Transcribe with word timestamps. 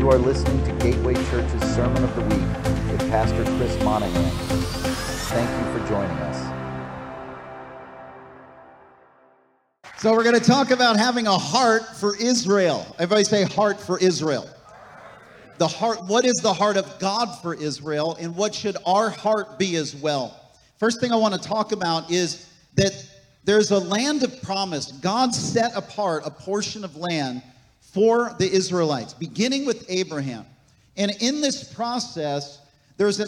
You 0.00 0.08
are 0.08 0.16
listening 0.16 0.64
to 0.64 0.72
Gateway 0.82 1.12
Church's 1.12 1.74
Sermon 1.74 2.02
of 2.02 2.16
the 2.16 2.22
Week 2.22 2.90
with 2.90 3.00
Pastor 3.10 3.44
Chris 3.58 3.84
Monaghan. 3.84 4.30
Thank 4.30 5.50
you 5.50 5.78
for 5.78 5.86
joining 5.90 6.16
us. 6.16 6.38
So, 9.98 10.14
we're 10.14 10.24
going 10.24 10.40
to 10.40 10.40
talk 10.40 10.70
about 10.70 10.96
having 10.96 11.26
a 11.26 11.36
heart 11.36 11.82
for 11.98 12.16
Israel. 12.16 12.86
Everybody 12.94 13.24
say, 13.24 13.44
heart 13.44 13.78
for 13.78 13.98
Israel. 13.98 14.48
The 15.58 15.68
heart, 15.68 16.02
what 16.06 16.24
is 16.24 16.36
the 16.36 16.54
heart 16.54 16.78
of 16.78 16.98
God 16.98 17.26
for 17.42 17.52
Israel, 17.52 18.16
and 18.18 18.34
what 18.34 18.54
should 18.54 18.78
our 18.86 19.10
heart 19.10 19.58
be 19.58 19.76
as 19.76 19.94
well? 19.94 20.34
First 20.78 21.02
thing 21.02 21.12
I 21.12 21.16
want 21.16 21.34
to 21.34 21.40
talk 21.46 21.72
about 21.72 22.10
is 22.10 22.48
that 22.76 23.06
there's 23.44 23.70
a 23.70 23.78
land 23.78 24.22
of 24.22 24.40
promise. 24.40 24.92
God 24.92 25.34
set 25.34 25.76
apart 25.76 26.22
a 26.24 26.30
portion 26.30 26.84
of 26.84 26.96
land 26.96 27.42
for 27.92 28.34
the 28.38 28.50
Israelites, 28.50 29.14
beginning 29.14 29.66
with 29.66 29.84
Abraham. 29.88 30.46
And 30.96 31.12
in 31.20 31.40
this 31.40 31.64
process, 31.72 32.60
there's 32.96 33.20
a 33.20 33.26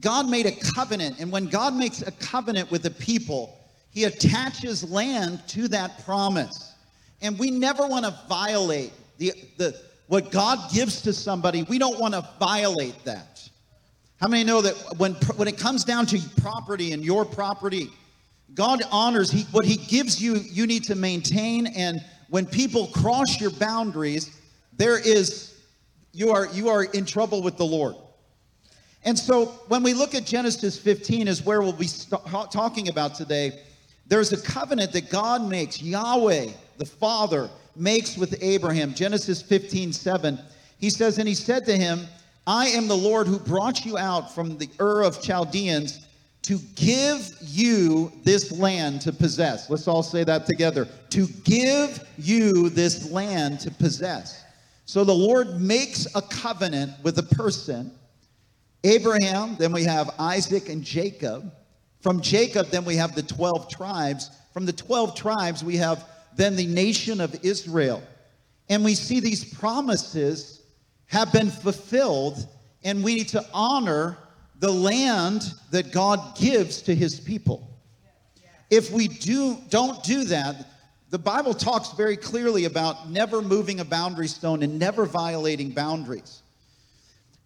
God 0.00 0.28
made 0.28 0.46
a 0.46 0.52
covenant, 0.74 1.20
and 1.20 1.30
when 1.30 1.46
God 1.46 1.74
makes 1.74 2.00
a 2.02 2.10
covenant 2.12 2.70
with 2.70 2.86
a 2.86 2.90
people, 2.90 3.58
he 3.90 4.04
attaches 4.04 4.88
land 4.90 5.42
to 5.48 5.68
that 5.68 6.04
promise. 6.04 6.74
And 7.20 7.38
we 7.38 7.50
never 7.50 7.86
want 7.86 8.06
to 8.06 8.18
violate 8.28 8.92
the, 9.18 9.32
the 9.58 9.78
what 10.06 10.30
God 10.30 10.72
gives 10.72 11.02
to 11.02 11.12
somebody, 11.12 11.62
we 11.64 11.78
don't 11.78 12.00
want 12.00 12.14
to 12.14 12.26
violate 12.38 13.04
that. 13.04 13.48
How 14.20 14.28
many 14.28 14.44
know 14.44 14.60
that 14.60 14.74
when 14.98 15.14
when 15.36 15.48
it 15.48 15.58
comes 15.58 15.84
down 15.84 16.06
to 16.06 16.18
property 16.40 16.92
and 16.92 17.04
your 17.04 17.24
property, 17.24 17.88
God 18.54 18.82
honors 18.90 19.30
he, 19.30 19.42
what 19.52 19.64
he 19.64 19.76
gives 19.76 20.20
you, 20.20 20.36
you 20.36 20.66
need 20.66 20.84
to 20.84 20.94
maintain 20.94 21.66
and 21.68 22.02
when 22.30 22.46
people 22.46 22.86
cross 22.88 23.40
your 23.40 23.50
boundaries, 23.50 24.40
there 24.76 24.98
is 24.98 25.60
you 26.12 26.30
are 26.30 26.46
you 26.52 26.68
are 26.68 26.84
in 26.84 27.04
trouble 27.04 27.42
with 27.42 27.56
the 27.56 27.64
Lord. 27.64 27.96
And 29.04 29.18
so 29.18 29.46
when 29.68 29.82
we 29.82 29.94
look 29.94 30.14
at 30.14 30.26
Genesis 30.26 30.78
15 30.78 31.28
is 31.28 31.42
where 31.42 31.60
we'll 31.60 31.72
be 31.72 31.86
st- 31.86 32.20
talking 32.50 32.88
about 32.88 33.14
today. 33.14 33.60
There's 34.06 34.32
a 34.32 34.42
covenant 34.42 34.92
that 34.92 35.08
God 35.08 35.48
makes, 35.48 35.80
Yahweh, 35.80 36.48
the 36.78 36.84
Father, 36.84 37.48
makes 37.76 38.16
with 38.16 38.36
Abraham. 38.42 38.92
Genesis 38.92 39.40
15, 39.40 39.92
7. 39.92 40.38
He 40.78 40.90
says, 40.90 41.18
And 41.18 41.28
he 41.28 41.34
said 41.34 41.64
to 41.66 41.76
him, 41.76 42.00
I 42.46 42.66
am 42.68 42.88
the 42.88 42.96
Lord 42.96 43.26
who 43.26 43.38
brought 43.38 43.86
you 43.86 43.96
out 43.96 44.34
from 44.34 44.58
the 44.58 44.68
Ur 44.80 45.02
of 45.02 45.22
Chaldeans 45.22 46.06
to 46.42 46.58
give 46.74 47.30
you 47.40 48.10
this 48.24 48.50
land 48.50 49.02
to 49.02 49.12
possess. 49.12 49.68
Let's 49.68 49.86
all 49.86 50.02
say 50.02 50.24
that 50.24 50.46
together. 50.46 50.88
To 51.10 51.26
give 51.44 52.06
you 52.18 52.70
this 52.70 53.10
land 53.10 53.60
to 53.60 53.70
possess. 53.70 54.44
So 54.86 55.04
the 55.04 55.14
Lord 55.14 55.60
makes 55.60 56.06
a 56.14 56.22
covenant 56.22 56.92
with 57.02 57.18
a 57.18 57.22
person. 57.22 57.92
Abraham, 58.82 59.56
then 59.58 59.72
we 59.72 59.84
have 59.84 60.14
Isaac 60.18 60.68
and 60.68 60.82
Jacob. 60.82 61.52
From 62.00 62.20
Jacob, 62.20 62.68
then 62.68 62.84
we 62.84 62.96
have 62.96 63.14
the 63.14 63.22
12 63.22 63.68
tribes. 63.68 64.30
From 64.52 64.64
the 64.64 64.72
12 64.72 65.14
tribes, 65.14 65.62
we 65.62 65.76
have 65.76 66.08
then 66.34 66.56
the 66.56 66.66
nation 66.66 67.20
of 67.20 67.44
Israel. 67.44 68.02
And 68.68 68.84
we 68.84 68.94
see 68.94 69.20
these 69.20 69.44
promises 69.44 70.62
have 71.06 71.32
been 71.32 71.50
fulfilled, 71.50 72.46
and 72.82 73.04
we 73.04 73.16
need 73.16 73.28
to 73.28 73.44
honor 73.52 74.16
the 74.60 74.70
land 74.70 75.54
that 75.70 75.90
God 75.90 76.36
gives 76.36 76.82
to 76.82 76.94
his 76.94 77.18
people. 77.18 77.66
If 78.70 78.92
we 78.92 79.08
do 79.08 79.56
don't 79.68 80.02
do 80.04 80.24
that, 80.24 80.66
the 81.08 81.18
Bible 81.18 81.54
talks 81.54 81.92
very 81.92 82.16
clearly 82.16 82.66
about 82.66 83.10
never 83.10 83.42
moving 83.42 83.80
a 83.80 83.84
boundary 83.84 84.28
stone 84.28 84.62
and 84.62 84.78
never 84.78 85.06
violating 85.06 85.70
boundaries. 85.70 86.42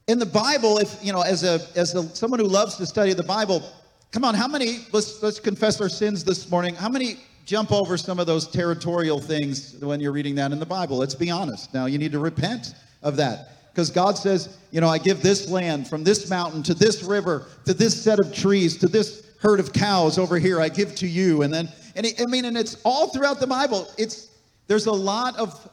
In 0.07 0.19
the 0.19 0.27
Bible, 0.27 0.79
if 0.79 1.03
you 1.03 1.15
know, 1.15 1.23
as 1.23 1.45
a 1.45 1.61
as 1.77 1.95
a, 1.95 2.15
someone 2.15 2.41
who 2.41 2.47
loves 2.47 2.77
to 2.77 2.85
study 2.85 3.15
the 3.15 3.23
Bible, 3.23 3.63
come 4.11 4.25
on, 4.25 4.35
how 4.35 4.49
many 4.49 4.81
let's 4.93 5.23
let's 5.23 5.41
confess 5.41 5.81
our 5.81 5.89
sins 5.89 6.25
this 6.25 6.51
morning. 6.51 6.75
How 6.75 6.91
many 6.91 7.17
jump 7.47 7.73
over 7.73 7.97
some 7.97 8.19
of 8.19 8.27
those 8.27 8.49
territorial 8.49 9.21
things 9.21 9.77
when 9.81 10.01
you're 10.01 10.13
reading 10.13 10.35
that 10.35 10.53
in 10.53 10.59
the 10.59 10.67
Bible? 10.67 10.99
Let's 10.99 11.15
be 11.15 11.31
honest. 11.31 11.73
Now 11.73 11.87
you 11.87 11.97
need 11.97 12.13
to 12.13 12.19
repent 12.19 12.75
of 13.03 13.17
that. 13.17 13.49
Because 13.75 13.91
God 13.91 14.17
says, 14.17 14.57
you 14.71 14.81
know, 14.81 14.89
I 14.89 14.99
give 14.99 15.21
this 15.21 15.51
land 15.51 15.89
from 15.89 16.05
this 16.05 16.31
mountain 16.31 16.63
to 16.63 16.75
this 16.75 17.03
river 17.03 17.49
to 17.65 17.75
this 17.75 18.01
set 18.01 18.21
of 18.21 18.33
trees 18.33 18.77
to 18.77 18.87
this 18.87 19.25
herd 19.41 19.59
of 19.59 19.73
cows 19.73 20.17
over 20.17 20.39
here, 20.39 20.61
I 20.61 20.69
give 20.69 20.95
to 20.95 21.09
you. 21.09 21.43
And 21.43 21.53
then, 21.53 21.69
and 21.97 22.07
I 22.19 22.27
mean, 22.27 22.45
and 22.47 22.57
it's 22.57 22.77
all 22.85 23.09
throughout 23.09 23.41
the 23.41 23.47
Bible. 23.47 23.89
It's 23.99 24.29
there's 24.69 24.87
a 24.87 24.93
lot 24.93 25.37
of 25.37 25.69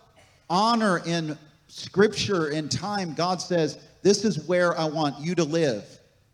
honor 0.50 1.02
in 1.06 1.38
scripture 1.68 2.48
and 2.48 2.70
time. 2.70 3.14
God 3.14 3.40
says, 3.40 3.80
this 4.02 4.26
is 4.26 4.46
where 4.48 4.78
I 4.78 4.86
want 4.86 5.20
you 5.20 5.36
to 5.36 5.44
live. 5.44 5.86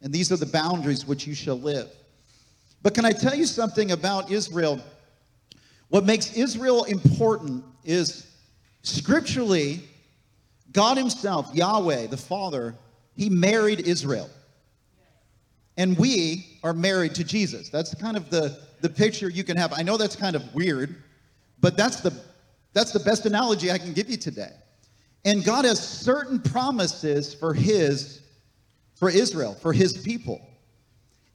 And 0.02 0.12
these 0.14 0.32
are 0.32 0.38
the 0.38 0.48
boundaries 0.48 1.06
which 1.06 1.28
you 1.28 1.36
shall 1.36 1.60
live. 1.60 1.90
But 2.82 2.96
can 2.96 3.06
I 3.06 3.12
tell 3.12 3.36
you 3.36 3.46
something 3.46 3.92
about 3.92 4.32
Israel? 4.32 4.82
What 5.90 6.06
makes 6.06 6.36
Israel 6.36 6.86
important 6.86 7.64
is 7.84 8.32
scripturally, 8.82 9.84
God 10.78 10.96
Himself, 10.96 11.50
Yahweh, 11.56 12.06
the 12.06 12.18
Father, 12.18 12.76
He 13.16 13.32
married 13.32 13.88
Israel. 13.88 14.30
And 15.76 15.98
we 15.98 16.60
are 16.64 16.72
married 16.72 17.16
to 17.16 17.24
Jesus. 17.24 17.70
That's 17.70 17.96
kind 17.96 18.16
of 18.16 18.30
the, 18.30 18.60
the 18.82 18.90
picture 18.90 19.28
you 19.28 19.44
can 19.44 19.58
have. 19.58 19.74
I 19.74 19.82
know 19.82 19.98
that's 19.98 20.16
kind 20.16 20.36
of 20.36 20.54
weird, 20.54 20.96
but 21.60 21.78
that's 21.78 22.02
the, 22.02 22.14
that's 22.74 22.92
the 22.92 23.00
best 23.00 23.26
analogy 23.26 23.72
I 23.72 23.80
can 23.80 23.94
give 23.94 24.08
you 24.08 24.18
today. 24.18 24.52
And 25.26 25.44
God 25.44 25.66
has 25.66 25.80
certain 25.80 26.40
promises 26.40 27.34
for 27.34 27.56
His, 27.56 28.22
for 28.94 29.10
Israel, 29.10 29.56
for 29.56 29.74
His 29.74 29.98
people. 29.98 30.48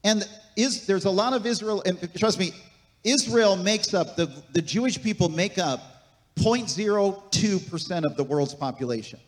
And 0.05 0.25
is 0.55 0.87
there's 0.87 1.05
a 1.05 1.11
lot 1.11 1.33
of 1.33 1.47
Israel, 1.47 1.83
and 1.85 1.99
trust 2.15 2.39
me, 2.39 2.53
Israel 3.03 3.57
makes 3.57 3.93
up, 3.93 4.15
the, 4.15 4.45
the 4.53 4.63
Jewish 4.63 5.03
people 5.03 5.29
make 5.29 5.59
up 5.59 5.81
0.02% 6.37 8.05
of 8.05 8.17
the 8.17 8.23
world's 8.23 8.55
population. 8.55 9.19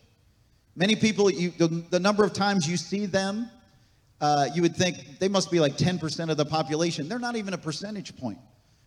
Many 0.75 0.95
people, 0.95 1.31
you, 1.31 1.51
the, 1.51 1.67
the 1.89 1.99
number 1.99 2.23
of 2.23 2.33
times 2.33 2.67
you 2.67 2.75
see 2.75 3.05
them, 3.05 3.49
uh, 4.19 4.47
you 4.53 4.61
would 4.61 4.75
think 4.75 5.19
they 5.19 5.27
must 5.27 5.49
be 5.49 5.59
like 5.59 5.77
10% 5.77 6.29
of 6.29 6.37
the 6.37 6.45
population. 6.45 7.07
They're 7.07 7.19
not 7.19 7.35
even 7.35 7.53
a 7.53 7.57
percentage 7.57 8.15
point. 8.17 8.37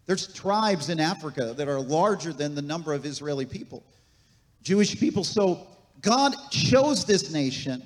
There's 0.06 0.32
tribes 0.32 0.88
in 0.88 1.00
Africa 1.00 1.54
that 1.56 1.68
are 1.68 1.80
larger 1.80 2.32
than 2.32 2.54
the 2.54 2.62
number 2.62 2.92
of 2.92 3.04
Israeli 3.04 3.46
people, 3.46 3.84
Jewish 4.62 4.98
people. 4.98 5.24
So 5.24 5.66
God 6.00 6.34
chose 6.50 7.04
this 7.04 7.30
nation, 7.32 7.82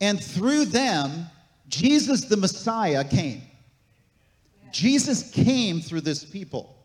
and 0.00 0.22
through 0.22 0.66
them, 0.66 1.26
Jesus 1.68 2.24
the 2.24 2.36
Messiah 2.36 3.04
came. 3.04 3.42
Jesus 4.72 5.30
came 5.30 5.80
through 5.80 6.02
this 6.02 6.24
people. 6.24 6.76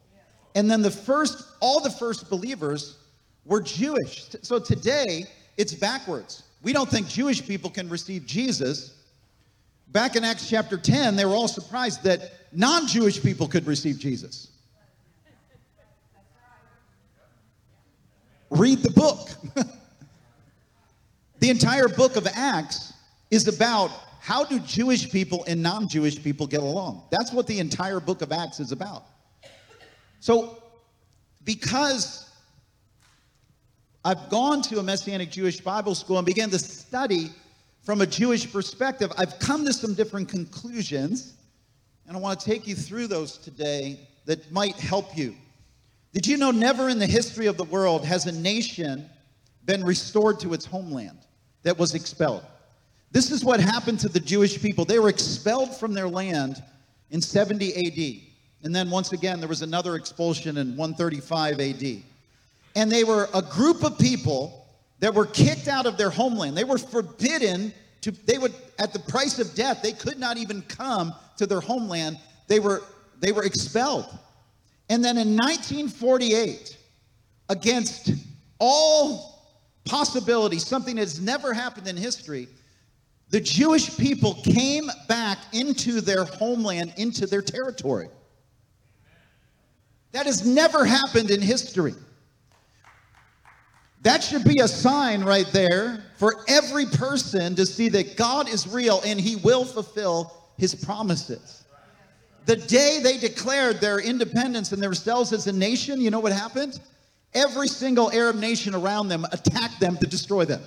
And 0.56 0.70
then 0.70 0.81
the 0.81 0.91
first, 0.91 1.44
all 1.59 1.81
the 1.81 1.90
first 1.90 2.30
believers 2.30 2.97
were 3.46 3.62
Jewish. 3.62 4.30
So 4.41 4.59
today, 4.59 5.26
it's 5.58 5.74
backwards. 5.74 6.44
We 6.62 6.74
don't 6.74 6.90
think 6.90 7.08
Jewish 7.08 7.46
people 7.46 7.70
can 7.70 7.90
receive 7.90 8.25
Jesus. 8.25 8.96
Back 9.88 10.16
in 10.16 10.24
Acts 10.24 10.50
chapter 10.50 10.78
10, 10.78 11.16
they 11.16 11.25
were 11.25 11.34
all 11.34 11.47
surprised 11.47 12.03
that 12.03 12.31
non 12.52 12.88
Jewish 12.88 13.22
people 13.22 13.47
could 13.47 13.66
receive 13.66 13.97
Jesus. 13.97 14.47
Read 18.50 18.80
the 18.80 18.92
book. 18.92 19.30
the 21.40 21.50
entire 21.50 21.88
book 21.88 22.16
of 22.16 22.28
Acts 22.28 22.94
is 23.31 23.47
about 23.47 23.91
how 24.20 24.44
do 24.44 24.59
Jewish 24.59 25.09
people 25.09 25.44
and 25.47 25.64
non 25.64 25.88
Jewish 25.88 26.22
people 26.22 26.46
get 26.46 26.59
along? 26.59 27.03
That's 27.09 27.31
what 27.31 27.47
the 27.47 27.59
entire 27.59 28.00
book 28.00 28.22
of 28.22 28.31
Acts 28.31 28.59
is 28.59 28.72
about. 28.72 29.06
So, 30.20 30.62
because 31.46 32.28
I've 34.09 34.28
gone 34.28 34.64
to 34.64 34.79
a 34.79 34.82
Messianic 34.82 35.29
Jewish 35.29 35.61
Bible 35.61 35.94
school 35.94 36.17
and 36.17 36.26
began 36.26 36.50
to 36.50 36.58
study 36.58 37.29
from 37.84 38.02
a 38.02 38.08
Jewish 38.08 38.52
perspective, 38.52 39.11
I've 39.20 39.38
come 39.38 39.64
to 39.66 39.72
some 39.72 39.94
different 39.94 40.29
conclusions, 40.29 41.35
and 42.08 42.17
I 42.17 42.20
want 42.20 42.40
to 42.40 42.44
take 42.44 42.66
you 42.66 42.73
through 42.73 43.06
those 43.06 43.38
today 43.38 44.00
that 44.26 44.52
might 44.52 44.76
help 44.78 45.16
you. 45.16 45.35
Did 46.11 46.26
you 46.26 46.38
know 46.38 46.50
never 46.50 46.90
in 46.90 46.97
the 46.97 47.06
history 47.06 47.46
of 47.46 47.56
the 47.56 47.66
world 47.66 48.03
has 48.03 48.26
a 48.26 48.32
nation 48.32 49.08
been 49.66 49.84
restored 49.84 50.40
to 50.40 50.56
its 50.56 50.66
homeland 50.66 51.20
that 51.61 51.78
was 51.78 51.94
expelled? 51.94 52.44
This 53.11 53.29
is 53.29 53.46
what 53.46 53.59
happened 53.59 54.00
to 54.00 54.09
the 54.09 54.20
Jewish 54.20 54.59
people. 54.59 54.85
They 54.85 54.97
were 54.97 55.09
expelled 55.09 55.78
from 55.78 55.94
their 55.94 56.09
land 56.09 56.64
in 57.11 57.22
70 57.22 57.76
AD. 57.76 58.22
And 58.64 58.76
then 58.76 58.90
once 58.90 59.11
again, 59.14 59.40
there 59.40 59.47
was 59.47 59.61
another 59.61 59.94
expulsion 59.94 60.58
in 60.58 60.76
135 60.76 61.59
AD. 61.59 62.03
And 62.79 62.90
they 62.90 63.03
were 63.03 63.28
a 63.34 63.41
group 63.41 63.84
of 63.84 63.99
people 63.99 64.66
that 64.99 65.14
were 65.14 65.26
kicked 65.26 65.67
out 65.67 65.85
of 65.85 65.97
their 65.97 66.09
homeland. 66.09 66.55
They 66.55 66.64
were 66.64 66.78
forbidden 66.78 67.73
to, 67.99 68.11
they 68.11 68.37
would, 68.37 68.53
at 68.79 68.93
the 68.93 68.99
price 68.99 69.37
of 69.37 69.53
death, 69.53 69.81
they 69.84 69.91
could 69.91 70.17
not 70.17 70.37
even 70.37 70.61
come 70.61 71.14
to 71.35 71.46
their 71.46 71.59
homeland. 71.59 72.17
They 72.47 72.61
were, 72.61 72.84
they 73.20 73.34
were 73.34 73.43
expelled. 73.43 74.05
And 74.87 75.03
then 75.03 75.17
in 75.17 75.35
1948, 75.35 76.78
against 77.49 78.11
all 78.59 79.43
possibility, 79.84 80.58
something 80.58 80.96
that 80.96 81.02
has 81.02 81.20
never 81.20 81.52
happened 81.52 81.90
in 81.90 81.97
history. 81.97 82.47
The 83.29 83.41
Jewish 83.41 83.97
people 83.97 84.35
came 84.35 84.90
back 85.09 85.37
into 85.52 85.99
their 85.99 86.23
homeland, 86.23 86.93
into 86.96 87.28
their 87.28 87.41
territory. 87.41 88.08
That 90.14 90.28
has 90.28 90.47
never 90.47 90.85
happened 90.85 91.29
in 91.29 91.41
history. 91.41 91.93
That 94.01 94.23
should 94.23 94.46
be 94.46 94.59
a 94.59 94.67
sign 94.67 95.23
right 95.23 95.47
there 95.51 96.03
for 96.17 96.43
every 96.47 96.85
person 96.85 97.55
to 97.55 97.66
see 97.66 97.90
that 97.90 98.16
God 98.16 98.47
is 98.47 98.67
real 98.67 99.01
and 99.05 99.19
he 99.19 99.35
will 99.37 99.66
fulfill 99.66 100.34
his 100.57 100.73
promises. 100.73 101.66
The 102.46 102.55
day 102.55 102.99
they 103.03 103.17
declared 103.17 103.81
their 103.81 103.99
independence 103.99 104.72
and 104.72 104.81
themselves 104.81 105.34
as 105.34 105.47
a 105.47 105.53
nation, 105.53 105.99
you 105.99 106.11
know 106.11 106.19
what 106.19 106.31
happened? 106.31 106.79
Every 107.34 107.67
single 107.67 108.11
Arab 108.11 108.37
nation 108.37 108.73
around 108.73 109.09
them 109.09 109.25
attacked 109.31 109.79
them 109.79 109.97
to 109.97 110.07
destroy 110.07 110.46
them. 110.46 110.61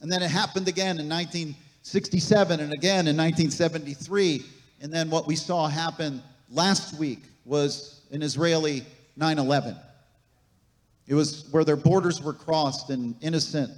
And 0.00 0.10
then 0.10 0.22
it 0.22 0.30
happened 0.30 0.66
again 0.66 0.98
in 0.98 1.08
1967 1.08 2.60
and 2.60 2.72
again 2.72 3.06
in 3.06 3.16
1973. 3.16 4.44
And 4.80 4.92
then 4.92 5.10
what 5.10 5.26
we 5.26 5.36
saw 5.36 5.68
happen 5.68 6.22
last 6.50 6.98
week 6.98 7.20
was 7.44 8.00
an 8.10 8.22
Israeli 8.22 8.84
9 9.16 9.38
11. 9.38 9.76
It 11.08 11.14
was 11.14 11.48
where 11.50 11.64
their 11.64 11.76
borders 11.76 12.22
were 12.22 12.34
crossed 12.34 12.90
and 12.90 13.16
innocent 13.22 13.72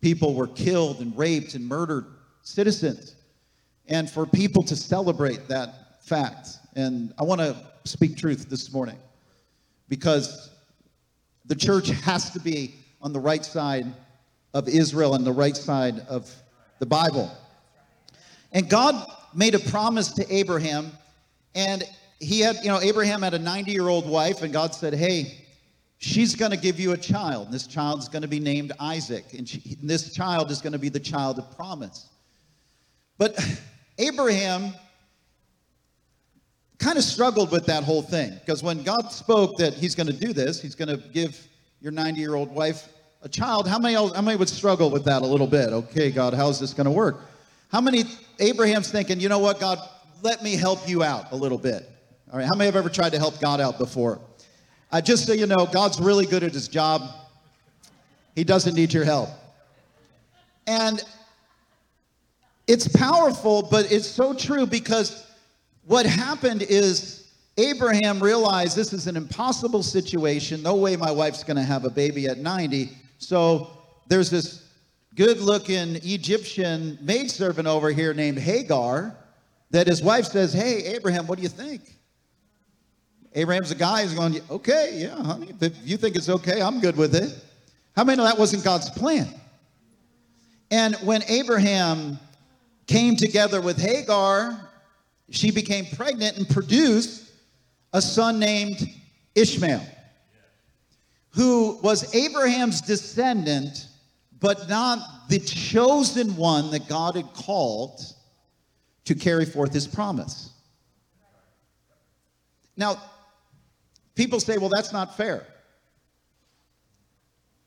people 0.00 0.34
were 0.34 0.48
killed 0.48 1.00
and 1.00 1.16
raped 1.16 1.54
and 1.54 1.66
murdered, 1.66 2.06
citizens. 2.42 3.14
And 3.88 4.10
for 4.10 4.26
people 4.26 4.62
to 4.64 4.74
celebrate 4.74 5.48
that 5.48 6.04
fact. 6.04 6.48
And 6.74 7.14
I 7.18 7.22
want 7.22 7.40
to 7.40 7.56
speak 7.84 8.16
truth 8.16 8.48
this 8.48 8.72
morning 8.72 8.96
because 9.88 10.50
the 11.44 11.54
church 11.54 11.88
has 12.04 12.30
to 12.30 12.40
be 12.40 12.74
on 13.00 13.12
the 13.12 13.20
right 13.20 13.44
side 13.44 13.86
of 14.54 14.68
Israel 14.68 15.14
and 15.14 15.24
the 15.24 15.32
right 15.32 15.56
side 15.56 16.00
of 16.08 16.34
the 16.78 16.86
Bible. 16.86 17.30
And 18.52 18.68
God 18.68 19.06
made 19.34 19.54
a 19.54 19.58
promise 19.58 20.12
to 20.12 20.34
Abraham, 20.34 20.92
and 21.54 21.84
he 22.18 22.40
had, 22.40 22.56
you 22.62 22.68
know, 22.68 22.80
Abraham 22.80 23.22
had 23.22 23.34
a 23.34 23.38
90 23.38 23.72
year 23.72 23.88
old 23.88 24.08
wife, 24.08 24.42
and 24.42 24.52
God 24.52 24.74
said, 24.74 24.94
Hey, 24.94 25.41
she's 26.02 26.34
going 26.34 26.50
to 26.50 26.56
give 26.56 26.80
you 26.80 26.92
a 26.92 26.96
child. 26.96 27.52
This 27.52 27.66
child 27.66 28.00
is 28.00 28.08
going 28.08 28.22
to 28.22 28.28
be 28.28 28.40
named 28.40 28.72
Isaac, 28.80 29.24
and, 29.38 29.48
she, 29.48 29.62
and 29.80 29.88
this 29.88 30.12
child 30.12 30.50
is 30.50 30.60
going 30.60 30.72
to 30.72 30.78
be 30.78 30.88
the 30.88 31.00
child 31.00 31.38
of 31.38 31.56
promise. 31.56 32.08
But 33.18 33.38
Abraham 33.98 34.74
kind 36.78 36.98
of 36.98 37.04
struggled 37.04 37.52
with 37.52 37.66
that 37.66 37.84
whole 37.84 38.02
thing 38.02 38.32
because 38.40 38.62
when 38.62 38.82
God 38.82 39.12
spoke 39.12 39.56
that 39.58 39.74
he's 39.74 39.94
going 39.94 40.08
to 40.08 40.12
do 40.12 40.32
this, 40.32 40.60
he's 40.60 40.74
going 40.74 40.88
to 40.88 40.96
give 40.96 41.40
your 41.80 41.92
90 41.92 42.20
year 42.20 42.34
old 42.34 42.52
wife 42.52 42.88
a 43.22 43.28
child. 43.28 43.68
How 43.68 43.78
many, 43.78 43.94
how 43.94 44.22
many 44.22 44.36
would 44.36 44.48
struggle 44.48 44.90
with 44.90 45.04
that 45.04 45.22
a 45.22 45.26
little 45.26 45.46
bit? 45.46 45.68
Okay, 45.72 46.10
God, 46.10 46.34
how's 46.34 46.58
this 46.58 46.74
going 46.74 46.86
to 46.86 46.90
work? 46.90 47.20
How 47.70 47.80
many, 47.80 48.04
Abraham's 48.40 48.90
thinking, 48.90 49.20
you 49.20 49.28
know 49.28 49.38
what, 49.38 49.60
God, 49.60 49.78
let 50.22 50.42
me 50.42 50.56
help 50.56 50.88
you 50.88 51.04
out 51.04 51.30
a 51.30 51.36
little 51.36 51.58
bit. 51.58 51.88
All 52.32 52.38
right, 52.38 52.44
how 52.44 52.56
many 52.56 52.66
have 52.66 52.76
ever 52.76 52.88
tried 52.88 53.12
to 53.12 53.18
help 53.18 53.38
God 53.40 53.60
out 53.60 53.78
before? 53.78 54.20
Just 55.00 55.26
so 55.26 55.32
you 55.32 55.46
know, 55.46 55.66
God's 55.66 56.00
really 56.00 56.26
good 56.26 56.42
at 56.42 56.52
his 56.52 56.68
job. 56.68 57.02
He 58.34 58.44
doesn't 58.44 58.74
need 58.74 58.92
your 58.92 59.04
help. 59.04 59.30
And 60.66 61.02
it's 62.66 62.88
powerful, 62.88 63.62
but 63.70 63.90
it's 63.90 64.06
so 64.06 64.34
true 64.34 64.66
because 64.66 65.26
what 65.86 66.06
happened 66.06 66.62
is 66.62 67.30
Abraham 67.58 68.22
realized 68.22 68.76
this 68.76 68.92
is 68.92 69.06
an 69.06 69.16
impossible 69.16 69.82
situation. 69.82 70.62
No 70.62 70.76
way 70.76 70.96
my 70.96 71.10
wife's 71.10 71.44
going 71.44 71.56
to 71.56 71.62
have 71.62 71.84
a 71.84 71.90
baby 71.90 72.26
at 72.26 72.38
90. 72.38 72.90
So 73.18 73.70
there's 74.08 74.30
this 74.30 74.70
good 75.14 75.38
looking 75.38 75.96
Egyptian 75.96 76.98
maidservant 77.02 77.66
over 77.68 77.90
here 77.90 78.14
named 78.14 78.38
Hagar 78.38 79.14
that 79.70 79.86
his 79.86 80.02
wife 80.02 80.26
says, 80.26 80.52
Hey, 80.52 80.84
Abraham, 80.84 81.26
what 81.26 81.36
do 81.36 81.42
you 81.42 81.48
think? 81.48 81.96
Abraham's 83.34 83.70
a 83.70 83.74
guy 83.74 84.02
who's 84.02 84.14
going, 84.14 84.40
Okay, 84.50 84.90
yeah, 84.94 85.22
honey. 85.22 85.52
If 85.60 85.76
you 85.84 85.96
think 85.96 86.16
it's 86.16 86.28
okay, 86.28 86.60
I'm 86.60 86.80
good 86.80 86.96
with 86.96 87.14
it. 87.14 87.32
How 87.96 88.04
many 88.04 88.16
know 88.16 88.24
that 88.24 88.38
wasn't 88.38 88.64
God's 88.64 88.90
plan? 88.90 89.28
And 90.70 90.94
when 90.96 91.22
Abraham 91.28 92.18
came 92.86 93.16
together 93.16 93.60
with 93.60 93.78
Hagar, 93.78 94.70
she 95.30 95.50
became 95.50 95.86
pregnant 95.94 96.38
and 96.38 96.48
produced 96.48 97.30
a 97.92 98.00
son 98.00 98.38
named 98.38 98.88
Ishmael, 99.34 99.86
who 101.30 101.78
was 101.82 102.14
Abraham's 102.14 102.80
descendant, 102.80 103.86
but 104.40 104.68
not 104.68 105.28
the 105.28 105.38
chosen 105.38 106.36
one 106.36 106.70
that 106.70 106.88
God 106.88 107.16
had 107.16 107.32
called 107.34 108.00
to 109.04 109.14
carry 109.14 109.44
forth 109.44 109.72
his 109.72 109.86
promise. 109.86 110.50
Now, 112.76 113.00
people 114.14 114.40
say, 114.40 114.58
well, 114.58 114.68
that's 114.68 114.92
not 114.92 115.16
fair. 115.16 115.46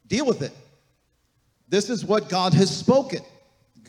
Deal 0.07 0.25
with 0.25 0.41
it. 0.41 0.53
This 1.67 1.89
is 1.89 2.05
what 2.05 2.29
God 2.29 2.53
has 2.53 2.75
spoken. 2.75 3.21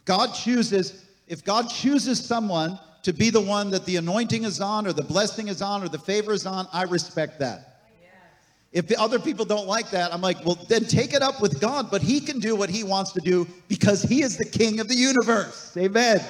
God 0.04 0.28
chooses, 0.28 1.04
if 1.26 1.44
God 1.44 1.68
chooses 1.68 2.24
someone 2.24 2.78
to 3.02 3.12
be 3.12 3.30
the 3.30 3.40
one 3.40 3.70
that 3.70 3.84
the 3.84 3.96
anointing 3.96 4.44
is 4.44 4.60
on, 4.60 4.86
or 4.86 4.92
the 4.92 5.02
blessing 5.02 5.48
is 5.48 5.62
on, 5.62 5.82
or 5.82 5.88
the 5.88 5.98
favor 5.98 6.32
is 6.32 6.46
on, 6.46 6.66
I 6.72 6.84
respect 6.84 7.38
that. 7.40 7.76
If 8.72 8.88
the 8.88 9.00
other 9.00 9.18
people 9.18 9.44
don't 9.44 9.66
like 9.66 9.90
that, 9.90 10.12
I'm 10.12 10.20
like, 10.20 10.44
well, 10.44 10.58
then 10.68 10.84
take 10.84 11.14
it 11.14 11.22
up 11.22 11.40
with 11.40 11.60
God, 11.60 11.90
but 11.90 12.02
He 12.02 12.20
can 12.20 12.40
do 12.40 12.54
what 12.54 12.68
He 12.68 12.84
wants 12.84 13.12
to 13.12 13.20
do 13.20 13.46
because 13.68 14.02
He 14.02 14.22
is 14.22 14.36
the 14.36 14.44
King 14.44 14.80
of 14.80 14.88
the 14.88 14.94
universe. 14.94 15.74
Amen. 15.78 16.20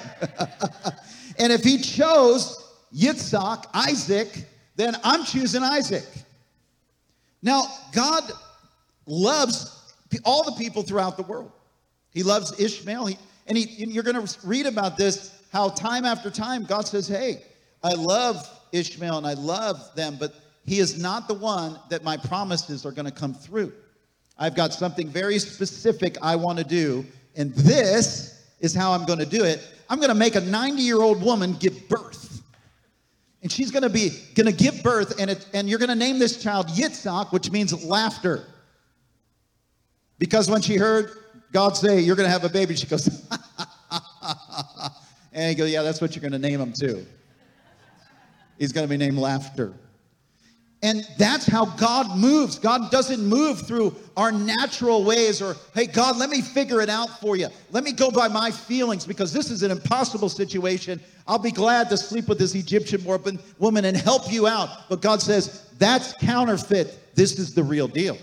and 1.38 1.52
if 1.52 1.64
He 1.64 1.78
chose 1.78 2.72
Yitzhak, 2.94 3.66
Isaac, 3.74 4.46
then 4.76 4.94
I'm 5.02 5.24
choosing 5.24 5.62
Isaac. 5.62 6.04
Now, 7.42 7.64
God 7.92 8.22
loves 9.06 9.94
all 10.24 10.44
the 10.44 10.52
people 10.52 10.82
throughout 10.82 11.16
the 11.16 11.22
world. 11.22 11.52
He 12.10 12.22
loves 12.22 12.58
Ishmael. 12.58 13.06
He, 13.06 13.18
and, 13.46 13.58
he, 13.58 13.82
and 13.82 13.92
you're 13.92 14.02
going 14.02 14.26
to 14.26 14.46
read 14.46 14.66
about 14.66 14.96
this 14.96 15.32
how 15.52 15.70
time 15.70 16.04
after 16.04 16.30
time 16.30 16.64
God 16.64 16.86
says, 16.86 17.08
Hey, 17.08 17.42
I 17.82 17.92
love 17.92 18.36
Ishmael 18.72 19.18
and 19.18 19.26
I 19.26 19.34
love 19.34 19.94
them, 19.94 20.16
but 20.18 20.34
he 20.64 20.80
is 20.80 21.00
not 21.00 21.28
the 21.28 21.34
one 21.34 21.78
that 21.90 22.02
my 22.02 22.16
promises 22.16 22.84
are 22.84 22.92
going 22.92 23.06
to 23.06 23.12
come 23.12 23.32
through. 23.32 23.72
I've 24.38 24.54
got 24.54 24.72
something 24.72 25.08
very 25.08 25.38
specific 25.38 26.16
I 26.20 26.36
want 26.36 26.58
to 26.58 26.64
do, 26.64 27.06
and 27.36 27.54
this 27.54 28.50
is 28.60 28.74
how 28.74 28.92
I'm 28.92 29.06
going 29.06 29.18
to 29.18 29.26
do 29.26 29.44
it. 29.44 29.62
I'm 29.88 29.98
going 29.98 30.08
to 30.08 30.14
make 30.14 30.34
a 30.34 30.40
90 30.40 30.82
year 30.82 31.00
old 31.00 31.22
woman 31.22 31.54
give 31.54 31.88
birth. 31.88 32.42
And 33.42 33.52
she's 33.52 33.70
going 33.70 33.82
to 33.82 33.90
be 33.90 34.10
going 34.34 34.46
to 34.46 34.52
give 34.52 34.82
birth, 34.82 35.20
and, 35.20 35.30
it, 35.30 35.46
and 35.52 35.68
you're 35.68 35.78
going 35.78 35.90
to 35.90 35.94
name 35.94 36.18
this 36.18 36.42
child 36.42 36.68
Yitzhak, 36.68 37.32
which 37.32 37.50
means 37.50 37.84
laughter. 37.84 38.44
Because 40.18 40.50
when 40.50 40.62
she 40.62 40.76
heard 40.76 41.10
God 41.52 41.76
say, 41.76 42.00
You're 42.00 42.16
going 42.16 42.26
to 42.26 42.32
have 42.32 42.44
a 42.44 42.48
baby, 42.48 42.74
she 42.74 42.86
goes, 42.86 43.08
And 45.32 45.50
he 45.50 45.54
goes, 45.54 45.70
Yeah, 45.70 45.82
that's 45.82 46.00
what 46.00 46.16
you're 46.16 46.22
going 46.22 46.32
to 46.32 46.38
name 46.38 46.60
him 46.60 46.72
too. 46.72 47.06
He's 48.58 48.72
going 48.72 48.86
to 48.86 48.90
be 48.90 48.96
named 48.96 49.18
Laughter. 49.18 49.74
And 50.86 51.04
that's 51.18 51.44
how 51.46 51.64
God 51.64 52.16
moves. 52.16 52.60
God 52.60 52.92
doesn't 52.92 53.20
move 53.20 53.66
through 53.66 53.96
our 54.16 54.30
natural 54.30 55.02
ways 55.02 55.42
or, 55.42 55.56
hey, 55.74 55.86
God, 55.86 56.16
let 56.16 56.30
me 56.30 56.40
figure 56.40 56.80
it 56.80 56.88
out 56.88 57.20
for 57.20 57.34
you. 57.34 57.48
Let 57.72 57.82
me 57.82 57.90
go 57.90 58.08
by 58.08 58.28
my 58.28 58.52
feelings 58.52 59.04
because 59.04 59.32
this 59.32 59.50
is 59.50 59.64
an 59.64 59.72
impossible 59.72 60.28
situation. 60.28 61.00
I'll 61.26 61.40
be 61.40 61.50
glad 61.50 61.90
to 61.90 61.96
sleep 61.96 62.28
with 62.28 62.38
this 62.38 62.54
Egyptian 62.54 63.04
woman 63.04 63.84
and 63.84 63.96
help 63.96 64.32
you 64.32 64.46
out. 64.46 64.88
But 64.88 65.02
God 65.02 65.20
says, 65.20 65.66
that's 65.76 66.12
counterfeit. 66.12 67.16
This 67.16 67.40
is 67.40 67.52
the 67.52 67.64
real 67.64 67.88
deal. 67.88 68.16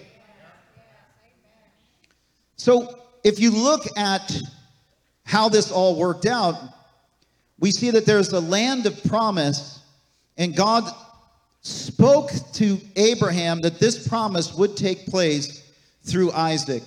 So 2.55 2.97
if 3.25 3.41
you 3.41 3.51
look 3.51 3.81
at 3.97 4.39
how 5.25 5.49
this 5.49 5.69
all 5.69 5.97
worked 5.97 6.25
out, 6.25 6.55
we 7.59 7.71
see 7.71 7.91
that 7.91 8.05
there's 8.05 8.31
a 8.31 8.39
land 8.39 8.85
of 8.85 9.03
promise, 9.03 9.81
and 10.37 10.55
God 10.55 10.89
spoke 11.63 12.31
to 12.53 12.77
Abraham 12.95 13.61
that 13.61 13.79
this 13.79 14.07
promise 14.07 14.53
would 14.53 14.75
take 14.75 15.05
place 15.05 15.63
through 16.03 16.31
Isaac, 16.33 16.83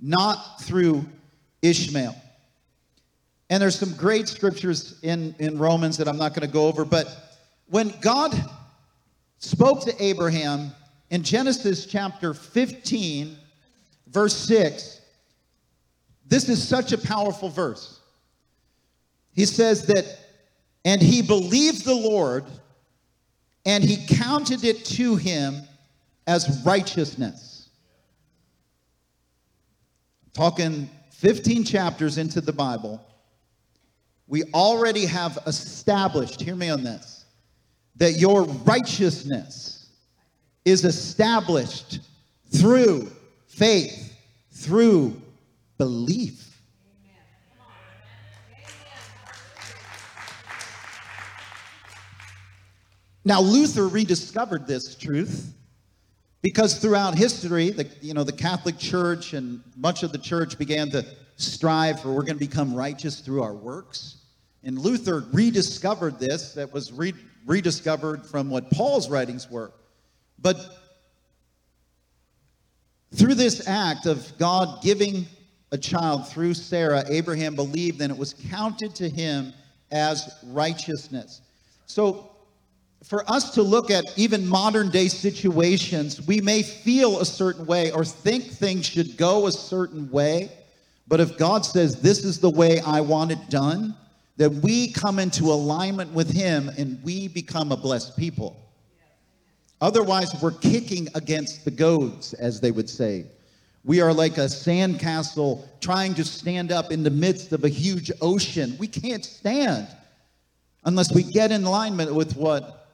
not 0.00 0.60
through 0.60 1.06
Ishmael. 1.62 2.14
And 3.48 3.62
there's 3.62 3.78
some 3.78 3.94
great 3.94 4.26
scriptures 4.28 4.98
in, 5.02 5.34
in 5.38 5.58
Romans 5.58 5.96
that 5.98 6.08
I'm 6.08 6.16
not 6.16 6.34
going 6.34 6.46
to 6.46 6.52
go 6.52 6.66
over, 6.66 6.84
but 6.84 7.06
when 7.68 7.94
God 8.00 8.34
spoke 9.38 9.82
to 9.84 10.02
Abraham 10.02 10.72
in 11.10 11.22
Genesis 11.22 11.86
chapter 11.86 12.34
15, 12.34 13.36
verse 14.08 14.36
6, 14.36 15.00
this 16.26 16.48
is 16.48 16.66
such 16.66 16.92
a 16.92 16.98
powerful 16.98 17.48
verse. 17.48 18.00
He 19.32 19.44
says 19.44 19.86
that, 19.86 20.18
and 20.84 21.00
he 21.00 21.22
believed 21.22 21.84
the 21.84 21.94
Lord, 21.94 22.44
and 23.66 23.84
he 23.84 24.06
counted 24.06 24.64
it 24.64 24.84
to 24.84 25.16
him 25.16 25.62
as 26.26 26.62
righteousness. 26.64 27.56
talking 30.36 30.88
15 31.12 31.64
chapters 31.64 32.18
into 32.18 32.42
the 32.42 32.52
Bible, 32.52 33.00
we 34.28 34.44
already 34.52 35.06
have 35.06 35.38
established, 35.46 36.42
hear 36.42 36.54
me 36.54 36.68
on 36.68 36.84
this, 36.84 37.24
that 37.96 38.18
your 38.18 38.42
righteousness 38.42 39.88
is 40.66 40.84
established 40.84 42.00
through 42.54 43.10
faith, 43.46 44.14
through 44.50 45.18
belief. 45.78 46.45
Now, 53.26 53.40
Luther 53.40 53.88
rediscovered 53.88 54.68
this 54.68 54.94
truth 54.94 55.52
because 56.42 56.78
throughout 56.78 57.16
history, 57.16 57.70
the, 57.70 57.90
you 58.00 58.14
know, 58.14 58.22
the 58.22 58.30
Catholic 58.30 58.78
Church 58.78 59.32
and 59.32 59.60
much 59.76 60.04
of 60.04 60.12
the 60.12 60.18
church 60.18 60.56
began 60.56 60.90
to 60.90 61.04
strive 61.34 62.00
for 62.00 62.12
we're 62.12 62.22
going 62.22 62.38
to 62.38 62.46
become 62.46 62.72
righteous 62.72 63.18
through 63.18 63.42
our 63.42 63.52
works. 63.52 64.18
And 64.62 64.78
Luther 64.78 65.24
rediscovered 65.32 66.20
this, 66.20 66.54
that 66.54 66.72
was 66.72 66.92
re- 66.92 67.14
rediscovered 67.46 68.24
from 68.24 68.48
what 68.48 68.70
Paul's 68.70 69.10
writings 69.10 69.50
were. 69.50 69.72
But 70.38 70.64
through 73.12 73.34
this 73.34 73.66
act 73.66 74.06
of 74.06 74.38
God 74.38 74.84
giving 74.84 75.26
a 75.72 75.78
child 75.78 76.28
through 76.28 76.54
Sarah, 76.54 77.02
Abraham 77.08 77.56
believed, 77.56 78.00
and 78.00 78.12
it 78.12 78.18
was 78.18 78.34
counted 78.50 78.94
to 78.94 79.08
him 79.08 79.52
as 79.90 80.32
righteousness. 80.44 81.40
So 81.86 82.35
for 83.04 83.28
us 83.30 83.50
to 83.54 83.62
look 83.62 83.90
at 83.90 84.04
even 84.16 84.46
modern 84.46 84.90
day 84.90 85.08
situations, 85.08 86.26
we 86.26 86.40
may 86.40 86.62
feel 86.62 87.20
a 87.20 87.24
certain 87.24 87.66
way 87.66 87.92
or 87.92 88.04
think 88.04 88.44
things 88.44 88.86
should 88.86 89.16
go 89.16 89.46
a 89.46 89.52
certain 89.52 90.10
way. 90.10 90.50
But 91.06 91.20
if 91.20 91.36
God 91.36 91.64
says, 91.64 92.00
This 92.00 92.24
is 92.24 92.40
the 92.40 92.50
way 92.50 92.80
I 92.80 93.00
want 93.00 93.32
it 93.32 93.48
done, 93.48 93.94
then 94.36 94.60
we 94.60 94.92
come 94.92 95.18
into 95.18 95.44
alignment 95.44 96.12
with 96.12 96.30
Him 96.30 96.70
and 96.76 97.02
we 97.02 97.28
become 97.28 97.72
a 97.72 97.76
blessed 97.76 98.16
people. 98.16 98.56
Otherwise, 99.80 100.34
we're 100.42 100.52
kicking 100.52 101.08
against 101.14 101.64
the 101.64 101.70
goads, 101.70 102.32
as 102.34 102.60
they 102.60 102.70
would 102.70 102.88
say. 102.88 103.26
We 103.84 104.00
are 104.00 104.12
like 104.12 104.38
a 104.38 104.46
sandcastle 104.46 105.64
trying 105.80 106.14
to 106.14 106.24
stand 106.24 106.72
up 106.72 106.90
in 106.90 107.02
the 107.02 107.10
midst 107.10 107.52
of 107.52 107.62
a 107.62 107.68
huge 107.68 108.10
ocean. 108.20 108.74
We 108.80 108.88
can't 108.88 109.24
stand 109.24 109.86
unless 110.84 111.12
we 111.12 111.22
get 111.22 111.52
in 111.52 111.62
alignment 111.64 112.12
with 112.12 112.36
what 112.36 112.85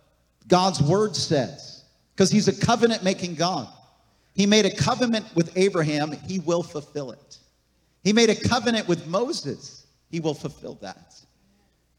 God's 0.49 0.83
word 0.83 1.17
says, 1.17 1.85
because 2.15 2.31
he's 2.31 2.49
a 2.49 2.67
covenant 2.67 3.03
making 3.03 3.35
God. 3.35 3.69
He 4.35 4.47
made 4.47 4.65
a 4.65 4.75
covenant 4.75 5.27
with 5.35 5.57
Abraham, 5.57 6.13
he 6.13 6.39
will 6.39 6.63
fulfill 6.63 7.13
it. 7.13 7.39
He 8.03 8.13
made 8.13 8.31
a 8.31 8.35
covenant 8.35 8.89
with 8.89 9.07
Moses, 9.07 9.87
he 10.11 10.21
will 10.21 10.35
fulfill 10.35 10.75
that. 10.83 11.15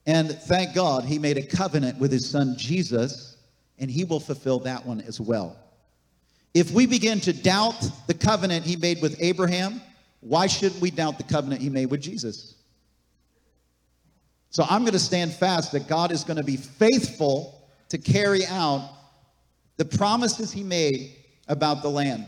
And 0.05 0.29
thank 0.29 0.75
God 0.75 1.05
he 1.05 1.17
made 1.17 1.38
a 1.38 1.45
covenant 1.45 2.00
with 2.00 2.12
his 2.12 2.29
son 2.29 2.55
Jesus, 2.57 3.38
and 3.79 3.89
he 3.89 4.03
will 4.03 4.19
fulfill 4.19 4.59
that 4.59 4.85
one 4.85 5.01
as 5.01 5.19
well. 5.19 5.55
If 6.53 6.71
we 6.71 6.85
begin 6.85 7.19
to 7.21 7.33
doubt 7.33 7.89
the 8.07 8.13
covenant 8.13 8.65
he 8.65 8.75
made 8.75 9.01
with 9.01 9.15
Abraham, 9.19 9.81
why 10.19 10.47
shouldn't 10.47 10.81
we 10.81 10.91
doubt 10.91 11.17
the 11.17 11.23
covenant 11.23 11.62
he 11.62 11.69
made 11.69 11.88
with 11.88 12.01
Jesus? 12.01 12.55
So 14.50 14.65
I'm 14.69 14.81
going 14.81 14.93
to 14.93 15.00
stand 15.00 15.33
fast 15.33 15.71
that 15.71 15.88
God 15.88 16.12
is 16.12 16.23
going 16.23 16.38
to 16.38 16.43
be 16.43 16.57
faithful 16.57 17.62
to 17.93 18.00
carry 18.00 18.43
out 18.47 18.89
the 19.77 19.85
promises 19.85 20.51
he 20.51 20.63
made 20.63 21.15
about 21.47 21.83
the 21.83 21.88
land. 21.88 22.25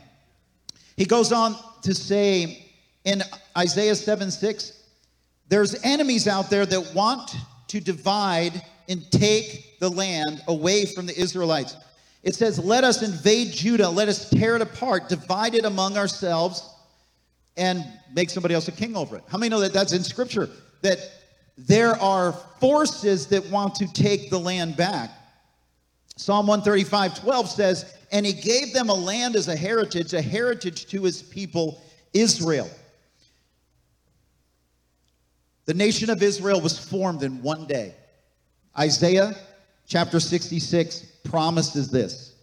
He 0.95 1.05
goes 1.05 1.31
on 1.31 1.55
to 1.81 1.95
say 1.95 2.67
in 3.03 3.23
Isaiah 3.57 3.95
7 3.95 4.29
6, 4.29 4.83
there's 5.49 5.83
enemies 5.83 6.27
out 6.27 6.51
there 6.51 6.67
that 6.67 6.93
want 6.93 7.35
to 7.69 7.81
divide 7.81 8.61
and 8.89 9.09
take 9.09 9.79
the 9.79 9.89
land 9.89 10.43
away 10.47 10.85
from 10.85 11.07
the 11.07 11.19
Israelites. 11.19 11.75
It 12.21 12.35
says, 12.35 12.59
Let 12.59 12.83
us 12.83 13.01
invade 13.01 13.51
Judah, 13.51 13.89
let 13.89 14.07
us 14.07 14.29
tear 14.29 14.55
it 14.55 14.61
apart, 14.61 15.09
divide 15.09 15.55
it 15.55 15.65
among 15.65 15.97
ourselves, 15.97 16.69
and 17.57 17.83
make 18.13 18.29
somebody 18.29 18.53
else 18.53 18.67
a 18.67 18.71
king 18.71 18.95
over 18.95 19.17
it. 19.17 19.23
How 19.27 19.39
many 19.39 19.49
know 19.49 19.61
that 19.61 19.73
that's 19.73 19.93
in 19.93 20.03
Scripture? 20.03 20.47
That 20.83 20.99
there 21.57 21.95
are 21.95 22.33
forces 22.59 23.25
that 23.27 23.49
want 23.49 23.73
to 23.75 23.91
take 23.93 24.29
the 24.29 24.39
land 24.39 24.77
back. 24.77 25.09
Psalm 26.17 26.47
135 26.47 27.19
12 27.19 27.49
says, 27.49 27.97
And 28.11 28.25
he 28.25 28.33
gave 28.33 28.73
them 28.73 28.89
a 28.89 28.93
land 28.93 29.35
as 29.35 29.47
a 29.47 29.55
heritage, 29.55 30.13
a 30.13 30.21
heritage 30.21 30.87
to 30.87 31.03
his 31.03 31.21
people 31.21 31.81
Israel. 32.13 32.69
The 35.65 35.73
nation 35.73 36.09
of 36.09 36.21
Israel 36.21 36.61
was 36.61 36.77
formed 36.77 37.23
in 37.23 37.41
one 37.41 37.65
day. 37.65 37.95
Isaiah 38.77 39.35
chapter 39.87 40.19
66 40.19 41.05
promises 41.23 41.89
this. 41.89 42.35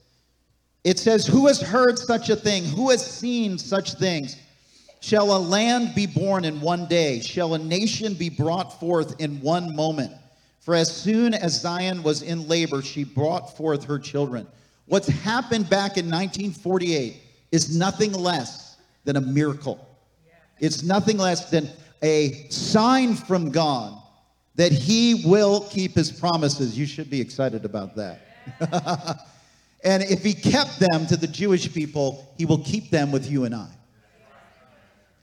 It 0.84 0.98
says, 0.98 1.26
Who 1.26 1.46
has 1.46 1.60
heard 1.60 1.98
such 1.98 2.28
a 2.28 2.36
thing? 2.36 2.64
Who 2.64 2.90
has 2.90 3.04
seen 3.04 3.58
such 3.58 3.94
things? 3.94 4.36
Shall 5.00 5.36
a 5.36 5.38
land 5.38 5.94
be 5.94 6.06
born 6.06 6.44
in 6.44 6.60
one 6.60 6.86
day? 6.86 7.20
Shall 7.20 7.54
a 7.54 7.58
nation 7.58 8.14
be 8.14 8.28
brought 8.28 8.78
forth 8.78 9.20
in 9.20 9.40
one 9.40 9.74
moment? 9.74 10.12
For 10.62 10.76
as 10.76 10.94
soon 10.94 11.34
as 11.34 11.60
Zion 11.60 12.04
was 12.04 12.22
in 12.22 12.46
labor, 12.46 12.82
she 12.82 13.02
brought 13.02 13.56
forth 13.56 13.82
her 13.84 13.98
children. 13.98 14.46
What's 14.86 15.08
happened 15.08 15.68
back 15.68 15.96
in 15.96 16.06
1948 16.06 17.16
is 17.50 17.76
nothing 17.76 18.12
less 18.12 18.76
than 19.04 19.16
a 19.16 19.20
miracle. 19.20 19.84
It's 20.60 20.84
nothing 20.84 21.18
less 21.18 21.50
than 21.50 21.68
a 22.00 22.46
sign 22.48 23.16
from 23.16 23.50
God 23.50 24.00
that 24.54 24.70
He 24.70 25.24
will 25.26 25.62
keep 25.62 25.94
His 25.96 26.12
promises. 26.12 26.78
You 26.78 26.86
should 26.86 27.10
be 27.10 27.20
excited 27.20 27.64
about 27.64 27.96
that. 27.96 28.20
and 29.84 30.04
if 30.04 30.22
He 30.22 30.32
kept 30.32 30.78
them 30.78 31.08
to 31.08 31.16
the 31.16 31.26
Jewish 31.26 31.72
people, 31.74 32.32
He 32.38 32.46
will 32.46 32.62
keep 32.62 32.90
them 32.90 33.10
with 33.10 33.28
you 33.28 33.44
and 33.44 33.54
I. 33.54 33.68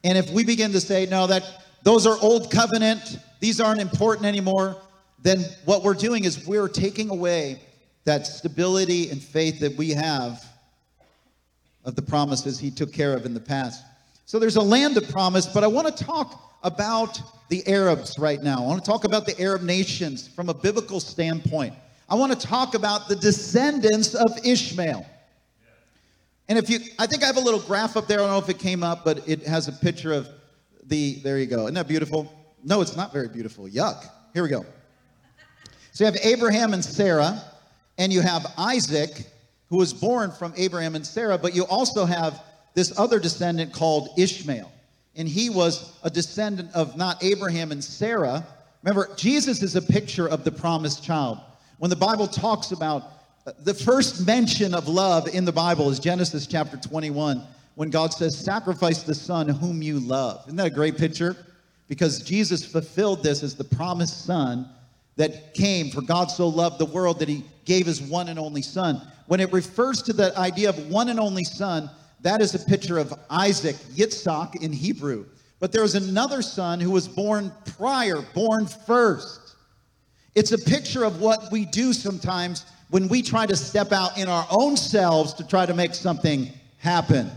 And 0.04 0.18
if 0.18 0.30
we 0.32 0.44
begin 0.44 0.74
to 0.74 0.82
say, 0.82 1.06
no, 1.06 1.28
that 1.28 1.44
those 1.84 2.06
are 2.06 2.18
old 2.22 2.52
covenant, 2.52 3.20
these 3.40 3.62
aren't 3.62 3.80
important 3.80 4.26
anymore, 4.26 4.76
then 5.22 5.44
what 5.66 5.84
we're 5.84 5.94
doing 5.94 6.24
is 6.24 6.48
we're 6.48 6.68
taking 6.68 7.10
away 7.10 7.62
that 8.06 8.26
stability 8.26 9.10
and 9.10 9.22
faith 9.22 9.60
that 9.60 9.76
we 9.76 9.92
have 9.92 10.44
of 11.86 11.96
the 11.96 12.02
promises 12.02 12.60
he 12.60 12.72
took 12.72 12.94
care 12.94 13.14
of 13.14 13.26
in 13.26 13.34
the 13.34 13.40
past. 13.40 13.84
So 14.26 14.40
there's 14.40 14.56
a 14.56 14.62
land 14.62 14.98
of 14.98 15.10
promise, 15.10 15.48
but 15.48 15.64
I 15.64 15.68
want 15.68 15.96
to 15.96 16.04
talk 16.04 16.58
about 16.64 17.22
the 17.50 17.66
Arabs 17.68 18.20
right 18.20 18.42
now. 18.42 18.64
I 18.64 18.68
want 18.68 18.84
to 18.84 18.90
talk 18.90 19.04
about 19.04 19.26
the 19.26 19.40
Arab 19.40 19.64
nations 19.64 20.28
from 20.28 20.50
a 20.50 20.54
biblical 20.54 21.00
standpoint. 21.00 21.74
I 22.08 22.16
want 22.16 22.38
to 22.38 22.48
talk 22.48 22.76
about 22.76 23.08
the 23.08 23.16
descendants 23.16 24.16
of 24.16 24.32
Ishmael. 24.46 25.06
And 26.48 26.58
if 26.58 26.70
you, 26.70 26.80
I 26.98 27.06
think 27.06 27.24
I 27.24 27.28
have 27.28 27.38
a 27.38 27.42
little 27.42 27.60
graph 27.60 27.96
up 27.96 28.08
there. 28.08 28.20
I 28.20 28.22
don't 28.24 28.32
know 28.32 28.40
if 28.40 28.50
it 28.50 28.60
came 28.60 28.84
up, 28.84 29.06
but 29.06 29.28
it 29.28 29.46
has 29.46 29.68
a 29.68 29.72
picture 29.72 30.14
of 30.14 30.28
the, 30.84 31.20
there 31.24 31.38
you 31.38 31.46
go. 31.46 31.64
Isn't 31.64 31.76
that 31.76 31.88
beautiful? 31.88 32.32
No, 32.64 32.82
it's 32.82 32.96
not 32.96 33.14
very 33.14 33.28
beautiful. 33.28 33.68
Yuck. 33.68 34.10
Here 34.34 34.44
we 34.44 34.50
go. 34.50 34.66
So 36.00 36.06
you 36.06 36.12
have 36.14 36.22
Abraham 36.24 36.74
and 36.74 36.82
Sarah, 36.82 37.44
and 37.98 38.14
you 38.14 38.22
have 38.22 38.54
Isaac, 38.58 39.26
who 39.68 39.76
was 39.76 39.94
born 39.94 40.32
from 40.32 40.54
Abraham 40.56 40.96
and 40.96 41.06
Sarah, 41.06 41.38
but 41.38 41.54
you 41.54 41.66
also 41.66 42.06
have 42.06 42.42
this 42.74 42.98
other 42.98 43.20
descendant 43.20 43.74
called 43.74 44.18
Ishmael. 44.18 44.72
And 45.18 45.28
he 45.28 45.50
was 45.50 45.92
a 46.02 46.10
descendant 46.10 46.74
of 46.74 46.96
not 46.96 47.22
Abraham 47.22 47.74
and 47.74 47.84
Sarah. 47.84 48.48
Remember, 48.82 49.10
Jesus 49.18 49.62
is 49.62 49.76
a 49.76 49.82
picture 49.82 50.26
of 50.26 50.46
the 50.46 50.54
promised 50.54 51.04
child. 51.04 51.40
When 51.80 51.90
the 51.90 51.98
Bible 51.98 52.28
talks 52.28 52.72
about 52.72 53.04
uh, 53.46 53.52
the 53.66 53.74
first 53.74 54.26
mention 54.26 54.74
of 54.74 54.88
love 54.88 55.28
in 55.28 55.44
the 55.44 55.52
Bible 55.52 55.90
is 55.90 56.00
Genesis 56.00 56.48
chapter 56.48 56.78
21, 56.78 57.44
when 57.76 57.90
God 57.90 58.14
says, 58.14 58.38
Sacrifice 58.38 59.04
the 59.04 59.14
Son 59.14 59.50
whom 59.50 59.82
you 59.82 60.00
love. 60.00 60.46
Isn't 60.48 60.56
that 60.56 60.68
a 60.68 60.70
great 60.70 60.98
picture? 60.98 61.36
Because 61.90 62.24
Jesus 62.24 62.64
fulfilled 62.64 63.22
this 63.22 63.44
as 63.44 63.54
the 63.54 63.66
promised 63.66 64.24
Son 64.24 64.66
that 65.20 65.54
came, 65.54 65.90
for 65.90 66.02
God 66.02 66.32
so 66.32 66.48
loved 66.48 66.80
the 66.80 66.86
world 66.86 67.20
that 67.20 67.28
he 67.28 67.44
gave 67.66 67.86
his 67.86 68.02
one 68.02 68.30
and 68.30 68.40
only 68.40 68.62
son. 68.62 69.02
When 69.28 69.42
it 69.42 69.52
refers 69.52 70.02
to 70.04 70.14
the 70.14 70.36
idea 70.40 70.70
of 70.70 70.88
one 70.88 71.10
and 71.10 71.20
only 71.20 71.44
son, 71.44 71.90
that 72.22 72.40
is 72.40 72.56
a 72.56 72.60
picture 72.60 72.98
of 72.98 73.14
Isaac, 73.30 73.76
Yitzhak 73.96 74.64
in 74.64 74.72
Hebrew. 74.72 75.26
But 75.60 75.74
there 75.74 75.82
was 75.82 75.96
another 75.96 76.42
son 76.42 76.80
who 76.80 76.92
was 76.92 77.06
born 77.06 77.52
prior, 77.78 78.22
born 78.34 78.66
first. 78.66 79.56
It's 80.36 80.54
a 80.54 80.58
picture 80.58 81.04
of 81.04 81.20
what 81.20 81.52
we 81.52 81.66
do 81.66 81.92
sometimes 81.92 82.66
when 82.90 83.10
we 83.10 83.22
try 83.22 83.46
to 83.46 83.58
step 83.58 83.92
out 83.92 84.18
in 84.18 84.30
our 84.30 84.48
own 84.50 84.78
selves 84.78 85.34
to 85.34 85.46
try 85.46 85.66
to 85.66 85.74
make 85.74 85.96
something 85.96 86.50
happen. 86.78 87.30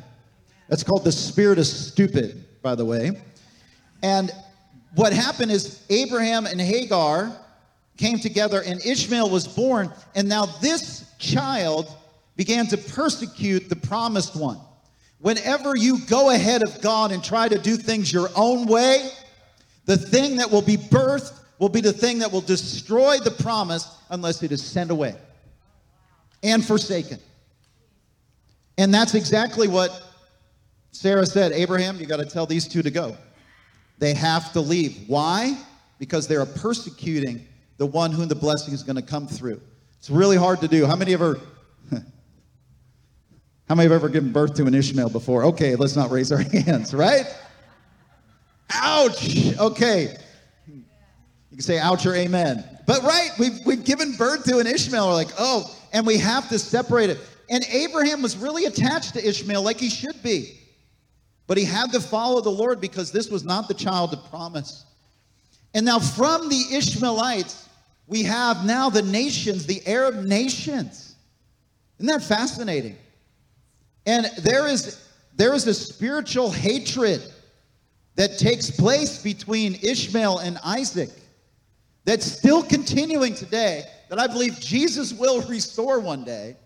That's 0.69 0.85
called 0.85 1.03
the 1.03 1.11
spirit 1.11 1.59
of 1.59 1.67
stupid, 1.67 2.45
by 2.63 2.77
the 2.77 2.85
way. 2.85 3.21
And 4.05 4.31
what 4.95 5.13
happened 5.13 5.51
is 5.51 5.83
Abraham 5.91 6.47
and 6.47 6.61
Hagar 6.61 7.37
came 7.97 8.19
together 8.19 8.63
and 8.63 8.85
Ishmael 8.85 9.31
was 9.31 9.47
born. 9.47 9.93
And 10.15 10.29
now 10.29 10.47
this 10.47 11.05
child 11.19 11.95
began 12.37 12.67
to 12.69 12.77
persecute 12.77 13.69
the 13.69 13.77
promised 13.77 14.37
one. 14.37 14.59
Whenever 15.19 15.77
you 15.77 15.99
go 16.07 16.31
ahead 16.31 16.63
of 16.63 16.81
God 16.81 17.13
and 17.13 17.23
try 17.23 17.49
to 17.49 17.59
do 17.59 17.77
things 17.77 18.13
your 18.13 18.29
own 18.35 18.67
way, 18.67 19.09
the 19.85 19.97
thing 19.97 20.37
that 20.37 20.51
will 20.51 20.63
be 20.63 20.77
birthed 20.77 21.39
will 21.59 21.69
be 21.69 21.81
the 21.81 21.93
thing 21.93 22.19
that 22.19 22.33
will 22.33 22.41
destroy 22.41 23.19
the 23.19 23.31
promise 23.31 23.89
unless 24.11 24.43
it 24.43 24.51
is 24.51 24.63
sent 24.63 24.91
away 24.91 25.15
and 26.43 26.65
forsaken. 26.65 27.19
And 28.79 28.93
that's 28.93 29.15
exactly 29.15 29.69
what 29.69 30.03
Sarah 30.91 31.27
said 31.27 31.53
Abraham, 31.53 31.99
you 31.99 32.07
got 32.07 32.19
to 32.19 32.27
tell 32.27 32.47
these 32.47 32.67
two 32.67 32.83
to 32.83 32.91
go. 32.91 33.17
They 33.99 34.15
have 34.15 34.53
to 34.55 34.61
leave. 34.61 35.05
Why? 35.07 35.57
Because 35.99 36.27
they 36.27 36.37
are 36.37 36.47
persecuting 36.47 37.47
the 37.83 37.87
one 37.87 38.13
whom 38.13 38.29
the 38.29 38.35
blessing 38.37 38.73
is 38.73 38.85
going 38.85 38.95
to 38.95 39.03
come 39.03 39.27
through. 39.27 39.61
It's 39.99 40.09
really 40.09 40.37
hard 40.37 40.61
to 40.61 40.69
do. 40.69 40.87
How 40.87 40.95
many 40.95 41.15
ever 41.15 41.41
how 41.91 43.75
many 43.75 43.83
have 43.83 43.91
ever 43.91 44.09
given 44.09 44.31
birth 44.31 44.55
to 44.55 44.67
an 44.67 44.75
Ishmael 44.75 45.11
before? 45.11 45.47
Okay, 45.47 45.75
let's 45.75 45.97
not 45.97 46.13
raise 46.13 46.31
our 46.31 46.39
hands, 46.65 46.95
right? 46.95 47.25
Ouch. 48.71 49.59
Okay. 49.59 50.17
You 50.69 50.85
can 51.51 51.61
say 51.61 51.81
ouch 51.81 52.07
or 52.07 52.15
amen. 52.15 52.65
But 52.87 53.03
right, 53.03 53.31
we've, 53.41 53.59
we've 53.67 53.85
given 53.85 54.13
birth 54.13 54.45
to 54.45 54.61
an 54.61 54.69
Ishmael. 54.69 55.09
We're 55.09 55.15
like, 55.15 55.33
oh, 55.41 55.77
and 55.93 56.07
we 56.07 56.19
have 56.19 56.49
to 56.51 56.61
separate 56.61 57.11
it. 57.11 57.19
And 57.51 57.65
Abraham 57.65 58.23
was 58.23 58.37
really 58.37 58.67
attached 58.67 59.15
to 59.15 59.29
Ishmael 59.29 59.61
like 59.61 59.81
he 59.81 59.91
should 59.91 60.23
be. 60.23 60.57
But 61.49 61.59
he 61.59 61.65
had 61.65 61.91
to 61.95 62.01
follow 62.01 62.43
the 62.43 62.49
Lord 62.49 62.81
because 62.81 63.11
this 63.11 63.29
was 63.29 63.43
not 63.43 63.67
the 63.67 63.75
child 63.75 64.13
of 64.13 64.25
promise. 64.31 64.85
And 65.75 65.85
now 65.85 65.99
from 65.99 66.49
the 66.49 66.77
Ishmaelites, 66.77 67.62
we 68.13 68.23
have 68.25 68.67
now 68.67 68.91
the 68.91 69.01
nations, 69.01 69.65
the 69.65 69.81
Arab 69.87 70.27
nations. 70.27 71.17
Isn't 71.99 72.09
that 72.09 72.23
fascinating? 72.23 72.99
And 74.05 74.27
there 74.43 74.69
is 74.69 75.09
there 75.35 75.55
is 75.55 75.67
a 75.67 75.73
spiritual 75.73 76.51
hatred 76.51 77.23
that 78.17 78.37
takes 78.37 78.71
place 78.71 79.23
between 79.23 79.79
Ishmael 79.83 80.41
and 80.41 80.59
Isaac 80.63 81.09
that's 82.05 82.27
still 82.27 82.63
continuing 82.63 83.35
today 83.35 83.85
that 84.11 84.19
I 84.19 84.27
believe 84.27 84.61
Jesus 84.61 85.15
will 85.15 85.41
restore 85.49 85.99
one 85.99 86.23
day. 86.23 86.57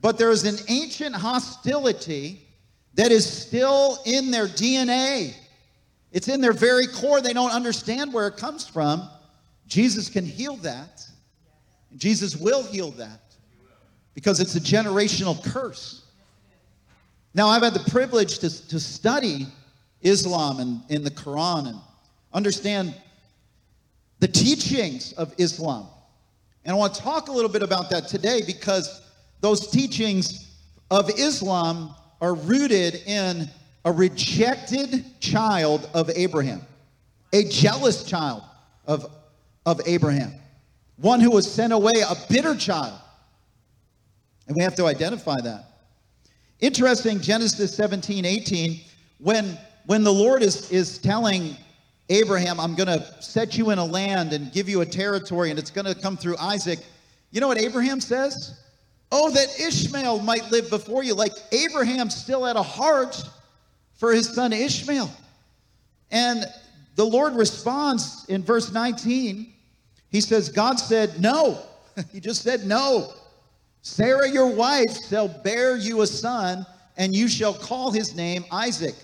But 0.00 0.18
there 0.18 0.30
is 0.30 0.44
an 0.44 0.64
ancient 0.68 1.16
hostility 1.16 2.46
that 2.94 3.10
is 3.10 3.26
still 3.26 3.98
in 4.06 4.30
their 4.30 4.46
DNA. 4.46 5.34
It's 6.12 6.28
in 6.28 6.40
their 6.40 6.52
very 6.52 6.86
core. 6.86 7.20
They 7.20 7.32
don't 7.32 7.50
understand 7.50 8.12
where 8.12 8.28
it 8.28 8.36
comes 8.36 8.68
from. 8.68 9.10
Jesus 9.70 10.10
can 10.10 10.26
heal 10.26 10.56
that. 10.56 11.06
Jesus 11.96 12.36
will 12.36 12.62
heal 12.64 12.90
that 12.92 13.20
because 14.14 14.40
it's 14.40 14.56
a 14.56 14.60
generational 14.60 15.42
curse. 15.52 16.04
Now, 17.32 17.46
I've 17.48 17.62
had 17.62 17.74
the 17.74 17.90
privilege 17.90 18.40
to, 18.40 18.68
to 18.68 18.80
study 18.80 19.46
Islam 20.02 20.58
and 20.58 20.82
in 20.88 21.04
the 21.04 21.10
Quran 21.10 21.68
and 21.68 21.78
understand 22.32 22.94
the 24.18 24.26
teachings 24.26 25.12
of 25.12 25.32
Islam. 25.38 25.86
And 26.64 26.74
I 26.74 26.76
want 26.76 26.94
to 26.94 27.00
talk 27.00 27.28
a 27.28 27.32
little 27.32 27.50
bit 27.50 27.62
about 27.62 27.90
that 27.90 28.08
today 28.08 28.42
because 28.44 29.02
those 29.40 29.68
teachings 29.68 30.50
of 30.90 31.08
Islam 31.10 31.94
are 32.20 32.34
rooted 32.34 32.96
in 33.06 33.48
a 33.84 33.92
rejected 33.92 35.04
child 35.20 35.88
of 35.94 36.10
Abraham, 36.10 36.62
a 37.32 37.44
jealous 37.44 38.02
child 38.02 38.42
of, 38.86 39.10
of 39.66 39.80
Abraham, 39.86 40.32
one 40.96 41.20
who 41.20 41.30
was 41.30 41.50
sent 41.50 41.72
away, 41.72 41.92
a 42.08 42.14
bitter 42.28 42.54
child. 42.54 42.98
And 44.46 44.56
we 44.56 44.62
have 44.62 44.74
to 44.76 44.86
identify 44.86 45.40
that. 45.42 45.66
Interesting, 46.60 47.20
Genesis 47.20 47.74
17, 47.74 48.24
18, 48.24 48.80
when, 49.18 49.56
when 49.86 50.02
the 50.02 50.12
Lord 50.12 50.42
is, 50.42 50.70
is 50.70 50.98
telling 50.98 51.56
Abraham, 52.08 52.58
I'm 52.58 52.74
going 52.74 52.88
to 52.88 53.22
set 53.22 53.56
you 53.56 53.70
in 53.70 53.78
a 53.78 53.84
land 53.84 54.32
and 54.32 54.52
give 54.52 54.68
you 54.68 54.80
a 54.80 54.86
territory, 54.86 55.50
and 55.50 55.58
it's 55.58 55.70
going 55.70 55.86
to 55.86 55.94
come 55.94 56.16
through 56.16 56.36
Isaac. 56.38 56.80
You 57.30 57.40
know 57.40 57.48
what 57.48 57.58
Abraham 57.58 58.00
says? 58.00 58.60
Oh, 59.12 59.30
that 59.30 59.60
Ishmael 59.60 60.20
might 60.20 60.50
live 60.50 60.68
before 60.70 61.02
you. 61.02 61.14
Like 61.14 61.32
Abraham 61.52 62.10
still 62.10 62.44
had 62.44 62.56
a 62.56 62.62
heart 62.62 63.22
for 63.94 64.12
his 64.12 64.28
son 64.34 64.52
Ishmael. 64.52 65.10
And 66.10 66.44
the 67.00 67.06
Lord 67.06 67.34
responds 67.34 68.26
in 68.28 68.42
verse 68.42 68.72
19. 68.72 69.50
He 70.10 70.20
says, 70.20 70.50
God 70.50 70.78
said, 70.78 71.18
No. 71.18 71.58
he 72.12 72.20
just 72.20 72.42
said, 72.42 72.66
No. 72.66 73.14
Sarah, 73.80 74.30
your 74.30 74.48
wife, 74.48 74.94
shall 75.08 75.26
bear 75.26 75.78
you 75.78 76.02
a 76.02 76.06
son, 76.06 76.66
and 76.98 77.16
you 77.16 77.26
shall 77.26 77.54
call 77.54 77.90
his 77.90 78.14
name 78.14 78.44
Isaac. 78.52 78.94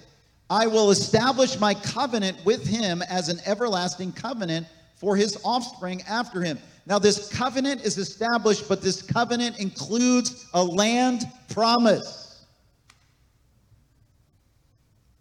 I 0.51 0.67
will 0.67 0.91
establish 0.91 1.59
my 1.59 1.73
covenant 1.73 2.37
with 2.45 2.67
him 2.67 3.01
as 3.09 3.31
an 3.31 3.41
everlasting 3.47 4.13
covenant 4.13 4.67
for 4.97 5.17
his 5.17 5.39
offspring 5.43 6.03
after 6.03 6.43
him. 6.43 6.59
Now, 6.85 6.99
this 6.99 7.31
covenant 7.31 7.81
is 7.83 7.97
established, 7.97 8.69
but 8.69 8.83
this 8.83 9.01
covenant 9.01 9.59
includes 9.59 10.45
a 10.53 10.63
land 10.63 11.23
promise. 11.49 12.45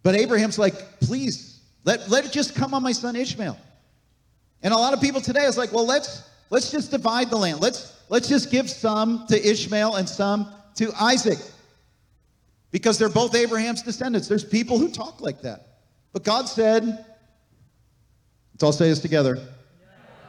But 0.02 0.14
Abraham's 0.14 0.58
like, 0.58 1.00
please, 1.00 1.55
let, 1.86 2.10
let 2.10 2.26
it 2.26 2.32
just 2.32 2.54
come 2.54 2.74
on 2.74 2.82
my 2.82 2.92
son 2.92 3.16
Ishmael. 3.16 3.56
And 4.62 4.74
a 4.74 4.76
lot 4.76 4.92
of 4.92 5.00
people 5.00 5.20
today 5.20 5.44
is 5.44 5.56
like, 5.56 5.72
well, 5.72 5.86
let's 5.86 6.28
let's 6.50 6.70
just 6.70 6.90
divide 6.90 7.30
the 7.30 7.36
land. 7.36 7.60
Let's 7.60 7.96
let's 8.08 8.28
just 8.28 8.50
give 8.50 8.68
some 8.68 9.24
to 9.28 9.48
Ishmael 9.48 9.94
and 9.94 10.08
some 10.08 10.52
to 10.74 10.92
Isaac. 11.00 11.38
Because 12.72 12.98
they're 12.98 13.08
both 13.08 13.34
Abraham's 13.34 13.82
descendants. 13.82 14.26
There's 14.26 14.44
people 14.44 14.78
who 14.78 14.90
talk 14.90 15.20
like 15.20 15.40
that. 15.42 15.78
But 16.12 16.24
God 16.24 16.46
said, 16.46 16.84
let's 18.52 18.62
all 18.62 18.72
say 18.72 18.88
this 18.88 19.00
together. 19.00 19.38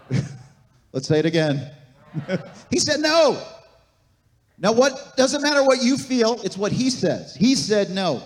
let's 0.91 1.08
say 1.08 1.20
it 1.20 1.26
again. 1.26 1.72
he 2.70 2.80
said 2.80 3.00
no. 3.00 3.41
Now, 4.60 4.72
what 4.72 5.13
doesn't 5.17 5.41
matter 5.41 5.63
what 5.63 5.84
you 5.84 5.98
feel, 5.98 6.39
it's 6.43 6.58
what 6.58 6.72
he 6.72 6.89
says. 6.89 7.36
He 7.36 7.56
said 7.56 7.89
no. 7.89 8.24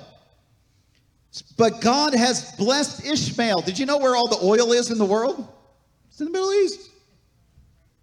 But 1.58 1.82
God 1.82 2.14
has 2.14 2.52
blessed 2.54 3.06
Ishmael. 3.06 3.62
Did 3.62 3.80
you 3.80 3.86
know 3.86 3.98
where 3.98 4.16
all 4.16 4.28
the 4.28 4.44
oil 4.44 4.74
is 4.74 4.92
in 4.92 4.98
the 4.98 5.06
world? 5.06 5.48
It's 6.10 6.20
in 6.20 6.26
the 6.26 6.32
Middle 6.32 6.52
East. 6.54 6.90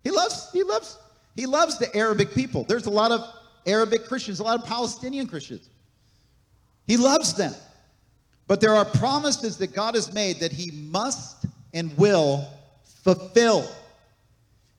He 0.02 0.10
loves, 0.10 0.50
he 0.52 0.62
loves 0.62 0.98
he 1.38 1.46
loves 1.46 1.78
the 1.78 1.94
Arabic 1.96 2.34
people. 2.34 2.64
There's 2.64 2.86
a 2.86 2.90
lot 2.90 3.12
of 3.12 3.24
Arabic 3.64 4.06
Christians, 4.06 4.40
a 4.40 4.42
lot 4.42 4.58
of 4.58 4.66
Palestinian 4.66 5.28
Christians. 5.28 5.68
He 6.88 6.96
loves 6.96 7.32
them. 7.34 7.54
But 8.48 8.60
there 8.60 8.74
are 8.74 8.84
promises 8.84 9.56
that 9.58 9.72
God 9.72 9.94
has 9.94 10.12
made 10.12 10.40
that 10.40 10.50
He 10.50 10.72
must 10.72 11.46
and 11.72 11.96
will 11.96 12.44
fulfill. 13.04 13.70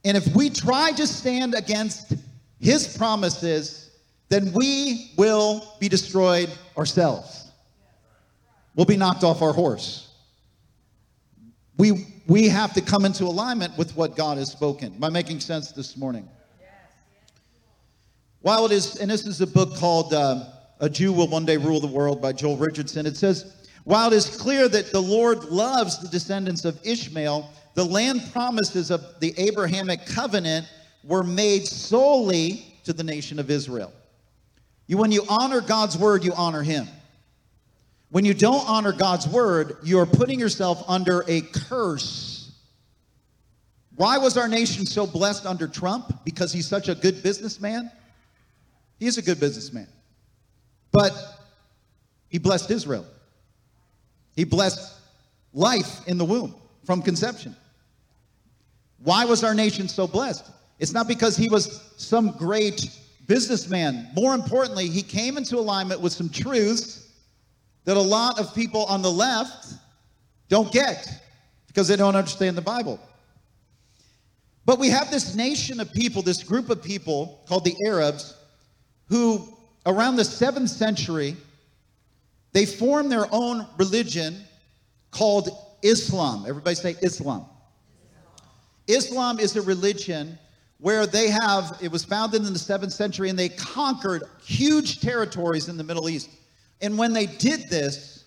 And 0.04 0.18
if 0.18 0.36
we 0.36 0.50
try 0.50 0.92
to 0.98 1.08
stand 1.08 1.56
against 1.56 2.14
His 2.60 2.98
promises, 2.98 3.92
then 4.28 4.52
we 4.54 5.12
will 5.16 5.66
be 5.80 5.88
destroyed 5.88 6.50
ourselves. 6.78 7.38
We'll 8.80 8.86
be 8.86 8.96
knocked 8.96 9.26
off 9.26 9.42
our 9.42 9.52
horse. 9.52 10.08
We, 11.76 12.06
we 12.28 12.48
have 12.48 12.74
to 12.76 12.82
come 12.82 13.04
into 13.04 13.26
alignment 13.26 13.78
with 13.78 13.94
what 13.98 14.15
God 14.15 14.38
has 14.38 14.54
spoken. 14.54 14.94
Am 14.94 15.04
I 15.04 15.10
making 15.10 15.42
sense 15.42 15.74
this 15.74 15.98
morning? 15.98 16.30
While 18.39 18.65
it 18.65 18.72
is, 18.72 18.96
and 18.96 19.12
this 19.12 19.28
is 19.28 19.42
a 19.42 19.48
book 19.48 19.76
called 19.76 20.13
uh, 20.13 20.46
A 20.80 20.89
Jew 20.89 21.12
Will 21.12 21.28
One 21.28 21.46
Day 21.46 21.58
Rule 21.58 21.82
the 21.82 21.88
World 21.88 22.22
by 22.22 22.32
Joel 22.32 22.56
Richardson, 22.56 23.06
it 23.06 23.18
says, 23.18 23.68
while 23.84 24.13
it 24.13 24.15
is 24.15 24.38
clear 24.38 24.70
that 24.70 24.94
the 24.94 25.02
Lord 25.02 25.44
loves 25.44 26.00
the 26.00 26.08
descendants 26.08 26.63
of 26.63 26.80
Ishmael, 26.88 27.52
the 27.74 27.84
land 27.84 28.32
promises 28.32 28.92
of 28.92 29.20
the 29.20 29.34
Abrahamic 29.38 30.06
covenant 30.06 30.68
were 31.04 31.24
made 31.24 31.68
solely 31.68 32.78
to 32.86 32.94
the 32.94 33.04
nation 33.04 33.39
of 33.39 33.52
Israel. 33.52 33.92
You, 34.88 34.96
when 34.96 35.12
you 35.12 35.26
honor 35.28 35.60
God's 35.60 35.98
word, 35.98 36.24
you 36.24 36.32
honor 36.34 36.63
him. 36.63 36.88
When 38.12 38.26
you 38.26 38.34
don't 38.34 38.67
honor 38.67 38.91
God's 38.91 39.28
word, 39.28 39.78
you 39.84 40.00
are 40.00 40.06
putting 40.06 40.39
yourself 40.39 40.84
under 40.88 41.24
a 41.28 41.41
curse. 41.41 42.52
Why 43.95 44.17
was 44.17 44.38
our 44.38 44.48
nation 44.48 44.86
so 44.86 45.06
blessed 45.06 45.45
under 45.45 45.67
Trump? 45.67 46.24
Because 46.24 46.52
he's 46.52 46.67
such 46.67 46.89
a 46.89 46.95
good 46.95 47.22
businessman? 47.22 47.91
He's 48.98 49.17
a 49.17 49.22
good 49.22 49.39
businessman. 49.39 49.88
But 50.91 51.13
he 52.30 52.39
blessed 52.39 52.72
Israel. 52.72 53.06
He 54.36 54.43
blessed 54.43 54.93
life 55.54 56.08
in 56.08 56.17
the 56.17 56.26
womb 56.26 56.56
from 56.86 57.02
conception. 57.02 57.56
Why 59.04 59.26
was 59.26 59.43
our 59.43 59.54
nation 59.54 59.88
so 59.88 60.08
blessed? 60.08 60.50
It's 60.80 60.93
not 60.93 61.08
because 61.08 61.38
he 61.38 61.50
was 61.50 61.93
some 61.98 62.32
great 62.38 62.89
businessman. 63.28 64.10
More 64.15 64.34
importantly, 64.34 64.88
he 64.88 65.04
came 65.04 65.38
into 65.38 65.58
alignment 65.58 66.02
with 66.02 66.13
some 66.13 66.30
truths 66.30 67.09
that 67.89 67.97
a 67.97 67.99
lot 67.99 68.39
of 68.39 68.54
people 68.54 68.86
on 68.86 69.02
the 69.02 69.12
left 69.12 69.73
don't 70.47 70.71
get 70.71 71.12
because 71.65 71.88
they 71.88 71.95
don't 71.95 72.15
understand 72.15 72.56
the 72.56 72.62
Bible. 72.62 72.99
But 74.63 74.78
we 74.78 74.89
have 74.89 75.10
this 75.10 75.34
nation 75.34 75.80
of 75.80 75.91
people, 75.91 76.21
this 76.21 76.43
group 76.43 76.69
of 76.69 76.84
people 76.84 77.43
called 77.47 77.65
the 77.65 77.73
Arabs, 77.88 78.38
who 79.08 79.58
around 79.88 80.17
the 80.17 80.23
seventh 80.23 80.69
century 80.69 81.36
they 82.52 82.67
formed 82.67 83.12
their 83.12 83.25
own 83.32 83.65
religion 83.80 84.43
called 85.10 85.49
Islam. 85.82 86.45
Everybody 86.47 86.75
say 86.75 86.95
Islam. 87.02 87.47
Islam 88.86 89.39
is 89.39 89.56
a 89.56 89.63
religion 89.63 90.38
where 90.78 91.08
they 91.08 91.32
have, 91.32 91.80
it 91.82 91.91
was 91.91 92.06
founded 92.06 92.45
in 92.45 92.54
the 92.54 92.60
seventh 92.60 92.93
century, 92.93 93.32
and 93.32 93.39
they 93.39 93.49
conquered 93.49 94.25
huge 94.45 94.99
territories 94.99 95.69
in 95.69 95.75
the 95.75 95.84
Middle 95.84 96.08
East. 96.08 96.30
And 96.82 96.98
when 96.98 97.13
they 97.13 97.26
did 97.26 97.70
this, 97.70 98.26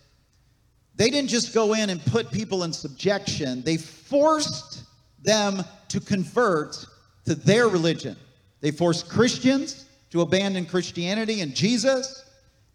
they 0.95 1.11
didn't 1.11 1.31
just 1.31 1.55
go 1.55 1.75
in 1.75 1.91
and 1.91 2.05
put 2.07 2.31
people 2.31 2.65
in 2.65 2.73
subjection, 2.73 3.63
they 3.63 3.77
forced 3.77 4.85
them 5.23 5.65
to 5.89 6.01
convert 6.01 6.85
to 7.25 7.35
their 7.35 7.69
religion. 7.69 8.17
They 8.61 8.71
forced 8.71 9.09
Christians 9.09 9.87
to 10.11 10.21
abandon 10.21 10.67
Christianity 10.67 11.41
and 11.41 11.55
Jesus, 11.55 12.25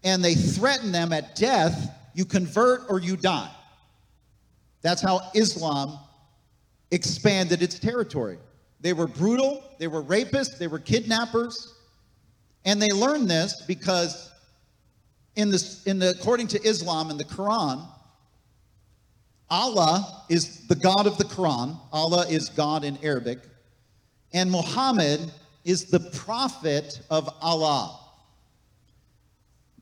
and 0.04 0.24
they 0.24 0.34
threatened 0.34 0.94
them 0.94 1.12
at 1.12 1.36
death 1.36 1.94
you 2.14 2.24
convert 2.24 2.82
or 2.88 2.98
you 2.98 3.16
die. 3.16 3.50
That's 4.82 5.00
how 5.00 5.30
Islam 5.34 5.98
expanded 6.90 7.62
its 7.62 7.78
territory. 7.78 8.38
They 8.80 8.92
were 8.92 9.06
brutal, 9.06 9.62
they 9.78 9.86
were 9.86 10.02
rapists, 10.02 10.58
they 10.58 10.66
were 10.66 10.78
kidnappers. 10.78 11.74
And 12.64 12.82
they 12.82 12.88
learned 12.88 13.30
this 13.30 13.62
because 13.66 14.27
in 15.38 15.50
the, 15.52 15.78
in 15.86 16.00
the 16.00 16.10
according 16.10 16.48
to 16.48 16.62
Islam 16.64 17.10
in 17.10 17.16
the 17.16 17.24
Quran, 17.24 17.86
Allah 19.48 20.24
is 20.28 20.66
the 20.66 20.74
God 20.74 21.06
of 21.06 21.16
the 21.16 21.24
Quran. 21.24 21.78
Allah 21.92 22.26
is 22.28 22.48
God 22.50 22.82
in 22.82 22.98
Arabic. 23.04 23.38
And 24.34 24.50
Muhammad 24.50 25.20
is 25.64 25.84
the 25.84 26.00
prophet 26.00 27.00
of 27.08 27.32
Allah. 27.40 28.00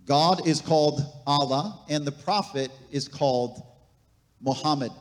God 0.05 0.47
is 0.47 0.61
called 0.61 1.01
Allah, 1.27 1.81
and 1.89 2.05
the 2.05 2.13
prophet 2.13 2.71
is 2.93 3.09
called 3.09 3.63
Muhammad. 4.43 4.93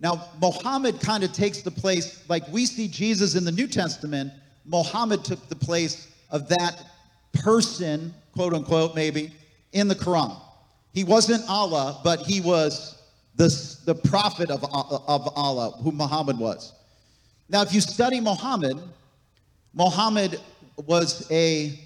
Now, 0.00 0.28
Muhammad 0.42 1.00
kind 1.00 1.22
of 1.22 1.32
takes 1.32 1.62
the 1.62 1.70
place, 1.70 2.22
like 2.28 2.46
we 2.48 2.66
see 2.66 2.88
Jesus 2.88 3.36
in 3.36 3.44
the 3.44 3.52
New 3.52 3.68
Testament, 3.68 4.32
Muhammad 4.66 5.24
took 5.24 5.48
the 5.48 5.56
place 5.56 6.08
of 6.30 6.48
that 6.48 6.84
person, 7.32 8.12
quote 8.32 8.52
unquote, 8.52 8.94
maybe, 8.96 9.32
in 9.74 9.88
the 9.88 9.94
Quran. 9.94 10.34
He 10.92 11.04
wasn't 11.04 11.44
Allah, 11.48 12.00
but 12.02 12.20
he 12.20 12.40
was 12.40 13.02
the, 13.34 13.48
the 13.84 13.94
prophet 13.94 14.50
of, 14.50 14.64
of 14.64 15.28
Allah, 15.36 15.72
who 15.82 15.92
Muhammad 15.92 16.38
was. 16.38 16.72
Now, 17.48 17.62
if 17.62 17.74
you 17.74 17.80
study 17.80 18.20
Muhammad, 18.20 18.80
Muhammad 19.74 20.40
was 20.86 21.30
a 21.30 21.78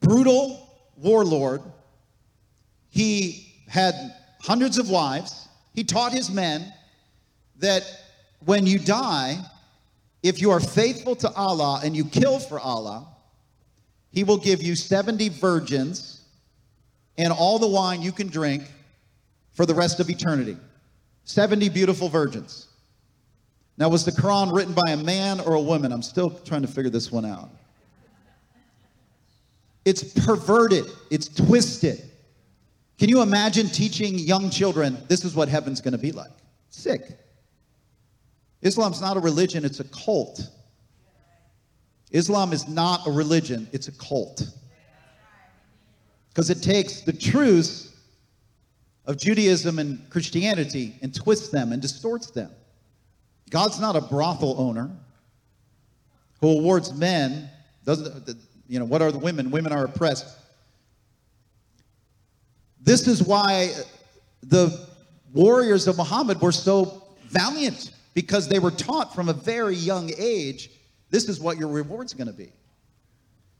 brutal 0.00 0.68
warlord. 0.96 1.62
He 2.88 3.54
had 3.68 3.94
hundreds 4.40 4.78
of 4.78 4.88
wives. 4.88 5.48
He 5.74 5.84
taught 5.84 6.12
his 6.12 6.30
men 6.30 6.72
that 7.58 7.84
when 8.44 8.66
you 8.66 8.78
die, 8.78 9.38
if 10.22 10.40
you 10.40 10.50
are 10.50 10.60
faithful 10.60 11.14
to 11.16 11.30
Allah 11.32 11.80
and 11.84 11.94
you 11.94 12.04
kill 12.04 12.38
for 12.38 12.58
Allah, 12.58 13.06
He 14.10 14.24
will 14.24 14.36
give 14.36 14.62
you 14.62 14.74
70 14.74 15.28
virgins 15.30 16.11
and 17.18 17.32
all 17.32 17.58
the 17.58 17.66
wine 17.66 18.02
you 18.02 18.12
can 18.12 18.28
drink 18.28 18.64
for 19.52 19.66
the 19.66 19.74
rest 19.74 20.00
of 20.00 20.08
eternity. 20.08 20.56
70 21.24 21.68
beautiful 21.68 22.08
virgins. 22.08 22.68
Now, 23.78 23.88
was 23.88 24.04
the 24.04 24.12
Quran 24.12 24.54
written 24.54 24.74
by 24.74 24.92
a 24.92 24.96
man 24.96 25.40
or 25.40 25.54
a 25.54 25.60
woman? 25.60 25.92
I'm 25.92 26.02
still 26.02 26.30
trying 26.30 26.62
to 26.62 26.68
figure 26.68 26.90
this 26.90 27.10
one 27.10 27.24
out. 27.24 27.50
It's 29.84 30.04
perverted, 30.24 30.84
it's 31.10 31.28
twisted. 31.28 32.02
Can 32.98 33.08
you 33.08 33.22
imagine 33.22 33.66
teaching 33.66 34.18
young 34.18 34.50
children 34.50 34.96
this 35.08 35.24
is 35.24 35.34
what 35.34 35.48
heaven's 35.48 35.80
going 35.80 35.92
to 35.92 35.98
be 35.98 36.12
like? 36.12 36.30
Sick. 36.70 37.18
Islam's 38.60 39.00
not 39.00 39.16
a 39.16 39.20
religion, 39.20 39.64
it's 39.64 39.80
a 39.80 39.84
cult. 39.84 40.48
Islam 42.12 42.52
is 42.52 42.68
not 42.68 43.06
a 43.06 43.10
religion, 43.10 43.68
it's 43.72 43.88
a 43.88 43.92
cult. 43.92 44.44
Because 46.32 46.50
it 46.50 46.62
takes 46.62 47.02
the 47.02 47.12
truths 47.12 47.94
of 49.04 49.18
Judaism 49.18 49.78
and 49.78 50.08
Christianity 50.08 50.96
and 51.02 51.14
twists 51.14 51.48
them 51.48 51.72
and 51.72 51.82
distorts 51.82 52.30
them. 52.30 52.50
God's 53.50 53.78
not 53.78 53.96
a 53.96 54.00
brothel 54.00 54.54
owner 54.58 54.90
who 56.40 56.48
awards 56.48 56.92
men, 56.94 57.50
doesn't, 57.84 58.36
you 58.66 58.78
know, 58.78 58.84
what 58.86 59.02
are 59.02 59.12
the 59.12 59.18
women? 59.18 59.50
Women 59.50 59.72
are 59.72 59.84
oppressed. 59.84 60.26
This 62.80 63.06
is 63.06 63.22
why 63.22 63.70
the 64.42 64.88
warriors 65.34 65.86
of 65.86 65.98
Muhammad 65.98 66.40
were 66.40 66.52
so 66.52 67.02
valiant 67.26 67.92
because 68.14 68.48
they 68.48 68.58
were 68.58 68.70
taught 68.70 69.14
from 69.14 69.28
a 69.28 69.32
very 69.32 69.76
young 69.76 70.10
age 70.16 70.70
this 71.10 71.28
is 71.28 71.38
what 71.38 71.58
your 71.58 71.68
reward's 71.68 72.14
going 72.14 72.26
to 72.26 72.32
be. 72.32 72.50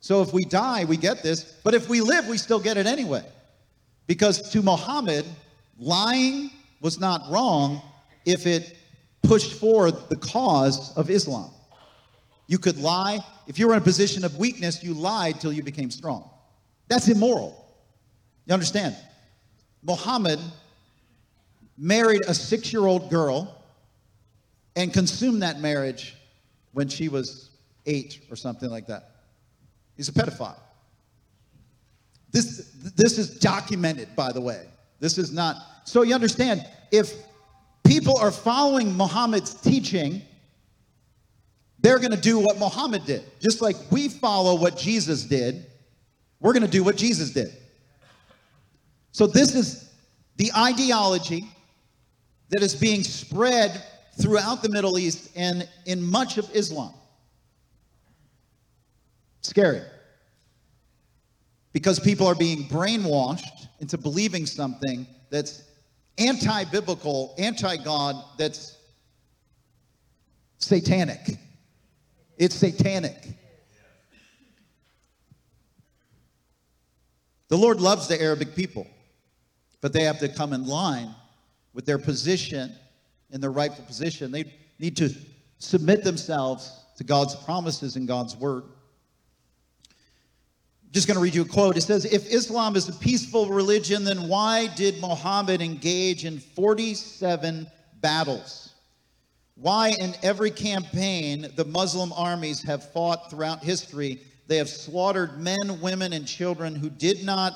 So 0.02 0.20
if 0.20 0.32
we 0.32 0.42
die, 0.44 0.84
we 0.84 0.96
get 0.96 1.22
this, 1.22 1.44
but 1.62 1.74
if 1.74 1.88
we 1.88 2.00
live, 2.00 2.26
we 2.26 2.36
still 2.36 2.58
get 2.58 2.76
it 2.76 2.86
anyway. 2.86 3.24
Because 4.08 4.50
to 4.50 4.60
Muhammad, 4.60 5.24
lying 5.78 6.50
was 6.80 6.98
not 6.98 7.30
wrong 7.30 7.80
if 8.26 8.44
it 8.44 8.76
pushed 9.22 9.52
forward 9.52 9.94
the 10.08 10.16
cause 10.16 10.92
of 10.96 11.08
Islam. 11.08 11.50
You 12.48 12.58
could 12.58 12.78
lie. 12.78 13.20
If 13.46 13.60
you 13.60 13.68
were 13.68 13.74
in 13.74 13.78
a 13.78 13.84
position 13.84 14.24
of 14.24 14.36
weakness, 14.38 14.82
you 14.82 14.92
lied 14.92 15.40
till 15.40 15.52
you 15.52 15.62
became 15.62 15.90
strong. 15.92 16.28
That's 16.88 17.06
immoral. 17.06 17.64
You 18.46 18.54
understand? 18.54 18.96
Muhammad 19.84 20.40
married 21.78 22.22
a 22.26 22.34
six 22.34 22.72
year 22.72 22.86
old 22.86 23.08
girl 23.08 23.56
and 24.74 24.92
consumed 24.92 25.42
that 25.42 25.60
marriage 25.60 26.16
when 26.72 26.88
she 26.88 27.08
was 27.08 27.50
eight 27.86 28.18
or 28.30 28.34
something 28.34 28.68
like 28.68 28.88
that. 28.88 29.11
He's 30.02 30.08
a 30.08 30.12
pedophile. 30.12 30.58
This, 32.32 32.72
this 32.96 33.18
is 33.18 33.38
documented, 33.38 34.16
by 34.16 34.32
the 34.32 34.40
way. 34.40 34.66
This 34.98 35.16
is 35.16 35.32
not. 35.32 35.58
So 35.84 36.02
you 36.02 36.12
understand, 36.12 36.66
if 36.90 37.12
people 37.84 38.18
are 38.18 38.32
following 38.32 38.96
Muhammad's 38.96 39.54
teaching, 39.54 40.22
they're 41.78 42.00
going 42.00 42.10
to 42.10 42.20
do 42.20 42.40
what 42.40 42.58
Muhammad 42.58 43.04
did. 43.04 43.22
Just 43.38 43.62
like 43.62 43.76
we 43.92 44.08
follow 44.08 44.56
what 44.56 44.76
Jesus 44.76 45.22
did, 45.22 45.66
we're 46.40 46.52
going 46.52 46.64
to 46.64 46.68
do 46.68 46.82
what 46.82 46.96
Jesus 46.96 47.30
did. 47.30 47.52
So 49.12 49.28
this 49.28 49.54
is 49.54 49.88
the 50.36 50.50
ideology 50.56 51.46
that 52.50 52.60
is 52.60 52.74
being 52.74 53.04
spread 53.04 53.80
throughout 54.20 54.64
the 54.64 54.68
Middle 54.68 54.98
East 54.98 55.30
and 55.36 55.68
in 55.86 56.02
much 56.02 56.38
of 56.38 56.50
Islam. 56.56 56.92
Scary. 59.42 59.82
Because 61.72 61.98
people 61.98 62.26
are 62.26 62.34
being 62.34 62.64
brainwashed 62.68 63.68
into 63.80 63.96
believing 63.96 64.46
something 64.46 65.06
that's 65.30 65.62
anti 66.18 66.64
biblical, 66.64 67.34
anti 67.38 67.76
God, 67.78 68.16
that's 68.38 68.76
satanic. 70.58 71.38
It's 72.38 72.54
satanic. 72.54 73.28
The 77.48 77.56
Lord 77.58 77.80
loves 77.80 78.08
the 78.08 78.20
Arabic 78.20 78.54
people, 78.54 78.86
but 79.80 79.92
they 79.92 80.04
have 80.04 80.18
to 80.20 80.28
come 80.28 80.52
in 80.52 80.66
line 80.66 81.14
with 81.74 81.84
their 81.84 81.98
position 81.98 82.74
in 83.32 83.40
their 83.40 83.50
rightful 83.50 83.84
position. 83.84 84.30
They 84.30 84.52
need 84.78 84.96
to 84.98 85.10
submit 85.58 86.04
themselves 86.04 86.70
to 86.96 87.04
God's 87.04 87.34
promises 87.34 87.96
and 87.96 88.06
God's 88.06 88.36
word. 88.36 88.64
Just 90.92 91.06
going 91.06 91.16
to 91.16 91.22
read 91.22 91.34
you 91.34 91.42
a 91.42 91.46
quote. 91.46 91.78
It 91.78 91.80
says, 91.80 92.04
If 92.04 92.30
Islam 92.30 92.76
is 92.76 92.86
a 92.88 92.92
peaceful 92.92 93.48
religion, 93.48 94.04
then 94.04 94.28
why 94.28 94.66
did 94.76 95.00
Muhammad 95.00 95.62
engage 95.62 96.26
in 96.26 96.38
47 96.38 97.66
battles? 98.02 98.74
Why, 99.54 99.94
in 99.98 100.14
every 100.22 100.50
campaign 100.50 101.50
the 101.56 101.64
Muslim 101.64 102.12
armies 102.12 102.62
have 102.64 102.92
fought 102.92 103.30
throughout 103.30 103.64
history, 103.64 104.20
they 104.48 104.58
have 104.58 104.68
slaughtered 104.68 105.40
men, 105.40 105.80
women, 105.80 106.12
and 106.12 106.26
children 106.26 106.74
who 106.74 106.90
did 106.90 107.24
not 107.24 107.54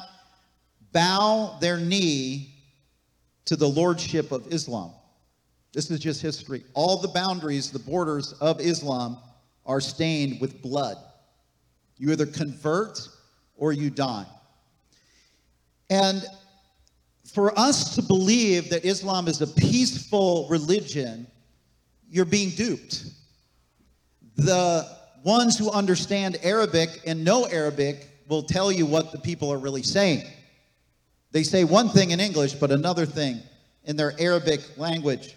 bow 0.93 1.59
their 1.61 1.77
knee 1.77 2.55
to 3.45 3.57
the 3.57 3.69
lordship 3.69 4.33
of 4.33 4.51
Islam. 4.51 4.93
This 5.75 5.91
is 5.91 6.01
just 6.01 6.23
history. 6.23 6.65
All 6.73 7.03
the 7.03 7.09
boundaries, 7.09 7.71
the 7.71 7.79
borders 7.79 8.33
of 8.41 8.63
Islam 8.63 9.19
are 9.67 9.81
stained 9.81 10.41
with 10.41 10.63
blood. 10.63 10.97
You 11.99 12.13
either 12.13 12.25
convert 12.25 13.09
or 13.57 13.73
you 13.73 13.91
die. 13.91 14.27
And 15.91 16.25
for 17.33 17.59
us 17.59 17.95
to 17.97 18.03
believe 18.03 18.71
that 18.71 18.85
Islam 18.85 19.29
is 19.29 19.41
a 19.41 19.47
peaceful 19.47 20.47
religion, 20.49 21.27
you're 22.09 22.25
being 22.25 22.51
duped. 22.51 23.05
The 24.37 24.89
ones 25.25 25.59
who 25.59 25.71
understand 25.71 26.39
Arabic 26.43 27.01
and 27.07 27.25
know 27.25 27.47
Arabic 27.47 28.09
will 28.29 28.43
tell 28.43 28.71
you 28.71 28.87
what 28.87 29.13
the 29.13 29.19
people 29.19 29.53
are 29.53 29.59
really 29.59 29.83
saying. 29.83 30.25
They 31.33 31.43
say 31.43 31.65
one 31.65 31.89
thing 31.89 32.11
in 32.11 32.21
English, 32.21 32.55
but 32.55 32.71
another 32.71 33.07
thing 33.07 33.41
in 33.85 33.97
their 33.97 34.15
Arabic 34.19 34.61
language. 34.79 35.37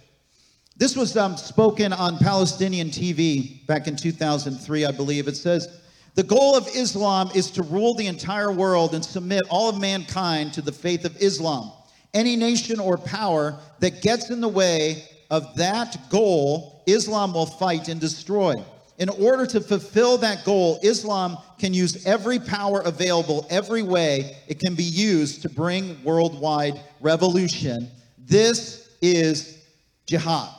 This 0.77 0.95
was 0.95 1.17
um, 1.17 1.35
spoken 1.35 1.91
on 1.91 2.17
Palestinian 2.17 2.89
TV 2.89 3.65
back 3.67 3.87
in 3.87 3.95
2003, 3.95 4.85
I 4.85 4.91
believe. 4.91 5.27
It 5.27 5.35
says, 5.35 5.78
The 6.19 6.25
goal 6.25 6.53
of 6.53 6.67
Islam 6.75 7.31
is 7.33 7.49
to 7.51 7.63
rule 7.63 7.93
the 7.93 8.07
entire 8.07 8.51
world 8.51 8.93
and 8.93 9.05
submit 9.05 9.43
all 9.49 9.69
of 9.69 9.79
mankind 9.79 10.51
to 10.51 10.61
the 10.61 10.73
faith 10.73 11.05
of 11.05 11.15
Islam. 11.21 11.71
Any 12.13 12.35
nation 12.35 12.77
or 12.77 12.97
power 12.97 13.57
that 13.79 14.01
gets 14.01 14.29
in 14.29 14.41
the 14.41 14.49
way 14.49 15.05
of 15.31 15.55
that 15.55 16.09
goal, 16.09 16.83
Islam 16.85 17.33
will 17.33 17.45
fight 17.45 17.87
and 17.87 18.01
destroy. 18.01 18.61
In 18.97 19.07
order 19.07 19.45
to 19.45 19.61
fulfill 19.61 20.17
that 20.17 20.43
goal, 20.43 20.77
Islam 20.83 21.37
can 21.57 21.73
use 21.73 22.05
every 22.05 22.37
power 22.37 22.81
available, 22.81 23.47
every 23.49 23.81
way 23.81 24.35
it 24.49 24.59
can 24.59 24.75
be 24.75 24.83
used 24.83 25.41
to 25.43 25.49
bring 25.49 26.03
worldwide 26.03 26.81
revolution. 26.99 27.89
This 28.17 28.89
is 29.01 29.63
jihad. 30.05 30.49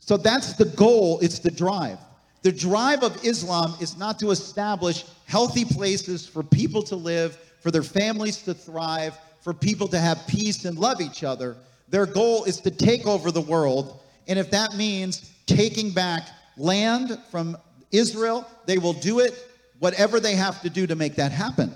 So 0.00 0.16
that's 0.16 0.54
the 0.54 0.64
goal, 0.64 1.20
it's 1.20 1.38
the 1.38 1.52
drive. 1.52 1.98
The 2.46 2.52
drive 2.52 3.02
of 3.02 3.24
Islam 3.24 3.74
is 3.80 3.96
not 3.96 4.20
to 4.20 4.30
establish 4.30 5.04
healthy 5.24 5.64
places 5.64 6.28
for 6.28 6.44
people 6.44 6.80
to 6.84 6.94
live, 6.94 7.36
for 7.58 7.72
their 7.72 7.82
families 7.82 8.36
to 8.42 8.54
thrive, 8.54 9.18
for 9.40 9.52
people 9.52 9.88
to 9.88 9.98
have 9.98 10.24
peace 10.28 10.64
and 10.64 10.78
love 10.78 11.00
each 11.00 11.24
other. 11.24 11.56
Their 11.88 12.06
goal 12.06 12.44
is 12.44 12.60
to 12.60 12.70
take 12.70 13.04
over 13.04 13.32
the 13.32 13.40
world. 13.40 14.00
And 14.28 14.38
if 14.38 14.48
that 14.52 14.76
means 14.76 15.32
taking 15.46 15.90
back 15.90 16.28
land 16.56 17.18
from 17.32 17.56
Israel, 17.90 18.46
they 18.64 18.78
will 18.78 18.92
do 18.92 19.18
it, 19.18 19.34
whatever 19.80 20.20
they 20.20 20.36
have 20.36 20.62
to 20.62 20.70
do 20.70 20.86
to 20.86 20.94
make 20.94 21.16
that 21.16 21.32
happen. 21.32 21.74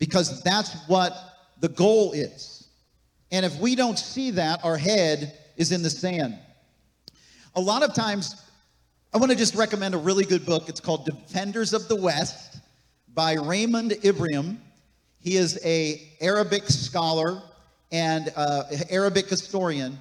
Because 0.00 0.42
that's 0.42 0.74
what 0.88 1.16
the 1.60 1.68
goal 1.68 2.10
is. 2.10 2.66
And 3.30 3.46
if 3.46 3.56
we 3.60 3.76
don't 3.76 4.00
see 4.00 4.32
that, 4.32 4.64
our 4.64 4.76
head 4.76 5.38
is 5.56 5.70
in 5.70 5.84
the 5.84 5.90
sand. 5.90 6.36
A 7.54 7.60
lot 7.60 7.84
of 7.84 7.94
times, 7.94 8.34
I 9.12 9.18
want 9.18 9.32
to 9.32 9.36
just 9.36 9.56
recommend 9.56 9.96
a 9.96 9.98
really 9.98 10.24
good 10.24 10.46
book. 10.46 10.68
It's 10.68 10.78
called 10.78 11.04
Defenders 11.04 11.72
of 11.72 11.88
the 11.88 11.96
West 11.96 12.60
by 13.12 13.32
Raymond 13.32 13.96
Ibrahim. 14.04 14.60
He 15.18 15.36
is 15.36 15.58
a 15.64 16.00
Arabic 16.20 16.68
scholar 16.68 17.42
and 17.90 18.32
uh, 18.36 18.62
Arabic 18.88 19.28
historian, 19.28 19.98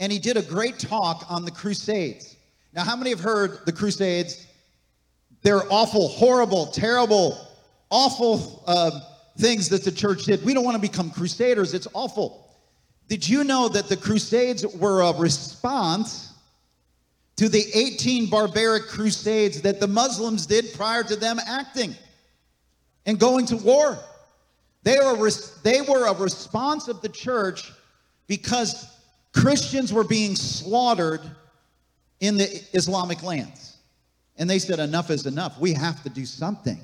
and 0.00 0.10
he 0.10 0.18
did 0.18 0.38
a 0.38 0.42
great 0.42 0.78
talk 0.78 1.26
on 1.28 1.44
the 1.44 1.50
Crusades. 1.50 2.36
Now, 2.72 2.82
how 2.82 2.96
many 2.96 3.10
have 3.10 3.20
heard 3.20 3.58
the 3.66 3.72
Crusades? 3.72 4.46
They're 5.42 5.70
awful, 5.70 6.08
horrible, 6.08 6.68
terrible, 6.68 7.38
awful 7.90 8.64
uh, 8.66 9.00
things 9.36 9.68
that 9.68 9.84
the 9.84 9.92
church 9.92 10.24
did. 10.24 10.42
We 10.42 10.54
don't 10.54 10.64
want 10.64 10.76
to 10.76 10.80
become 10.80 11.10
crusaders. 11.10 11.74
It's 11.74 11.88
awful. 11.92 12.48
Did 13.06 13.28
you 13.28 13.44
know 13.44 13.68
that 13.68 13.90
the 13.90 13.98
Crusades 13.98 14.66
were 14.66 15.02
a 15.02 15.12
response 15.12 16.25
to 17.36 17.48
the 17.48 17.64
18 17.74 18.30
barbaric 18.30 18.86
crusades 18.88 19.60
that 19.62 19.80
the 19.80 19.86
Muslims 19.86 20.46
did 20.46 20.72
prior 20.74 21.02
to 21.02 21.16
them 21.16 21.38
acting 21.46 21.94
and 23.04 23.18
going 23.18 23.46
to 23.46 23.56
war? 23.56 23.98
They 24.82 24.98
were, 24.98 25.30
they 25.62 25.80
were 25.82 26.06
a 26.06 26.14
response 26.14 26.88
of 26.88 27.02
the 27.02 27.08
church 27.08 27.72
because 28.26 28.86
Christians 29.32 29.92
were 29.92 30.04
being 30.04 30.34
slaughtered 30.34 31.20
in 32.20 32.38
the 32.38 32.62
Islamic 32.72 33.22
lands. 33.22 33.78
And 34.38 34.48
they 34.48 34.58
said, 34.58 34.78
enough 34.78 35.10
is 35.10 35.26
enough. 35.26 35.58
We 35.58 35.72
have 35.72 36.02
to 36.04 36.08
do 36.08 36.24
something. 36.24 36.80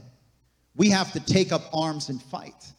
We 0.74 0.90
have 0.90 1.12
to 1.12 1.20
take 1.20 1.52
up 1.52 1.62
arms 1.72 2.08
and 2.08 2.22
fight. 2.22 2.72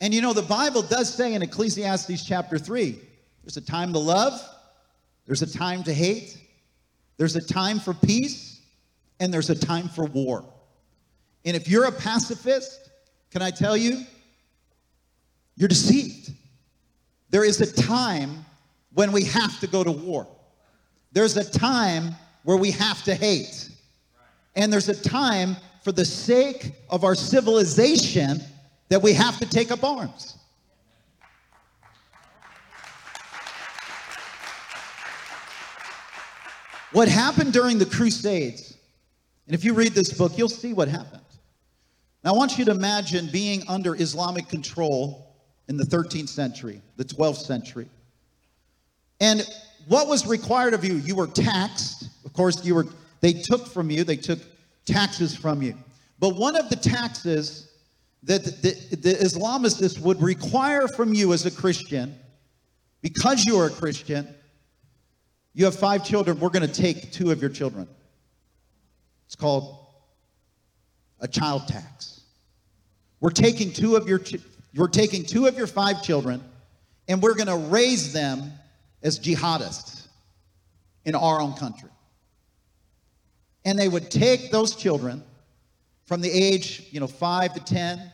And 0.00 0.14
you 0.14 0.22
know, 0.22 0.32
the 0.32 0.42
Bible 0.42 0.82
does 0.82 1.12
say 1.12 1.34
in 1.34 1.42
Ecclesiastes 1.42 2.24
chapter 2.24 2.58
3 2.58 2.98
there's 3.42 3.56
a 3.56 3.62
time 3.62 3.92
to 3.94 3.98
love, 3.98 4.40
there's 5.26 5.42
a 5.42 5.50
time 5.50 5.82
to 5.84 5.92
hate, 5.92 6.38
there's 7.18 7.36
a 7.36 7.40
time 7.40 7.78
for 7.78 7.92
peace, 7.92 8.62
and 9.20 9.34
there's 9.34 9.50
a 9.50 9.54
time 9.54 9.88
for 9.88 10.06
war. 10.06 10.44
And 11.44 11.56
if 11.56 11.68
you're 11.68 11.84
a 11.84 11.92
pacifist, 11.92 12.90
can 13.30 13.42
I 13.42 13.50
tell 13.50 13.76
you, 13.76 14.04
you're 15.56 15.68
deceived. 15.68 16.30
There 17.30 17.44
is 17.44 17.60
a 17.60 17.70
time 17.70 18.44
when 18.94 19.12
we 19.12 19.24
have 19.24 19.60
to 19.60 19.66
go 19.66 19.84
to 19.84 19.90
war. 19.90 20.26
There's 21.12 21.36
a 21.36 21.48
time 21.48 22.14
where 22.44 22.56
we 22.56 22.70
have 22.70 23.02
to 23.04 23.14
hate. 23.14 23.68
And 24.56 24.72
there's 24.72 24.88
a 24.88 24.94
time 24.94 25.56
for 25.82 25.92
the 25.92 26.04
sake 26.04 26.72
of 26.90 27.04
our 27.04 27.14
civilization 27.14 28.40
that 28.88 29.02
we 29.02 29.12
have 29.12 29.38
to 29.38 29.46
take 29.46 29.70
up 29.70 29.84
arms. 29.84 30.38
What 36.92 37.08
happened 37.08 37.52
during 37.52 37.78
the 37.78 37.86
Crusades, 37.86 38.76
and 39.46 39.54
if 39.54 39.64
you 39.64 39.74
read 39.74 39.92
this 39.92 40.12
book, 40.12 40.38
you'll 40.38 40.48
see 40.48 40.72
what 40.72 40.88
happened. 40.88 41.22
Now, 42.24 42.34
I 42.34 42.36
want 42.36 42.58
you 42.58 42.64
to 42.64 42.70
imagine 42.70 43.28
being 43.30 43.62
under 43.68 43.94
Islamic 43.94 44.48
control 44.48 45.34
in 45.68 45.76
the 45.76 45.84
13th 45.84 46.28
century, 46.28 46.80
the 46.96 47.04
12th 47.04 47.44
century. 47.44 47.88
And 49.20 49.42
what 49.86 50.08
was 50.08 50.26
required 50.26 50.74
of 50.74 50.84
you? 50.84 50.94
You 50.94 51.16
were 51.16 51.26
taxed. 51.26 52.08
Of 52.24 52.32
course, 52.32 52.64
you 52.64 52.74
were 52.74 52.86
they 53.20 53.32
took 53.32 53.66
from 53.66 53.90
you, 53.90 54.04
they 54.04 54.16
took 54.16 54.38
taxes 54.84 55.34
from 55.34 55.62
you. 55.62 55.74
But 56.18 56.36
one 56.36 56.56
of 56.56 56.70
the 56.70 56.76
taxes 56.76 57.72
that 58.24 58.44
the, 58.44 58.96
the 58.96 59.14
Islamists 59.14 59.98
would 60.00 60.20
require 60.22 60.88
from 60.88 61.14
you 61.14 61.32
as 61.32 61.46
a 61.46 61.50
Christian, 61.50 62.14
because 63.02 63.44
you 63.44 63.58
are 63.58 63.66
a 63.66 63.70
Christian, 63.70 64.28
you 65.58 65.64
have 65.64 65.74
five 65.74 66.04
children, 66.04 66.38
we're 66.38 66.50
going 66.50 66.64
to 66.66 66.72
take 66.72 67.10
two 67.10 67.32
of 67.32 67.40
your 67.40 67.50
children. 67.50 67.88
It's 69.26 69.34
called 69.34 69.76
a 71.18 71.26
child 71.26 71.66
tax. 71.66 72.20
We're 73.18 73.30
taking 73.30 73.72
two 73.72 73.96
of 73.96 74.08
your 74.08 74.20
you're 74.72 74.86
taking 74.86 75.24
two 75.24 75.46
of 75.46 75.58
your 75.58 75.66
five 75.66 76.00
children 76.00 76.40
and 77.08 77.20
we're 77.20 77.34
going 77.34 77.48
to 77.48 77.56
raise 77.56 78.12
them 78.12 78.52
as 79.02 79.18
jihadists 79.18 80.06
in 81.04 81.16
our 81.16 81.40
own 81.40 81.54
country. 81.54 81.90
And 83.64 83.76
they 83.76 83.88
would 83.88 84.12
take 84.12 84.52
those 84.52 84.76
children 84.76 85.24
from 86.06 86.20
the 86.20 86.30
age, 86.30 86.86
you 86.92 87.00
know, 87.00 87.08
5 87.08 87.54
to 87.54 87.64
10, 87.64 88.12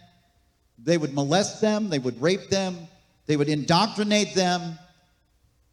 they 0.78 0.96
would 0.96 1.12
molest 1.12 1.60
them, 1.60 1.90
they 1.90 1.98
would 1.98 2.20
rape 2.22 2.48
them, 2.48 2.88
they 3.26 3.36
would 3.36 3.50
indoctrinate 3.50 4.34
them, 4.34 4.78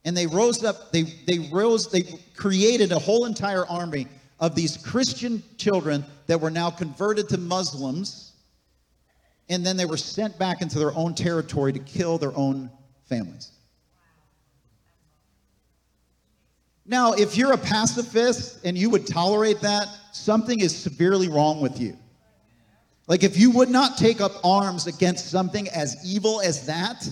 and 0.04 0.18
they 0.18 0.28
rose 0.28 0.64
up, 0.64 0.92
they, 0.92 1.04
they 1.04 1.50
rose, 1.52 1.90
they 1.90 2.04
created 2.36 2.92
a 2.92 3.00
whole 3.00 3.26
entire 3.26 3.66
army 3.68 4.08
of 4.40 4.56
these 4.56 4.78
Christian 4.78 5.44
children 5.58 6.04
that 6.28 6.42
were 6.42 6.50
now 6.50 6.72
converted 6.72 7.30
to 7.30 7.38
Muslims. 7.38 8.34
And 9.50 9.66
then 9.66 9.78
they 9.78 9.86
were 9.86 9.98
sent 9.98 10.40
back 10.40 10.62
into 10.62 10.80
their 10.80 10.96
own 10.96 11.14
territory 11.14 11.74
to 11.74 11.80
kill 11.80 12.18
their 12.18 12.36
own 12.36 12.72
families. 13.08 13.52
Now, 16.86 17.14
if 17.14 17.38
you're 17.38 17.54
a 17.54 17.58
pacifist 17.58 18.66
and 18.66 18.78
you 18.78 18.90
would 18.90 19.06
tolerate 19.06 19.62
that, 19.62 19.88
something 20.14 20.60
is 20.60 20.76
severely 20.76 21.30
wrong 21.30 21.62
with 21.62 21.80
you. 21.80 21.96
Like, 23.08 23.24
if 23.24 23.38
you 23.38 23.52
would 23.52 23.70
not 23.70 23.98
take 23.98 24.22
up 24.22 24.34
arms 24.44 24.88
against 24.88 25.30
something 25.30 25.68
as 25.70 25.98
evil 26.06 26.42
as 26.42 26.66
that, 26.66 27.08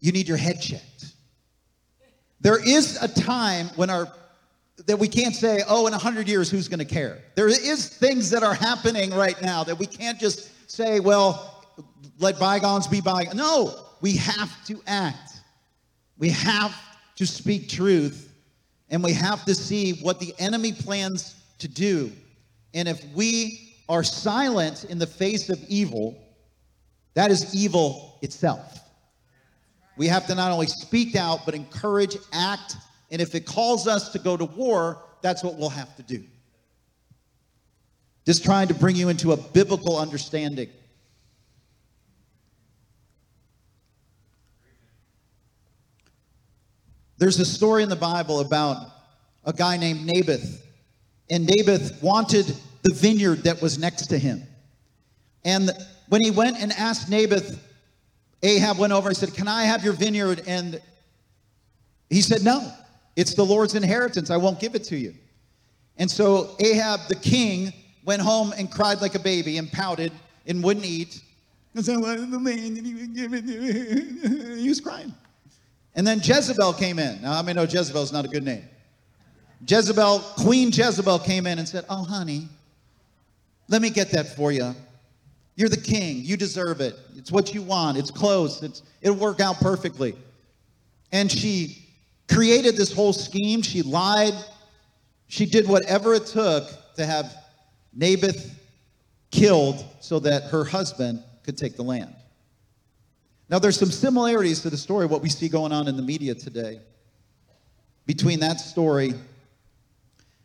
you 0.00 0.12
need 0.12 0.28
your 0.28 0.36
head 0.36 0.60
checked. 0.60 1.11
There 2.42 2.62
is 2.62 3.02
a 3.02 3.08
time 3.08 3.68
when 3.76 3.88
our 3.88 4.12
that 4.86 4.98
we 4.98 5.06
can't 5.06 5.34
say, 5.34 5.62
oh, 5.68 5.86
in 5.86 5.92
100 5.92 6.28
years, 6.28 6.50
who's 6.50 6.68
going 6.68 6.78
to 6.80 6.84
care? 6.84 7.18
There 7.36 7.48
is 7.48 7.88
things 7.88 8.30
that 8.30 8.42
are 8.42 8.54
happening 8.54 9.10
right 9.10 9.40
now 9.40 9.62
that 9.64 9.78
we 9.78 9.86
can't 9.86 10.18
just 10.18 10.50
say, 10.70 10.98
well, 10.98 11.64
let 12.18 12.38
bygones 12.38 12.86
be 12.86 13.00
bygones. 13.00 13.36
No, 13.36 13.74
we 14.00 14.16
have 14.16 14.64
to 14.66 14.80
act. 14.86 15.40
We 16.18 16.30
have 16.30 16.74
to 17.16 17.26
speak 17.26 17.68
truth, 17.68 18.32
and 18.90 19.04
we 19.04 19.12
have 19.12 19.44
to 19.44 19.54
see 19.54 19.92
what 20.02 20.18
the 20.18 20.34
enemy 20.38 20.72
plans 20.72 21.36
to 21.58 21.68
do. 21.68 22.10
And 22.74 22.88
if 22.88 23.04
we 23.14 23.74
are 23.88 24.02
silent 24.02 24.84
in 24.84 24.98
the 24.98 25.06
face 25.06 25.48
of 25.48 25.62
evil, 25.68 26.16
that 27.14 27.30
is 27.30 27.54
evil 27.54 28.18
itself. 28.22 28.80
We 29.96 30.06
have 30.06 30.26
to 30.28 30.34
not 30.34 30.52
only 30.52 30.66
speak 30.66 31.16
out, 31.16 31.40
but 31.44 31.54
encourage, 31.54 32.16
act, 32.32 32.76
and 33.10 33.20
if 33.20 33.34
it 33.34 33.46
calls 33.46 33.86
us 33.86 34.10
to 34.12 34.18
go 34.18 34.36
to 34.36 34.44
war, 34.44 35.02
that's 35.20 35.44
what 35.44 35.56
we'll 35.56 35.68
have 35.68 35.94
to 35.96 36.02
do. 36.02 36.24
Just 38.24 38.44
trying 38.44 38.68
to 38.68 38.74
bring 38.74 38.96
you 38.96 39.08
into 39.08 39.32
a 39.32 39.36
biblical 39.36 39.98
understanding. 39.98 40.70
There's 47.18 47.38
a 47.38 47.44
story 47.44 47.82
in 47.82 47.88
the 47.88 47.96
Bible 47.96 48.40
about 48.40 48.86
a 49.44 49.52
guy 49.52 49.76
named 49.76 50.06
Naboth. 50.06 50.64
And 51.30 51.46
Naboth 51.46 52.02
wanted 52.02 52.46
the 52.82 52.94
vineyard 52.94 53.44
that 53.44 53.62
was 53.62 53.78
next 53.78 54.06
to 54.06 54.18
him. 54.18 54.42
And 55.44 55.70
when 56.08 56.22
he 56.22 56.30
went 56.30 56.58
and 56.58 56.72
asked 56.72 57.08
Naboth 57.08 57.58
Ahab 58.42 58.78
went 58.78 58.92
over 58.92 59.08
and 59.08 59.16
said, 59.16 59.34
Can 59.34 59.48
I 59.48 59.64
have 59.64 59.84
your 59.84 59.92
vineyard? 59.92 60.42
And 60.46 60.80
he 62.10 62.20
said, 62.20 62.42
No, 62.42 62.72
it's 63.16 63.34
the 63.34 63.44
Lord's 63.44 63.74
inheritance. 63.74 64.30
I 64.30 64.36
won't 64.36 64.60
give 64.60 64.74
it 64.74 64.84
to 64.84 64.96
you. 64.96 65.14
And 65.96 66.10
so 66.10 66.56
Ahab, 66.58 67.00
the 67.08 67.14
king, 67.14 67.72
went 68.04 68.22
home 68.22 68.52
and 68.56 68.70
cried 68.70 69.00
like 69.00 69.14
a 69.14 69.18
baby 69.20 69.58
and 69.58 69.70
pouted 69.70 70.12
and 70.46 70.62
wouldn't 70.62 70.86
eat. 70.86 71.22
He 71.74 71.78
was 74.68 74.80
crying. 74.80 75.14
And 75.94 76.06
then 76.06 76.20
Jezebel 76.22 76.72
came 76.74 76.98
in. 76.98 77.22
Now, 77.22 77.38
I 77.38 77.42
mean, 77.42 77.56
no, 77.56 77.62
Jezebel's 77.62 78.12
not 78.12 78.24
a 78.24 78.28
good 78.28 78.44
name. 78.44 78.64
Jezebel, 79.66 80.18
Queen 80.38 80.70
Jezebel 80.72 81.20
came 81.20 81.46
in 81.46 81.58
and 81.58 81.68
said, 81.68 81.84
Oh, 81.88 82.02
honey, 82.02 82.48
let 83.68 83.80
me 83.80 83.90
get 83.90 84.10
that 84.10 84.34
for 84.34 84.50
you. 84.52 84.74
You're 85.54 85.68
the 85.68 85.80
king. 85.80 86.24
You 86.24 86.36
deserve 86.36 86.80
it. 86.80 86.98
It's 87.16 87.30
what 87.30 87.54
you 87.54 87.62
want. 87.62 87.98
It's 87.98 88.10
close. 88.10 88.62
It's, 88.62 88.82
it'll 89.00 89.16
work 89.16 89.40
out 89.40 89.56
perfectly. 89.56 90.14
And 91.12 91.30
she 91.30 91.86
created 92.30 92.76
this 92.76 92.92
whole 92.92 93.12
scheme. 93.12 93.62
She 93.62 93.82
lied. 93.82 94.34
She 95.28 95.46
did 95.46 95.68
whatever 95.68 96.14
it 96.14 96.26
took 96.26 96.68
to 96.96 97.04
have 97.04 97.34
Naboth 97.92 98.58
killed 99.30 99.84
so 100.00 100.18
that 100.20 100.44
her 100.44 100.64
husband 100.64 101.22
could 101.42 101.58
take 101.58 101.76
the 101.76 101.82
land. 101.82 102.14
Now, 103.48 103.58
there's 103.58 103.78
some 103.78 103.90
similarities 103.90 104.60
to 104.60 104.70
the 104.70 104.78
story, 104.78 105.04
what 105.04 105.20
we 105.20 105.28
see 105.28 105.48
going 105.48 105.72
on 105.72 105.86
in 105.86 105.96
the 105.96 106.02
media 106.02 106.34
today, 106.34 106.80
between 108.06 108.40
that 108.40 108.60
story. 108.60 109.12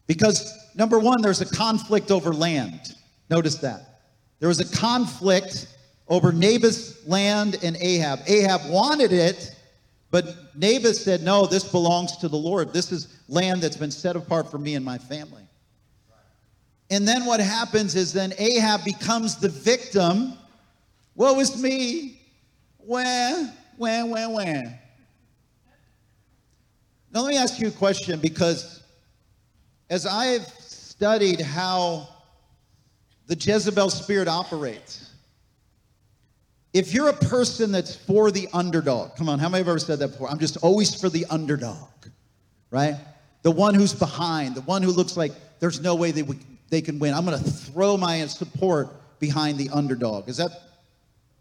Because, 0.08 0.54
number 0.76 1.00
one, 1.00 1.22
there's 1.22 1.40
a 1.40 1.46
conflict 1.46 2.12
over 2.12 2.34
land. 2.34 2.96
Notice 3.30 3.56
that. 3.60 3.97
There 4.40 4.50
was 4.50 4.60
a 4.60 4.78
conflict 4.78 5.68
over 6.08 6.32
Naboth's 6.32 7.06
land 7.08 7.58
and 7.64 7.76
Ahab. 7.78 8.20
Ahab 8.28 8.70
wanted 8.70 9.12
it, 9.12 9.56
but 10.12 10.26
Naboth 10.56 10.96
said, 10.96 11.22
No, 11.22 11.46
this 11.46 11.64
belongs 11.64 12.18
to 12.18 12.28
the 12.28 12.38
Lord. 12.38 12.74
This 12.74 12.92
is 12.92 13.20
land 13.28 13.62
that's 13.62 13.78
been 13.78 13.92
set 13.92 14.16
apart 14.16 14.50
for 14.50 14.58
me 14.58 14.76
and 14.76 14.86
my 14.86 14.98
family. 14.98 15.44
And 16.90 17.08
then 17.08 17.26
what 17.26 17.40
happens 17.40 17.96
is 17.96 18.14
then 18.14 18.34
Ahab 18.38 18.86
becomes 18.86 19.38
the 19.38 19.50
victim. 19.50 20.34
Woe 21.16 21.40
is 21.40 21.62
me. 21.62 22.22
Where, 22.78 23.54
where, 23.76 24.06
where, 24.06 24.30
where? 24.30 24.80
Now, 27.14 27.22
let 27.24 27.30
me 27.32 27.38
ask 27.38 27.60
you 27.60 27.68
a 27.68 27.72
question 27.72 28.20
because 28.20 28.84
as 29.90 30.06
I've 30.06 30.48
studied 30.60 31.42
how 31.42 32.08
the 33.28 33.36
Jezebel 33.36 33.90
spirit 33.90 34.28
operates, 34.28 35.12
if 36.74 36.94
you're 36.94 37.10
a 37.10 37.14
person 37.14 37.72
that's 37.72 37.96
for 37.96 38.32
the 38.32 38.48
underdog, 38.54 39.16
come 39.16 39.30
on, 39.30 39.40
how 39.40 39.50
many 39.50 39.60
have 39.60 39.68
ever 39.68 39.80
said 39.80 40.00
that 40.00 40.10
before? 40.10 40.30
I'm 40.30 40.40
just 40.40 40.58
always 40.58 41.00
for 41.00 41.10
the 41.10 41.26
underdog, 41.30 41.90
right? 42.72 42.96
The 43.42 43.52
one 43.52 43.74
who's 43.74 43.94
behind, 43.94 44.56
the 44.56 44.62
one 44.62 44.82
who 44.82 44.92
looks 44.92 45.18
like 45.18 45.32
there's 45.60 45.82
no 45.82 45.96
way 45.96 46.12
they, 46.12 46.24
would, 46.24 46.40
they 46.70 46.82
can 46.82 47.00
win. 47.00 47.14
I'm 47.14 47.26
going 47.26 47.42
to 47.42 47.50
throw 47.50 47.98
my 47.98 48.26
support 48.28 48.90
behind 49.20 49.58
the 49.58 49.70
underdog. 49.70 50.30
Is 50.30 50.38
that, 50.38 50.52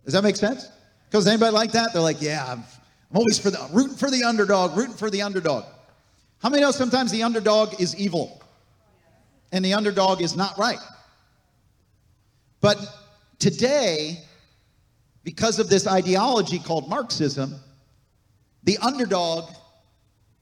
does 0.05 0.15
that 0.15 0.23
make 0.23 0.37
sense? 0.37 0.69
Because 1.09 1.27
anybody 1.27 1.53
like 1.53 1.73
that? 1.73 1.93
They're 1.93 2.03
like, 2.03 2.23
yeah, 2.23 2.45
I'm, 2.49 2.61
I'm 3.11 3.17
always 3.17 3.39
for 3.39 3.51
the, 3.51 3.69
rooting 3.73 3.97
for 3.97 4.11
the 4.11 4.25
underdog, 4.25 4.77
rooting 4.77 4.95
for 4.95 5.11
the 5.11 5.23
underdog. 5.23 5.65
How 6.43 6.49
many 6.49 6.63
know 6.63 6.71
sometimes 6.71 7.11
the 7.13 7.23
underdog 7.23 7.81
is 7.81 7.95
evil 7.97 8.43
and 9.53 9.65
the 9.65 9.75
underdog 9.75 10.23
is 10.23 10.37
not 10.37 10.57
right? 10.59 10.79
But 12.67 12.85
today, 13.39 14.25
because 15.23 15.61
of 15.61 15.71
this 15.71 15.87
ideology 15.87 16.59
called 16.59 16.89
Marxism, 16.89 17.55
the 18.65 18.77
underdog 18.79 19.51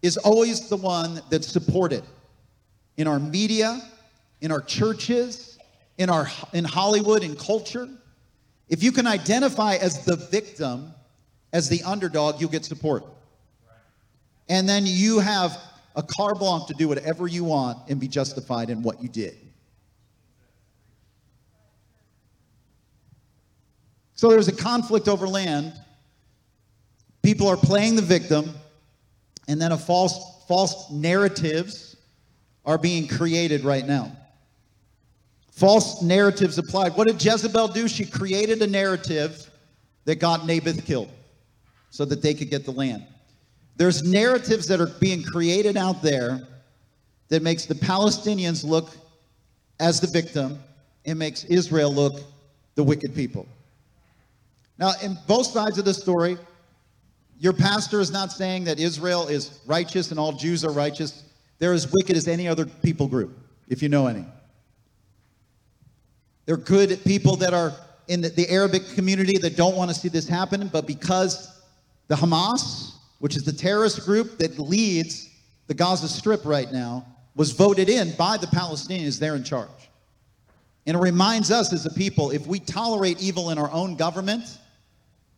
is 0.00 0.16
always 0.16 0.70
the 0.70 0.78
one 0.78 1.20
that's 1.28 1.46
supported 1.46 2.02
in 2.96 3.06
our 3.06 3.18
media, 3.18 3.78
in 4.40 4.50
our 4.50 4.62
churches, 4.62 5.58
in 5.98 6.08
our 6.08 6.26
in 6.54 6.64
Hollywood 6.64 7.22
in 7.22 7.36
culture. 7.36 7.90
If 8.70 8.82
you 8.82 8.90
can 8.90 9.06
identify 9.06 9.74
as 9.74 10.06
the 10.06 10.16
victim, 10.16 10.94
as 11.52 11.68
the 11.68 11.82
underdog, 11.82 12.40
you'll 12.40 12.48
get 12.48 12.64
support. 12.64 13.04
And 14.48 14.66
then 14.66 14.84
you 14.86 15.18
have 15.18 15.58
a 15.94 16.02
car 16.02 16.34
blanche 16.34 16.68
to 16.68 16.74
do 16.74 16.88
whatever 16.88 17.28
you 17.28 17.44
want 17.44 17.90
and 17.90 18.00
be 18.00 18.08
justified 18.08 18.70
in 18.70 18.82
what 18.82 19.02
you 19.02 19.10
did. 19.10 19.36
So 24.14 24.28
there's 24.28 24.48
a 24.48 24.52
conflict 24.52 25.08
over 25.08 25.26
land. 25.26 25.72
People 27.22 27.48
are 27.48 27.56
playing 27.56 27.96
the 27.96 28.02
victim, 28.02 28.54
and 29.48 29.60
then 29.60 29.72
a 29.72 29.78
false 29.78 30.34
false 30.46 30.90
narratives 30.90 31.96
are 32.66 32.78
being 32.78 33.08
created 33.08 33.64
right 33.64 33.86
now. 33.86 34.12
False 35.50 36.02
narratives 36.02 36.58
applied. 36.58 36.94
What 36.96 37.06
did 37.06 37.22
Jezebel 37.22 37.68
do? 37.68 37.88
She 37.88 38.04
created 38.04 38.60
a 38.62 38.66
narrative 38.66 39.50
that 40.04 40.16
got 40.16 40.46
Naboth 40.46 40.84
killed 40.84 41.10
so 41.90 42.04
that 42.04 42.22
they 42.22 42.34
could 42.34 42.50
get 42.50 42.64
the 42.64 42.72
land. 42.72 43.06
There's 43.76 44.02
narratives 44.02 44.66
that 44.66 44.80
are 44.80 44.88
being 45.00 45.22
created 45.22 45.76
out 45.76 46.02
there 46.02 46.46
that 47.28 47.42
makes 47.42 47.66
the 47.66 47.74
Palestinians 47.74 48.64
look 48.64 48.90
as 49.80 50.00
the 50.00 50.06
victim 50.06 50.58
and 51.04 51.18
makes 51.18 51.44
Israel 51.44 51.92
look 51.92 52.20
the 52.74 52.82
wicked 52.82 53.14
people. 53.14 53.46
Now, 54.78 54.92
in 55.02 55.16
both 55.26 55.46
sides 55.46 55.78
of 55.78 55.84
the 55.84 55.94
story, 55.94 56.36
your 57.38 57.52
pastor 57.52 58.00
is 58.00 58.10
not 58.10 58.32
saying 58.32 58.64
that 58.64 58.78
Israel 58.78 59.28
is 59.28 59.60
righteous 59.66 60.10
and 60.10 60.18
all 60.18 60.32
Jews 60.32 60.64
are 60.64 60.72
righteous. 60.72 61.24
They're 61.58 61.72
as 61.72 61.90
wicked 61.92 62.16
as 62.16 62.28
any 62.28 62.48
other 62.48 62.66
people 62.66 63.06
group, 63.06 63.38
if 63.68 63.82
you 63.82 63.88
know 63.88 64.06
any. 64.06 64.24
They're 66.46 66.56
good 66.56 67.02
people 67.04 67.36
that 67.36 67.54
are 67.54 67.72
in 68.08 68.20
the, 68.20 68.28
the 68.28 68.48
Arabic 68.48 68.82
community 68.94 69.38
that 69.38 69.56
don't 69.56 69.76
want 69.76 69.90
to 69.90 69.94
see 69.94 70.08
this 70.08 70.28
happen, 70.28 70.68
but 70.68 70.86
because 70.86 71.62
the 72.08 72.14
Hamas, 72.14 72.92
which 73.18 73.36
is 73.36 73.44
the 73.44 73.52
terrorist 73.52 74.04
group 74.04 74.38
that 74.38 74.58
leads 74.58 75.30
the 75.68 75.74
Gaza 75.74 76.08
Strip 76.08 76.44
right 76.44 76.70
now, 76.70 77.06
was 77.34 77.52
voted 77.52 77.88
in 77.88 78.14
by 78.16 78.36
the 78.36 78.46
Palestinians, 78.46 79.18
they're 79.18 79.36
in 79.36 79.44
charge. 79.44 79.68
And 80.86 80.96
it 80.96 81.00
reminds 81.00 81.50
us 81.50 81.72
as 81.72 81.86
a 81.86 81.90
people 81.90 82.30
if 82.30 82.46
we 82.46 82.60
tolerate 82.60 83.20
evil 83.22 83.50
in 83.50 83.58
our 83.58 83.70
own 83.70 83.96
government, 83.96 84.44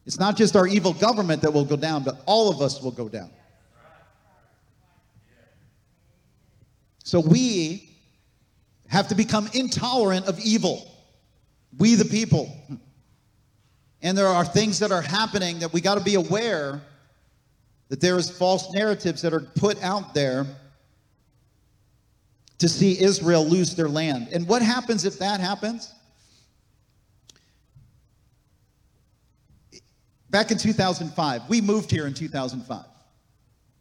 it's 0.06 0.20
not 0.20 0.36
just 0.36 0.54
our 0.54 0.68
evil 0.68 0.92
government 0.92 1.42
that 1.42 1.52
will 1.52 1.64
go 1.64 1.76
down, 1.76 2.04
but 2.04 2.22
all 2.26 2.48
of 2.48 2.62
us 2.62 2.80
will 2.80 2.92
go 2.92 3.08
down. 3.08 3.30
So 7.02 7.20
we 7.20 7.90
have 8.88 9.08
to 9.08 9.14
become 9.16 9.48
intolerant 9.52 10.26
of 10.26 10.38
evil. 10.40 10.90
We, 11.76 11.96
the 11.96 12.04
people. 12.04 12.56
And 14.00 14.16
there 14.16 14.28
are 14.28 14.44
things 14.44 14.78
that 14.78 14.92
are 14.92 15.02
happening 15.02 15.58
that 15.58 15.72
we 15.72 15.80
got 15.80 15.98
to 15.98 16.04
be 16.04 16.14
aware 16.14 16.80
that 17.88 18.00
there 18.00 18.16
is 18.16 18.30
false 18.30 18.72
narratives 18.72 19.22
that 19.22 19.32
are 19.32 19.40
put 19.40 19.82
out 19.82 20.14
there 20.14 20.46
to 22.58 22.68
see 22.68 23.00
Israel 23.00 23.44
lose 23.44 23.74
their 23.74 23.88
land. 23.88 24.28
And 24.32 24.46
what 24.46 24.62
happens 24.62 25.04
if 25.04 25.18
that 25.18 25.40
happens? 25.40 25.92
Back 30.30 30.50
in 30.50 30.58
2005, 30.58 31.48
we 31.48 31.60
moved 31.60 31.90
here 31.90 32.06
in 32.06 32.14
2005 32.14 32.84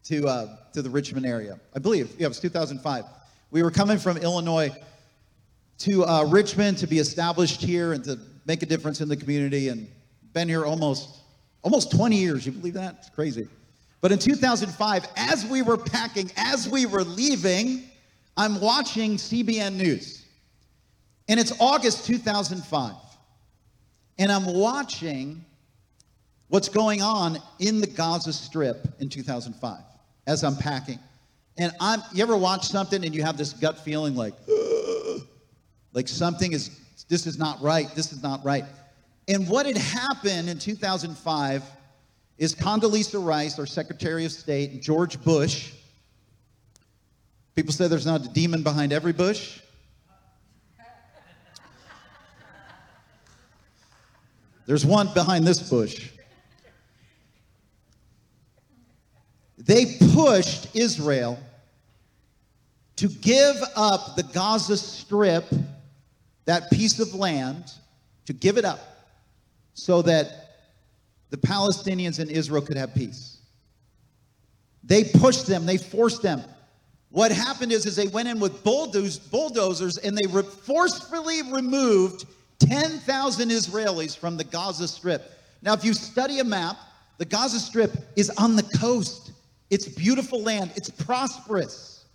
to, 0.05 0.27
uh, 0.27 0.57
to 0.73 0.81
the 0.81 0.89
Richmond 0.89 1.25
area. 1.25 1.59
I 1.75 1.79
believe, 1.79 2.11
yeah, 2.17 2.25
it 2.25 2.29
was 2.29 2.39
2005. 2.39 3.05
We 3.51 3.63
were 3.63 3.71
coming 3.71 3.97
from 3.97 4.17
Illinois 4.17 4.71
to 5.79 6.05
uh, 6.05 6.25
Richmond 6.25 6.77
to 6.79 6.87
be 6.87 6.99
established 6.99 7.61
here 7.61 7.93
and 7.93 8.03
to 8.03 8.19
make 8.45 8.61
a 8.61 8.65
difference 8.65 9.01
in 9.01 9.09
the 9.09 9.17
community 9.17 9.69
and 9.69 9.87
been 10.33 10.47
here 10.47 10.65
almost 10.65 11.21
almost 11.63 11.91
20 11.91 12.15
years. 12.15 12.45
You 12.45 12.51
believe 12.51 12.75
that? 12.75 12.97
It's 12.99 13.09
crazy. 13.09 13.47
But 13.99 14.11
in 14.11 14.19
2005, 14.19 15.07
as 15.15 15.45
we 15.47 15.63
were 15.63 15.77
packing, 15.77 16.31
as 16.37 16.69
we 16.69 16.85
were 16.85 17.03
leaving, 17.03 17.83
I'm 18.37 18.61
watching 18.61 19.15
CBN 19.15 19.73
News. 19.73 20.25
And 21.27 21.39
it's 21.39 21.59
August 21.59 22.05
2005. 22.05 22.93
And 24.19 24.31
I'm 24.31 24.45
watching 24.45 25.43
what's 26.49 26.69
going 26.69 27.01
on 27.01 27.37
in 27.59 27.81
the 27.81 27.87
Gaza 27.87 28.33
Strip 28.33 28.87
in 28.99 29.09
2005 29.09 29.79
as 30.27 30.43
I'm 30.43 30.55
packing. 30.55 30.99
And 31.57 31.71
I'm 31.79 32.01
you 32.13 32.23
ever 32.23 32.35
watch 32.35 32.65
something 32.65 33.03
and 33.05 33.15
you 33.15 33.23
have 33.23 33.37
this 33.37 33.53
gut 33.53 33.79
feeling 33.79 34.15
like 34.15 34.33
like 35.93 36.07
something 36.07 36.51
is, 36.51 36.79
this 37.07 37.25
is 37.25 37.39
not 37.39 37.61
right, 37.61 37.89
this 37.95 38.11
is 38.11 38.21
not 38.21 38.43
right. 38.43 38.65
And 39.27 39.47
what 39.47 39.65
had 39.65 39.77
happened 39.77 40.49
in 40.49 40.59
2005 40.59 41.63
is 42.37 42.53
Condoleezza 42.53 43.25
Rice, 43.25 43.57
our 43.57 43.65
Secretary 43.65 44.25
of 44.25 44.31
State, 44.31 44.71
and 44.71 44.81
George 44.81 45.21
Bush. 45.23 45.71
People 47.55 47.71
say 47.71 47.87
there's 47.87 48.05
not 48.05 48.25
a 48.25 48.29
demon 48.29 48.61
behind 48.61 48.91
every 48.91 49.13
bush. 49.13 49.61
There's 54.65 54.85
one 54.85 55.13
behind 55.13 55.45
this 55.45 55.69
bush. 55.69 56.09
They 59.65 59.97
pushed 60.13 60.75
Israel 60.75 61.39
to 62.97 63.07
give 63.07 63.57
up 63.75 64.15
the 64.15 64.23
Gaza 64.23 64.77
Strip, 64.77 65.45
that 66.45 66.71
piece 66.71 66.99
of 66.99 67.13
land, 67.13 67.71
to 68.25 68.33
give 68.33 68.57
it 68.57 68.65
up 68.65 68.79
so 69.73 70.01
that 70.03 70.27
the 71.31 71.37
Palestinians 71.37 72.19
and 72.19 72.31
Israel 72.31 72.61
could 72.61 72.77
have 72.77 72.93
peace. 72.93 73.39
They 74.83 75.03
pushed 75.03 75.47
them, 75.47 75.65
they 75.65 75.77
forced 75.77 76.21
them. 76.21 76.41
What 77.09 77.31
happened 77.31 77.71
is, 77.71 77.85
is 77.85 77.95
they 77.95 78.07
went 78.07 78.27
in 78.27 78.39
with 78.39 78.63
bulldozers 78.63 79.97
and 79.97 80.17
they 80.17 80.27
re- 80.27 80.43
forcefully 80.43 81.41
removed 81.51 82.25
10,000 82.59 83.49
Israelis 83.49 84.17
from 84.17 84.37
the 84.37 84.43
Gaza 84.43 84.87
Strip. 84.87 85.31
Now, 85.61 85.73
if 85.73 85.83
you 85.83 85.93
study 85.93 86.39
a 86.39 86.43
map, 86.43 86.77
the 87.17 87.25
Gaza 87.25 87.59
Strip 87.59 87.91
is 88.15 88.29
on 88.31 88.55
the 88.55 88.63
coast. 88.63 89.24
It's 89.69 89.87
beautiful 89.87 90.41
land, 90.41 90.71
it's 90.75 90.89
prosperous. 90.89 92.05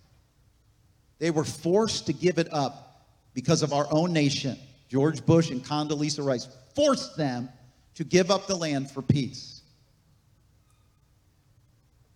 They 1.18 1.30
were 1.30 1.44
forced 1.44 2.07
to 2.07 2.12
give 2.12 2.38
it 2.38 2.53
up 2.53 3.07
because 3.34 3.62
of 3.62 3.72
our 3.72 3.86
own 3.90 4.12
nation. 4.12 4.57
George 4.88 5.24
Bush 5.24 5.51
and 5.51 5.64
Condoleezza 5.64 6.24
Rice 6.24 6.48
forced 6.74 7.16
them 7.16 7.48
to 7.94 8.05
give 8.05 8.30
up 8.30 8.46
the 8.46 8.57
land 8.57 8.90
for 8.90 9.03
peace. 9.03 9.62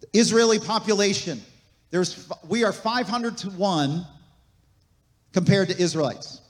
The 0.00 0.18
Israeli 0.18 0.58
population, 0.58 1.40
there's, 1.90 2.28
we 2.48 2.64
are 2.64 2.72
500 2.72 3.38
to 3.38 3.50
1 3.50 4.06
compared 5.32 5.68
to 5.68 5.80
Israelites. 5.80 6.40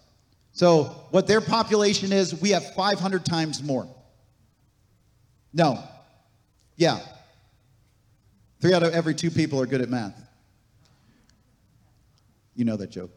So, 0.52 0.84
what 1.10 1.26
their 1.26 1.40
population 1.40 2.12
is, 2.12 2.40
we 2.40 2.50
have 2.50 2.74
500 2.74 3.24
times 3.24 3.60
more. 3.60 3.88
No. 5.52 5.82
Yeah. 6.76 7.00
Three 8.64 8.72
out 8.72 8.82
of 8.82 8.94
every 8.94 9.14
two 9.14 9.30
people 9.30 9.60
are 9.60 9.66
good 9.66 9.82
at 9.82 9.90
math. 9.90 10.18
You 12.56 12.64
know 12.64 12.78
that 12.78 12.88
joke. 12.88 13.10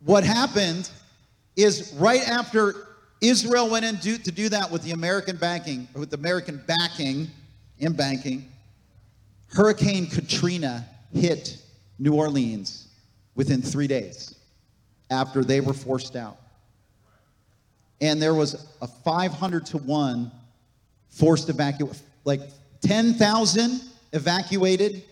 What 0.00 0.24
happened 0.24 0.90
is 1.54 1.94
right 1.96 2.28
after 2.28 2.74
Israel 3.20 3.70
went 3.70 3.84
in 3.84 3.98
to 3.98 4.32
do 4.32 4.48
that 4.48 4.72
with 4.72 4.82
the 4.82 4.90
American 4.90 5.36
banking, 5.36 5.86
with 5.94 6.12
American 6.12 6.60
backing 6.66 7.28
in 7.78 7.92
banking, 7.92 8.50
Hurricane 9.54 10.08
Katrina 10.08 10.84
hit 11.14 11.58
New 12.00 12.14
Orleans 12.14 12.88
within 13.36 13.62
three 13.62 13.86
days 13.86 14.34
after 15.08 15.44
they 15.44 15.60
were 15.60 15.72
forced 15.72 16.16
out. 16.16 16.38
And 18.00 18.20
there 18.20 18.34
was 18.34 18.66
a 18.82 18.88
500 18.88 19.66
to 19.66 19.78
1 19.78 20.32
forced 21.10 21.48
evacuation, 21.48 22.02
like 22.24 22.40
10,000 22.82 23.80
evacuated 24.12 25.02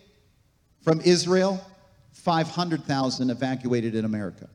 from 0.83 1.01
Israel, 1.01 1.65
500,000 2.12 3.31
evacuated 3.31 3.95
in 3.95 4.05
America. 4.05 4.49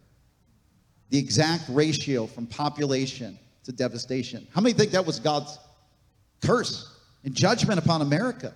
The 1.09 1.17
exact 1.17 1.63
ratio 1.69 2.27
from 2.27 2.45
population 2.45 3.37
to 3.63 3.71
devastation. 3.71 4.47
How 4.53 4.61
many 4.61 4.73
think 4.73 4.91
that 4.91 5.05
was 5.05 5.19
God's 5.19 5.57
curse 6.41 6.97
and 7.23 7.33
judgment 7.33 7.79
upon 7.79 8.01
America? 8.01 8.53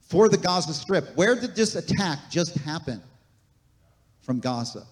For 0.00 0.28
the 0.28 0.38
Gaza 0.38 0.72
Strip. 0.72 1.14
Where 1.16 1.34
did 1.34 1.54
this 1.54 1.74
attack 1.74 2.18
just 2.30 2.54
happen? 2.58 3.02
from 4.28 4.40
Gaza. 4.40 4.86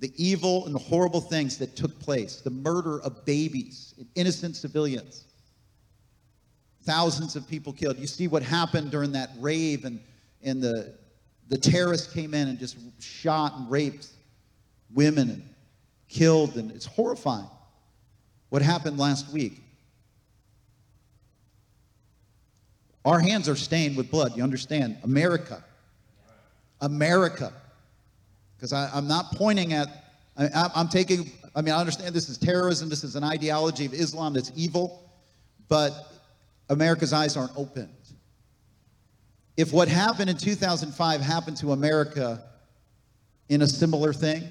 The 0.00 0.12
evil 0.22 0.66
and 0.66 0.74
the 0.74 0.78
horrible 0.78 1.22
things 1.22 1.56
that 1.56 1.74
took 1.74 1.98
place, 1.98 2.42
the 2.42 2.50
murder 2.50 3.00
of 3.00 3.24
babies, 3.24 3.94
innocent 4.14 4.56
civilians, 4.56 5.24
thousands 6.84 7.36
of 7.36 7.48
people 7.48 7.72
killed. 7.72 7.98
You 7.98 8.06
see 8.06 8.28
what 8.28 8.42
happened 8.42 8.90
during 8.90 9.12
that 9.12 9.30
rave, 9.38 9.84
and, 9.84 10.00
and 10.42 10.62
the, 10.62 10.94
the 11.48 11.58
terrorists 11.58 12.12
came 12.12 12.34
in 12.34 12.48
and 12.48 12.58
just 12.58 12.76
shot 13.00 13.56
and 13.56 13.70
raped 13.70 14.08
women 14.92 15.30
and 15.30 15.48
killed, 16.08 16.56
and 16.56 16.70
it's 16.70 16.86
horrifying. 16.86 17.48
What 18.50 18.62
happened 18.62 18.98
last 18.98 19.32
week? 19.32 19.60
Our 23.04 23.20
hands 23.20 23.48
are 23.48 23.56
stained 23.56 23.96
with 23.96 24.10
blood. 24.10 24.36
You 24.36 24.42
understand? 24.42 24.96
America 25.02 25.62
America. 26.84 27.52
Because 28.56 28.72
I'm 28.72 29.08
not 29.08 29.32
pointing 29.32 29.72
at, 29.72 29.88
I, 30.36 30.70
I'm 30.74 30.88
taking, 30.88 31.30
I 31.54 31.60
mean, 31.60 31.74
I 31.74 31.78
understand 31.78 32.14
this 32.14 32.28
is 32.28 32.38
terrorism, 32.38 32.88
this 32.88 33.04
is 33.04 33.16
an 33.16 33.24
ideology 33.24 33.84
of 33.84 33.92
Islam 33.92 34.32
that's 34.32 34.52
evil, 34.54 35.10
but 35.68 36.13
America's 36.68 37.12
eyes 37.12 37.36
aren't 37.36 37.56
opened. 37.56 37.90
If 39.56 39.72
what 39.72 39.88
happened 39.88 40.30
in 40.30 40.36
2005 40.36 41.20
happened 41.20 41.56
to 41.58 41.72
America 41.72 42.42
in 43.48 43.62
a 43.62 43.66
similar 43.66 44.12
thing, 44.12 44.42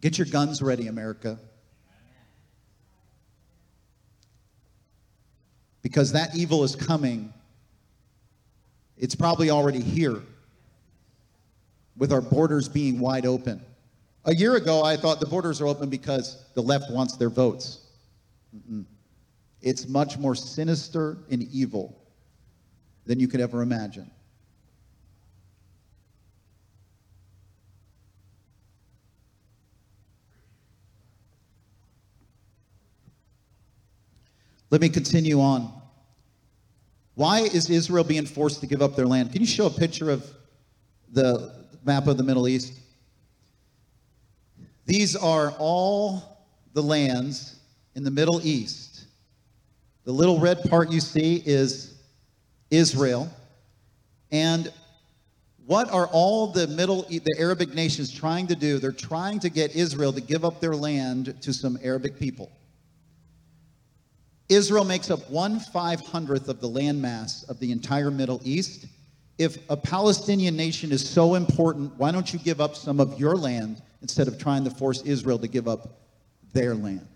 get 0.00 0.18
your 0.18 0.26
guns 0.26 0.62
ready, 0.62 0.86
America. 0.86 1.38
Because 5.82 6.12
that 6.12 6.34
evil 6.36 6.64
is 6.64 6.76
coming 6.76 7.32
it's 9.02 9.16
probably 9.16 9.50
already 9.50 9.80
here 9.80 10.22
with 11.96 12.12
our 12.12 12.20
borders 12.20 12.68
being 12.68 13.00
wide 13.00 13.26
open. 13.26 13.60
A 14.26 14.34
year 14.34 14.54
ago, 14.54 14.84
I 14.84 14.96
thought 14.96 15.18
the 15.18 15.26
borders 15.26 15.60
are 15.60 15.66
open 15.66 15.88
because 15.88 16.44
the 16.54 16.62
left 16.62 16.88
wants 16.88 17.16
their 17.16 17.28
votes. 17.28 17.80
Mm-mm. 18.56 18.84
It's 19.62 19.88
much 19.88 20.18
more 20.18 20.34
sinister 20.34 21.18
and 21.30 21.42
evil 21.44 21.96
than 23.06 23.20
you 23.20 23.28
could 23.28 23.40
ever 23.40 23.62
imagine. 23.62 24.10
Let 34.70 34.80
me 34.80 34.88
continue 34.88 35.40
on. 35.40 35.70
Why 37.14 37.40
is 37.40 37.68
Israel 37.68 38.04
being 38.04 38.24
forced 38.24 38.60
to 38.60 38.66
give 38.66 38.80
up 38.80 38.96
their 38.96 39.06
land? 39.06 39.30
Can 39.30 39.42
you 39.42 39.46
show 39.46 39.66
a 39.66 39.70
picture 39.70 40.10
of 40.10 40.26
the 41.12 41.66
map 41.84 42.06
of 42.06 42.16
the 42.16 42.22
Middle 42.22 42.48
East? 42.48 42.72
These 44.86 45.14
are 45.14 45.52
all 45.58 46.46
the 46.72 46.82
lands 46.82 47.60
in 47.94 48.02
the 48.02 48.10
Middle 48.10 48.40
East. 48.46 48.91
The 50.04 50.12
little 50.12 50.40
red 50.40 50.62
part 50.68 50.90
you 50.90 51.00
see 51.00 51.42
is 51.44 51.94
Israel. 52.70 53.30
And 54.30 54.72
what 55.66 55.90
are 55.90 56.08
all 56.08 56.48
the 56.48 56.66
middle 56.66 57.02
the 57.02 57.34
Arabic 57.38 57.74
nations 57.74 58.12
trying 58.12 58.48
to 58.48 58.56
do? 58.56 58.78
They're 58.78 58.90
trying 58.90 59.38
to 59.40 59.48
get 59.48 59.76
Israel 59.76 60.12
to 60.12 60.20
give 60.20 60.44
up 60.44 60.60
their 60.60 60.74
land 60.74 61.40
to 61.42 61.52
some 61.52 61.78
Arabic 61.82 62.18
people. 62.18 62.50
Israel 64.48 64.84
makes 64.84 65.10
up 65.10 65.30
one 65.30 65.60
five 65.60 66.00
hundredth 66.00 66.48
of 66.48 66.60
the 66.60 66.68
landmass 66.68 67.48
of 67.48 67.60
the 67.60 67.70
entire 67.70 68.10
Middle 68.10 68.40
East. 68.44 68.86
If 69.38 69.58
a 69.70 69.76
Palestinian 69.76 70.56
nation 70.56 70.92
is 70.92 71.08
so 71.08 71.36
important, 71.36 71.96
why 71.96 72.12
don't 72.12 72.32
you 72.32 72.38
give 72.38 72.60
up 72.60 72.76
some 72.76 73.00
of 73.00 73.18
your 73.18 73.36
land 73.36 73.80
instead 74.02 74.28
of 74.28 74.38
trying 74.38 74.64
to 74.64 74.70
force 74.70 75.02
Israel 75.02 75.38
to 75.38 75.48
give 75.48 75.68
up 75.68 76.00
their 76.52 76.74
land? 76.74 77.08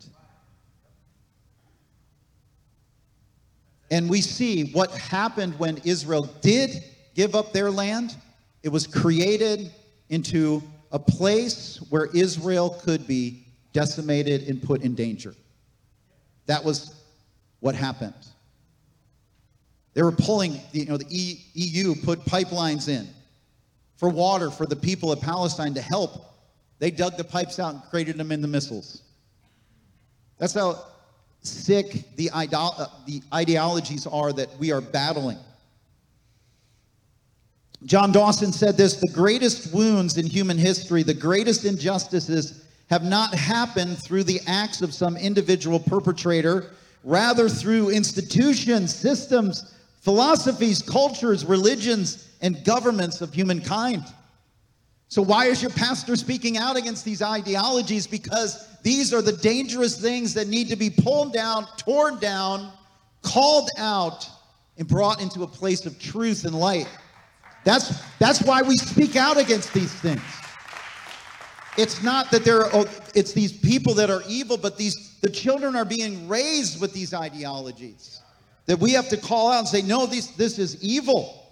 And 3.90 4.10
we 4.10 4.20
see 4.20 4.72
what 4.72 4.90
happened 4.92 5.58
when 5.58 5.78
Israel 5.84 6.24
did 6.40 6.82
give 7.14 7.34
up 7.34 7.52
their 7.52 7.70
land. 7.70 8.16
It 8.62 8.68
was 8.70 8.86
created 8.86 9.70
into 10.08 10.62
a 10.92 10.98
place 10.98 11.78
where 11.90 12.06
Israel 12.06 12.70
could 12.82 13.06
be 13.06 13.46
decimated 13.72 14.48
and 14.48 14.62
put 14.62 14.82
in 14.82 14.94
danger. 14.94 15.34
That 16.46 16.64
was 16.64 16.94
what 17.60 17.74
happened. 17.74 18.14
They 19.94 20.02
were 20.02 20.12
pulling, 20.12 20.60
you 20.72 20.84
know, 20.86 20.96
the 20.96 21.06
EU 21.54 21.94
put 21.94 22.24
pipelines 22.24 22.88
in 22.88 23.08
for 23.96 24.08
water 24.08 24.50
for 24.50 24.66
the 24.66 24.76
people 24.76 25.10
of 25.10 25.20
Palestine 25.20 25.74
to 25.74 25.80
help. 25.80 26.34
They 26.78 26.90
dug 26.90 27.16
the 27.16 27.24
pipes 27.24 27.58
out 27.58 27.74
and 27.74 27.82
created 27.84 28.18
them 28.18 28.30
in 28.30 28.42
the 28.42 28.48
missiles. 28.48 29.02
That's 30.38 30.52
how 30.52 30.84
sick 31.46 32.04
the, 32.16 32.30
idol- 32.30 32.74
uh, 32.78 32.86
the 33.06 33.22
ideologies 33.32 34.06
are 34.06 34.32
that 34.32 34.56
we 34.58 34.72
are 34.72 34.80
battling. 34.80 35.38
John 37.84 38.10
Dawson 38.10 38.52
said 38.52 38.76
this 38.76 38.96
the 38.96 39.12
greatest 39.12 39.72
wounds 39.72 40.16
in 40.16 40.26
human 40.26 40.58
history, 40.58 41.02
the 41.02 41.14
greatest 41.14 41.64
injustices 41.64 42.64
have 42.88 43.04
not 43.04 43.34
happened 43.34 43.98
through 43.98 44.24
the 44.24 44.40
acts 44.46 44.80
of 44.82 44.94
some 44.94 45.16
individual 45.16 45.78
perpetrator 45.78 46.72
rather 47.04 47.48
through 47.48 47.90
institutions, 47.90 48.94
systems, 48.94 49.74
philosophies, 50.00 50.82
cultures, 50.82 51.44
religions, 51.44 52.28
and 52.42 52.64
governments 52.64 53.20
of 53.20 53.32
humankind. 53.32 54.04
So, 55.08 55.22
why 55.22 55.46
is 55.46 55.62
your 55.62 55.70
pastor 55.70 56.16
speaking 56.16 56.58
out 56.58 56.76
against 56.76 57.04
these 57.04 57.22
ideologies? 57.22 58.06
Because 58.06 58.66
these 58.82 59.14
are 59.14 59.22
the 59.22 59.32
dangerous 59.32 60.00
things 60.00 60.34
that 60.34 60.48
need 60.48 60.68
to 60.68 60.76
be 60.76 60.90
pulled 60.90 61.32
down, 61.32 61.66
torn 61.76 62.18
down, 62.18 62.72
called 63.22 63.70
out 63.78 64.28
and 64.78 64.86
brought 64.86 65.20
into 65.20 65.42
a 65.42 65.46
place 65.46 65.86
of 65.86 65.98
truth 65.98 66.44
and 66.44 66.54
light. 66.54 66.88
That's, 67.64 68.00
that's 68.18 68.42
why 68.42 68.62
we 68.62 68.76
speak 68.76 69.16
out 69.16 69.36
against 69.36 69.72
these 69.72 69.92
things. 69.92 70.22
It's 71.76 72.02
not 72.02 72.30
that 72.30 72.44
there 72.44 72.64
are, 72.64 72.70
oh, 72.72 72.86
it's 73.14 73.32
these 73.32 73.52
people 73.52 73.94
that 73.94 74.08
are 74.08 74.22
evil, 74.28 74.56
but 74.56 74.78
these, 74.78 75.18
the 75.20 75.28
children 75.28 75.76
are 75.76 75.84
being 75.84 76.28
raised 76.28 76.80
with 76.80 76.92
these 76.92 77.12
ideologies 77.12 78.22
that 78.66 78.78
we 78.78 78.92
have 78.92 79.08
to 79.08 79.16
call 79.16 79.50
out 79.50 79.60
and 79.60 79.68
say, 79.68 79.82
no, 79.82 80.06
this, 80.06 80.28
this 80.28 80.58
is 80.58 80.82
evil. 80.82 81.45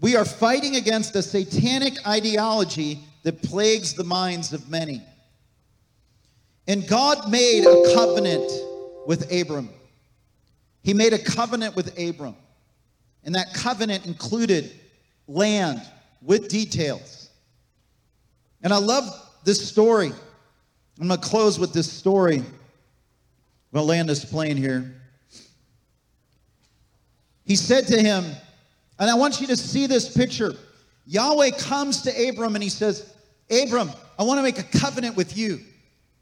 We 0.00 0.16
are 0.16 0.24
fighting 0.24 0.76
against 0.76 1.16
a 1.16 1.22
satanic 1.22 2.06
ideology 2.06 3.00
that 3.24 3.42
plagues 3.42 3.94
the 3.94 4.04
minds 4.04 4.52
of 4.52 4.70
many. 4.70 5.02
And 6.68 6.86
God 6.86 7.30
made 7.30 7.64
a 7.64 7.94
covenant 7.94 8.50
with 9.06 9.32
Abram. 9.32 9.70
He 10.82 10.94
made 10.94 11.12
a 11.12 11.18
covenant 11.18 11.74
with 11.74 11.98
Abram. 11.98 12.36
And 13.24 13.34
that 13.34 13.52
covenant 13.54 14.06
included 14.06 14.70
land 15.26 15.82
with 16.22 16.48
details. 16.48 17.30
And 18.62 18.72
I 18.72 18.78
love 18.78 19.04
this 19.44 19.66
story. 19.68 20.12
I'm 21.00 21.08
going 21.08 21.20
to 21.20 21.26
close 21.26 21.58
with 21.58 21.72
this 21.72 21.90
story. 21.90 22.42
Well, 23.72 23.84
land 23.84 24.08
this 24.08 24.24
plane 24.24 24.56
here. 24.56 24.94
He 27.44 27.56
said 27.56 27.86
to 27.88 28.00
him, 28.00 28.24
and 28.98 29.10
I 29.10 29.14
want 29.14 29.40
you 29.40 29.46
to 29.48 29.56
see 29.56 29.86
this 29.86 30.14
picture. 30.14 30.54
Yahweh 31.06 31.50
comes 31.58 32.02
to 32.02 32.28
Abram 32.28 32.54
and 32.54 32.62
he 32.62 32.68
says, 32.68 33.14
Abram, 33.50 33.90
I 34.18 34.24
want 34.24 34.38
to 34.38 34.42
make 34.42 34.58
a 34.58 34.78
covenant 34.78 35.16
with 35.16 35.36
you. 35.36 35.60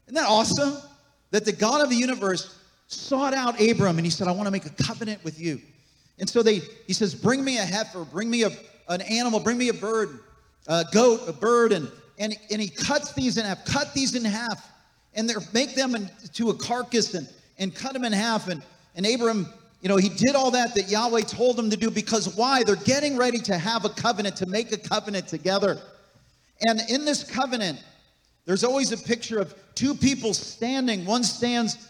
Isn't 0.05 0.15
that 0.15 0.27
awesome? 0.27 0.77
That 1.31 1.43
the 1.43 1.51
God 1.51 1.81
of 1.81 1.89
the 1.89 1.95
universe 1.95 2.57
sought 2.87 3.33
out 3.33 3.59
Abram 3.59 3.97
and 3.97 4.05
he 4.05 4.09
said, 4.09 4.27
I 4.27 4.31
want 4.31 4.45
to 4.47 4.51
make 4.51 4.65
a 4.65 4.83
covenant 4.83 5.23
with 5.23 5.39
you. 5.39 5.59
And 6.19 6.29
so 6.29 6.41
they, 6.41 6.61
he 6.87 6.93
says, 6.93 7.13
Bring 7.13 7.43
me 7.43 7.57
a 7.57 7.65
heifer, 7.65 8.05
bring 8.05 8.29
me 8.29 8.43
a, 8.43 8.49
an 8.89 9.01
animal, 9.01 9.39
bring 9.39 9.57
me 9.57 9.69
a 9.69 9.73
bird, 9.73 10.19
a 10.67 10.85
goat, 10.91 11.21
a 11.27 11.33
bird. 11.33 11.73
And, 11.73 11.91
and, 12.17 12.35
and 12.49 12.61
he 12.61 12.69
cuts 12.69 13.13
these 13.13 13.37
in 13.37 13.45
half, 13.45 13.65
cut 13.65 13.93
these 13.93 14.15
in 14.15 14.23
half, 14.23 14.71
and 15.13 15.31
make 15.53 15.75
them 15.75 15.95
into 15.95 16.49
a 16.49 16.53
carcass 16.53 17.13
and, 17.13 17.27
and 17.57 17.75
cut 17.75 17.93
them 17.93 18.05
in 18.05 18.13
half. 18.13 18.47
And, 18.47 18.63
and 18.95 19.05
Abram, 19.05 19.47
you 19.81 19.89
know, 19.89 19.97
he 19.97 20.09
did 20.09 20.35
all 20.35 20.51
that 20.51 20.73
that 20.75 20.89
Yahweh 20.89 21.21
told 21.21 21.59
him 21.59 21.69
to 21.69 21.77
do 21.77 21.91
because 21.91 22.35
why? 22.35 22.63
They're 22.63 22.75
getting 22.75 23.15
ready 23.15 23.39
to 23.39 23.57
have 23.57 23.85
a 23.85 23.89
covenant, 23.89 24.35
to 24.37 24.45
make 24.47 24.71
a 24.71 24.77
covenant 24.77 25.27
together. 25.27 25.79
And 26.67 26.81
in 26.89 27.05
this 27.05 27.23
covenant, 27.23 27.83
there's 28.45 28.63
always 28.63 28.91
a 28.91 28.97
picture 28.97 29.39
of 29.39 29.53
two 29.75 29.93
people 29.93 30.33
standing. 30.33 31.05
One 31.05 31.23
stands 31.23 31.87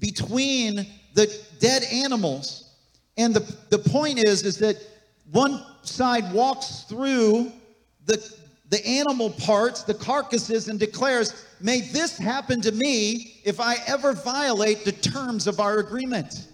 between 0.00 0.86
the 1.14 1.32
dead 1.60 1.84
animals. 1.92 2.74
And 3.16 3.34
the, 3.34 3.56
the 3.70 3.78
point 3.78 4.26
is, 4.26 4.42
is 4.42 4.58
that 4.58 4.76
one 5.30 5.64
side 5.82 6.32
walks 6.32 6.84
through 6.88 7.52
the, 8.04 8.34
the 8.68 8.84
animal 8.86 9.30
parts, 9.30 9.82
the 9.84 9.94
carcasses, 9.94 10.68
and 10.68 10.78
declares, 10.78 11.46
May 11.60 11.80
this 11.80 12.18
happen 12.18 12.60
to 12.62 12.72
me 12.72 13.40
if 13.44 13.60
I 13.60 13.76
ever 13.86 14.12
violate 14.12 14.84
the 14.84 14.92
terms 14.92 15.46
of 15.46 15.60
our 15.60 15.78
agreement. 15.78 16.48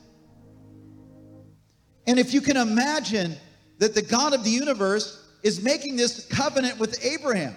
And 2.07 2.19
if 2.19 2.35
you 2.35 2.41
can 2.41 2.57
imagine 2.57 3.37
that 3.79 3.95
the 3.95 4.03
God 4.03 4.33
of 4.35 4.45
the 4.45 4.51
universe 4.51 5.23
is 5.43 5.63
making 5.63 5.97
this 5.97 6.27
covenant 6.27 6.79
with 6.79 7.05
Abraham. 7.05 7.57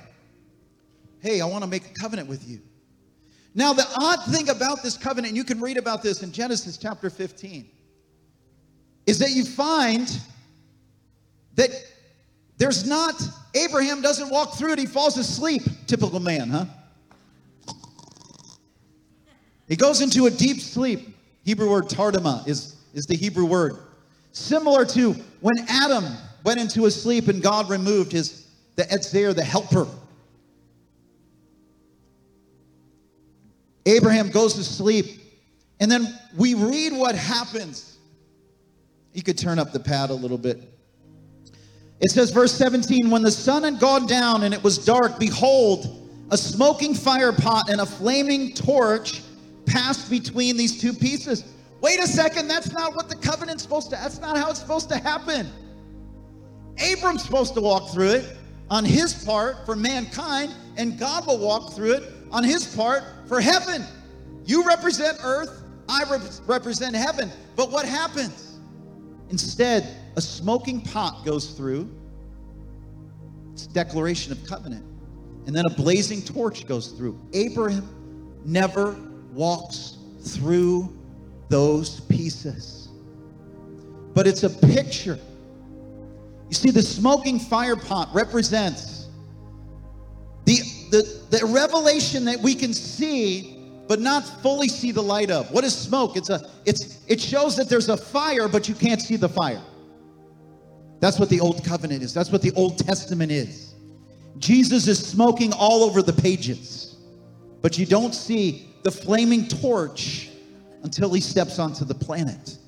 Hey, 1.20 1.42
I 1.42 1.46
want 1.46 1.64
to 1.64 1.70
make 1.70 1.86
a 1.86 1.94
covenant 1.94 2.28
with 2.28 2.48
you. 2.48 2.60
Now, 3.54 3.74
the 3.74 3.88
odd 3.96 4.24
thing 4.26 4.50
about 4.50 4.84
this 4.84 4.98
covenant, 4.98 5.30
and 5.30 5.38
you 5.38 5.44
can 5.44 5.62
read 5.62 5.78
about 5.78 6.04
this 6.04 6.24
in 6.24 6.32
Genesis 6.32 6.78
chapter 6.78 7.10
15, 7.10 7.70
is 9.06 9.20
that 9.20 9.32
you 9.32 9.46
find 9.46 10.20
that 11.56 11.70
there's 12.58 12.86
not, 12.88 13.22
Abraham 13.54 14.02
doesn't 14.02 14.30
walk 14.30 14.56
through 14.56 14.74
it, 14.74 14.80
he 14.80 14.86
falls 14.86 15.18
asleep. 15.18 15.62
Typical 15.88 16.20
man, 16.20 16.50
huh? 16.50 16.66
He 19.68 19.76
goes 19.76 20.02
into 20.02 20.26
a 20.26 20.32
deep 20.32 20.60
sleep. 20.60 21.16
Hebrew 21.44 21.70
word 21.70 21.86
tardama 21.86 22.48
is, 22.48 22.76
is 22.94 23.06
the 23.06 23.16
Hebrew 23.16 23.46
word. 23.46 23.78
Similar 24.36 24.84
to 24.88 25.14
when 25.40 25.56
Adam 25.70 26.04
went 26.44 26.60
into 26.60 26.88
a 26.88 26.92
sleep 26.92 27.30
and 27.30 27.42
God 27.42 27.70
removed 27.70 28.12
his, 28.12 28.48
the 28.76 28.84
ezer, 28.92 29.34
the 29.34 29.44
helper. 29.44 29.88
Abraham 33.86 34.30
goes 34.32 34.56
to 34.56 34.64
sleep. 34.64 35.22
And 35.80 35.90
then 35.90 36.20
we 36.36 36.54
read 36.54 36.92
what 36.92 37.16
happens. 37.16 37.98
You 39.14 39.24
could 39.24 39.38
turn 39.38 39.58
up 39.58 39.72
the 39.72 39.80
pad 39.80 40.10
a 40.10 40.14
little 40.14 40.38
bit. 40.38 40.62
It 42.02 42.12
says, 42.12 42.32
verse 42.32 42.52
17, 42.52 43.10
when 43.10 43.22
the 43.22 43.32
sun 43.32 43.64
had 43.64 43.80
gone 43.80 44.06
down 44.06 44.44
and 44.44 44.54
it 44.54 44.62
was 44.62 44.78
dark, 44.78 45.18
behold, 45.18 46.10
a 46.30 46.38
smoking 46.38 46.94
fire 46.94 47.32
pot 47.32 47.70
and 47.70 47.80
a 47.80 47.86
flaming 47.86 48.54
torch 48.54 49.22
passed 49.66 50.10
between 50.10 50.58
these 50.58 50.78
two 50.78 50.92
pieces. 50.92 51.46
Wait 51.82 52.00
a 52.00 52.08
second, 52.08 52.48
that's 52.48 52.72
not 52.72 52.96
what 52.96 53.10
the 53.10 53.16
covenant's 53.16 53.64
supposed 53.64 53.90
to, 53.90 53.96
that's 53.96 54.20
not 54.20 54.38
how 54.38 54.50
it's 54.50 54.60
supposed 54.60 54.90
to 54.90 54.98
happen. 54.98 55.48
Abram's 56.78 57.24
supposed 57.24 57.54
to 57.54 57.62
walk 57.62 57.92
through 57.92 58.12
it 58.12 58.38
on 58.70 58.84
his 58.84 59.26
part 59.26 59.66
for 59.66 59.76
mankind, 59.76 60.54
and 60.78 60.98
God 60.98 61.28
will 61.28 61.38
walk 61.38 61.74
through 61.74 61.94
it 61.94 62.04
on 62.32 62.44
his 62.44 62.76
part 62.76 63.04
for 63.28 63.40
heaven. 63.40 63.84
You 64.46 64.66
represent 64.66 65.18
earth, 65.24 65.64
I 65.88 66.04
rep- 66.10 66.22
represent 66.48 66.96
heaven. 66.96 67.32
But 67.56 67.72
what 67.72 67.86
happens? 67.86 68.58
Instead, 69.30 69.88
a 70.16 70.22
smoking 70.22 70.82
pot 70.82 71.26
goes 71.26 71.52
through. 71.52 71.90
It's 73.54 73.68
declaration 73.68 74.32
of 74.32 74.46
covenant. 74.46 74.86
And 75.48 75.56
then 75.56 75.66
a 75.66 75.70
blazing 75.70 76.22
torch 76.22 76.66
goes 76.68 76.90
through. 76.90 77.20
Abraham 77.34 77.88
never 78.44 78.98
walks 79.32 79.98
through 80.22 80.98
those 81.50 82.02
pieces. 82.02 82.90
But 84.14 84.28
it's 84.28 84.44
a 84.44 84.50
picture. 84.50 85.20
You 86.50 86.56
see, 86.56 86.72
the 86.72 86.82
smoking 86.82 87.40
fire 87.40 87.76
pot 87.76 88.10
represents 88.14 89.08
the, 90.46 90.60
the, 90.92 91.22
the 91.32 91.46
revelation 91.48 92.26
that 92.26 92.40
we 92.40 92.56
can 92.56 92.74
see 92.74 93.56
but 93.88 94.00
not 94.00 94.24
fully 94.42 94.68
see 94.68 94.92
the 94.92 95.02
light 95.02 95.30
of. 95.30 95.52
What 95.52 95.64
is 95.64 95.76
smoke? 95.76 96.18
It's 96.18 96.30
a 96.30 96.50
it's 96.66 97.00
it 97.08 97.22
shows 97.22 97.56
that 97.58 97.70
there's 97.70 97.90
a 97.90 97.98
fire, 97.98 98.48
but 98.48 98.68
you 98.68 98.76
can't 98.76 99.02
see 99.02 99.16
the 99.16 99.30
fire. 99.30 99.62
That's 101.00 101.20
what 101.20 101.30
the 101.30 101.40
old 101.40 101.64
covenant 101.64 102.02
is. 102.02 102.14
That's 102.14 102.32
what 102.32 102.42
the 102.42 102.52
Old 102.54 102.80
Testament 102.80 103.32
is. 103.32 103.76
Jesus 104.38 104.88
is 104.88 105.06
smoking 105.06 105.54
all 105.54 105.84
over 105.84 106.02
the 106.02 106.14
pages, 106.14 106.96
but 107.62 107.78
you 107.78 107.86
don't 107.86 108.14
see 108.14 108.70
the 108.84 108.92
flaming 108.92 109.48
torch 109.48 110.30
until 110.86 111.12
he 111.12 111.20
steps 111.20 111.58
onto 111.58 111.84
the 111.84 111.96
planet. 111.96 112.60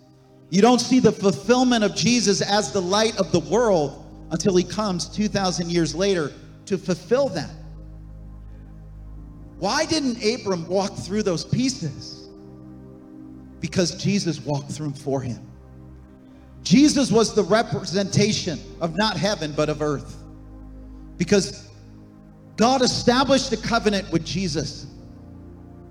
You 0.50 0.64
don't 0.64 0.82
see 0.82 1.00
the 1.00 1.12
fulfillment 1.12 1.84
of 1.84 1.96
Jesus 1.96 2.42
as 2.42 2.72
the 2.72 2.82
light 2.82 3.16
of 3.20 3.32
the 3.32 3.42
world 3.42 4.04
until 4.32 4.56
he 4.56 4.64
comes 4.64 5.08
2,000 5.08 5.72
years 5.72 5.94
later 5.94 6.34
to 6.66 6.80
fulfill 6.80 7.30
that. 7.30 7.52
Why 9.60 9.86
didn't 9.86 10.18
Abram 10.18 10.68
walk 10.68 10.96
through 10.96 11.24
those 11.24 11.46
pieces? 11.46 12.28
Because 13.60 14.04
Jesus 14.04 14.40
walked 14.40 14.72
through 14.72 14.88
them 14.88 14.96
for 14.96 15.22
him. 15.22 15.40
Jesus 16.64 17.12
was 17.12 17.36
the 17.36 17.44
representation 17.44 18.60
of 18.82 18.98
not 18.98 19.16
heaven, 19.16 19.54
but 19.56 19.70
of 19.70 19.84
earth. 19.84 20.16
Because 21.18 21.70
God 22.56 22.82
established 22.82 23.52
a 23.54 23.58
covenant 23.58 24.12
with 24.12 24.26
Jesus 24.26 24.88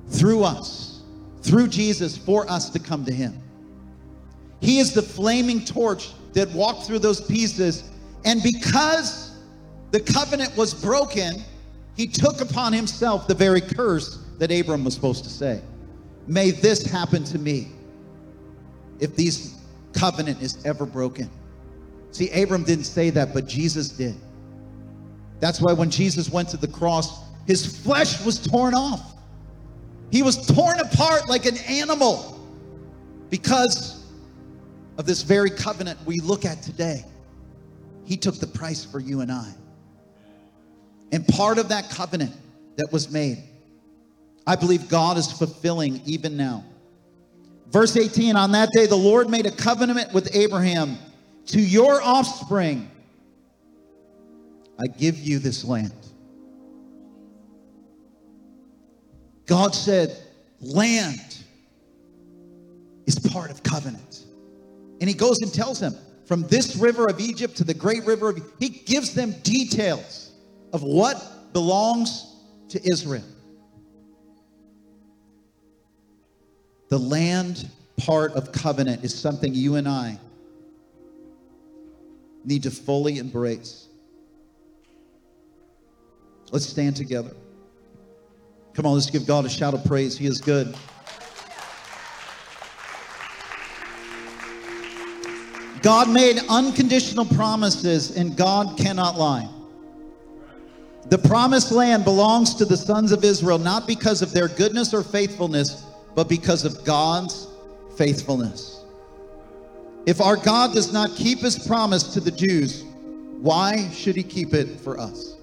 through 0.09 0.43
us 0.43 0.96
through 1.47 1.69
Jesus 1.69 2.17
for 2.17 2.51
us 2.51 2.71
to 2.71 2.79
come 2.79 3.05
to 3.05 3.13
Him. 3.13 3.41
He 4.61 4.79
is 4.79 4.93
the 4.93 5.03
flaming 5.03 5.65
torch 5.65 6.13
that 6.33 6.51
walked 6.51 6.87
through 6.87 7.01
those 7.01 7.21
pieces. 7.21 7.91
And 8.25 8.43
because 8.43 9.37
the 9.91 10.01
covenant 10.01 10.57
was 10.57 10.75
broken, 10.75 11.43
He 11.97 12.07
took 12.07 12.41
upon 12.41 12.73
Himself 12.73 13.29
the 13.29 13.35
very 13.35 13.61
curse 13.61 14.19
that 14.39 14.51
Abram 14.51 14.85
was 14.85 14.95
supposed 14.95 15.25
to 15.25 15.31
say. 15.31 15.63
May 16.27 16.51
this 16.51 16.85
happen 16.85 17.25
to 17.25 17.39
me 17.39 17.69
if 18.99 19.15
this 19.15 19.61
covenant 19.93 20.43
is 20.43 20.65
ever 20.65 20.85
broken. 20.85 21.31
See, 22.11 22.31
Abram 22.31 22.65
didn't 22.65 22.85
say 22.85 23.11
that, 23.11 23.33
but 23.35 23.47
Jesus 23.47 23.91
did. 23.91 24.17
That's 25.39 25.61
why 25.61 25.73
when 25.75 25.91
Jesus 25.91 26.31
went 26.31 26.49
to 26.51 26.57
the 26.57 26.69
cross, 26.69 27.21
his 27.47 27.79
flesh 27.83 28.25
was 28.25 28.39
torn 28.39 28.75
off. 28.75 29.16
He 30.11 30.23
was 30.23 30.47
torn 30.47 30.81
apart 30.81 31.29
like 31.29 31.47
an 31.47 31.57
animal 31.69 32.41
because 33.31 34.05
of 34.99 35.07
this 35.07 35.23
very 35.23 35.51
covenant 35.51 35.99
we 36.07 36.17
look 36.21 36.45
at 36.45 36.63
today. 36.63 37.05
He 38.05 38.17
took 38.17 38.37
the 38.37 38.47
price 38.47 38.85
for 38.85 39.01
you 39.01 39.21
and 39.21 39.31
I. 39.33 39.53
And 41.13 41.27
part 41.27 41.59
of 41.59 41.69
that 41.69 41.91
covenant 41.91 42.35
that 42.77 42.89
was 42.93 43.11
made, 43.11 43.43
I 44.47 44.57
believe 44.57 44.89
God 44.89 45.19
is 45.19 45.31
fulfilling 45.31 46.01
even 46.05 46.37
now. 46.37 46.65
Verse 47.71 47.97
18 47.97 48.37
On 48.37 48.53
that 48.53 48.71
day, 48.73 48.87
the 48.87 48.97
Lord 48.97 49.29
made 49.29 49.47
a 49.47 49.51
covenant 49.51 50.13
with 50.13 50.35
Abraham. 50.35 50.99
To 51.47 51.61
your 51.61 52.03
offspring, 52.03 52.91
I 54.79 54.87
give 54.99 55.19
you 55.19 55.39
this 55.39 55.65
land. 55.65 55.93
God 59.47 59.75
said, 59.75 60.17
land 60.61 61.39
is 63.07 63.19
part 63.19 63.51
of 63.51 63.63
covenant. 63.63 64.25
And 65.01 65.09
he 65.09 65.15
goes 65.15 65.41
and 65.41 65.53
tells 65.53 65.79
them, 65.79 65.95
from 66.27 66.43
this 66.49 66.75
river 66.77 67.07
of 67.07 67.21
Egypt 67.21 67.57
to 67.59 67.65
the 67.65 67.75
great 67.75 68.05
river 68.05 68.31
of 68.31 68.53
he 68.59 68.69
gives 68.69 69.15
them 69.15 69.33
details 69.43 70.33
of 70.73 70.83
what 70.83 71.53
belongs 71.53 72.35
to 72.71 72.85
Israel. 72.89 73.23
The 76.89 76.99
land 76.99 77.69
part 77.97 78.33
of 78.33 78.51
covenant 78.53 79.05
is 79.05 79.15
something 79.15 79.55
you 79.55 79.77
and 79.77 79.89
I 79.89 80.19
need 82.45 82.65
to 82.65 82.71
fully 82.71 83.19
embrace. 83.19 83.89
Let's 86.51 86.67
stand 86.67 86.97
together. 86.97 87.35
Come 88.77 88.85
on, 88.85 88.93
let's 88.93 89.09
give 89.09 89.27
God 89.27 89.47
a 89.47 89.49
shout 89.49 89.73
of 89.73 89.83
praise. 89.87 90.19
He 90.19 90.27
is 90.27 90.39
good. 90.39 90.77
God 95.81 96.11
made 96.11 96.41
unconditional 96.51 97.25
promises, 97.25 98.19
and 98.19 98.37
God 98.37 98.77
cannot 98.77 99.17
lie. 99.17 99.49
The 101.09 101.17
promised 101.17 101.73
land 101.73 102.05
belongs 102.05 102.55
to 102.57 102.67
the 102.67 102.77
sons 102.77 103.13
of 103.13 103.25
Israel, 103.25 103.59
not 103.59 103.87
because 103.87 104.21
of 104.21 104.35
their 104.35 104.49
goodness 104.49 104.93
or 104.93 105.03
faithfulness, 105.03 105.87
but 106.15 106.29
because 106.29 106.67
of 106.67 106.85
God's 106.85 107.47
faithfulness. 107.97 108.85
If 110.05 110.21
our 110.21 110.37
God 110.37 110.75
does 110.75 110.93
not 110.93 111.17
keep 111.17 111.39
his 111.39 111.59
promise 111.67 112.03
to 112.13 112.21
the 112.21 112.31
Jews, 112.31 112.85
why 113.41 113.89
should 113.89 114.17
he 114.17 114.23
keep 114.23 114.53
it 114.53 114.79
for 114.81 115.01
us? 115.01 115.36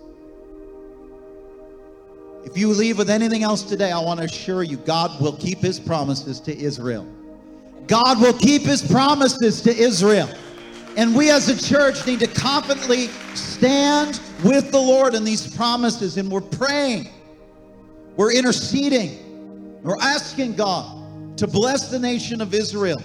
If 2.45 2.57
you 2.57 2.69
leave 2.69 2.97
with 2.97 3.09
anything 3.09 3.43
else 3.43 3.63
today, 3.63 3.91
I 3.91 3.99
want 3.99 4.19
to 4.19 4.25
assure 4.25 4.63
you 4.63 4.77
God 4.77 5.21
will 5.21 5.37
keep 5.37 5.59
his 5.59 5.79
promises 5.79 6.39
to 6.41 6.57
Israel. 6.57 7.07
God 7.87 8.21
will 8.21 8.33
keep 8.33 8.63
his 8.63 8.81
promises 8.81 9.61
to 9.61 9.75
Israel. 9.75 10.29
And 10.95 11.15
we 11.15 11.31
as 11.31 11.49
a 11.49 11.59
church 11.59 12.05
need 12.05 12.19
to 12.19 12.27
confidently 12.27 13.07
stand 13.33 14.19
with 14.43 14.71
the 14.71 14.79
Lord 14.79 15.15
in 15.15 15.23
these 15.23 15.55
promises. 15.55 16.17
And 16.17 16.29
we're 16.31 16.41
praying, 16.41 17.09
we're 18.15 18.33
interceding, 18.33 19.81
we're 19.81 19.99
asking 20.01 20.55
God 20.55 21.37
to 21.37 21.47
bless 21.47 21.89
the 21.89 21.99
nation 21.99 22.41
of 22.41 22.53
Israel 22.53 23.01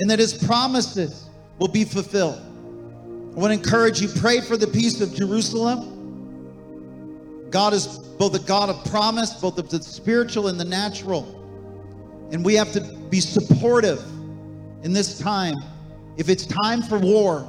and 0.00 0.10
that 0.10 0.18
his 0.18 0.34
promises 0.34 1.28
will 1.58 1.68
be 1.68 1.84
fulfilled. 1.84 2.40
I 2.40 3.38
want 3.38 3.52
to 3.52 3.52
encourage 3.52 4.00
you 4.00 4.08
pray 4.08 4.40
for 4.40 4.56
the 4.56 4.66
peace 4.66 5.00
of 5.00 5.14
Jerusalem. 5.14 5.91
God 7.52 7.74
is 7.74 7.86
both 7.86 8.34
a 8.34 8.38
God 8.38 8.70
of 8.70 8.82
promise, 8.86 9.34
both 9.34 9.58
of 9.58 9.68
the 9.68 9.80
spiritual 9.82 10.48
and 10.48 10.58
the 10.58 10.64
natural. 10.64 11.38
And 12.32 12.42
we 12.44 12.54
have 12.54 12.72
to 12.72 12.80
be 13.10 13.20
supportive 13.20 14.02
in 14.82 14.92
this 14.94 15.18
time. 15.18 15.56
If 16.16 16.30
it's 16.30 16.46
time 16.46 16.82
for 16.82 16.98
war, 16.98 17.48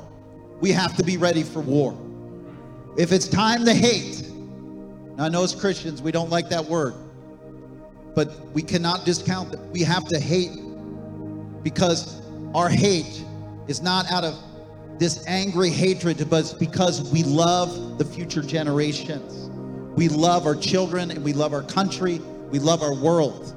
we 0.60 0.72
have 0.72 0.96
to 0.98 1.04
be 1.04 1.16
ready 1.16 1.42
for 1.42 1.62
war. 1.62 1.98
If 2.98 3.14
it's 3.14 3.28
time 3.28 3.64
to 3.66 3.74
hate, 3.74 4.30
I 5.18 5.30
know 5.30 5.44
as 5.44 5.56
Christians 5.56 6.02
we 6.02 6.12
don't 6.12 6.30
like 6.30 6.50
that 6.50 6.66
word, 6.66 6.96
but 8.14 8.52
we 8.54 8.62
cannot 8.62 9.06
discount 9.06 9.52
that. 9.52 9.60
We 9.72 9.84
have 9.84 10.06
to 10.10 10.20
hate 10.20 10.52
because 11.64 12.22
our 12.54 12.68
hate 12.68 13.24
is 13.68 13.82
not 13.82 14.12
out 14.12 14.26
of 14.26 14.36
this 15.00 15.26
angry 15.28 15.70
hatred, 15.70 16.30
but 16.30 16.42
it's 16.42 16.54
because 16.54 17.10
we 17.12 17.24
love 17.24 17.98
the 17.98 18.06
future 18.06 18.42
generations. 18.42 19.43
We 19.96 20.10
love 20.10 20.46
our 20.46 20.56
children 20.56 21.12
and 21.12 21.24
we 21.24 21.34
love 21.34 21.54
our 21.54 21.64
country. 21.64 22.20
We 22.50 22.60
love 22.60 22.82
our 22.82 22.94
world. 22.94 23.56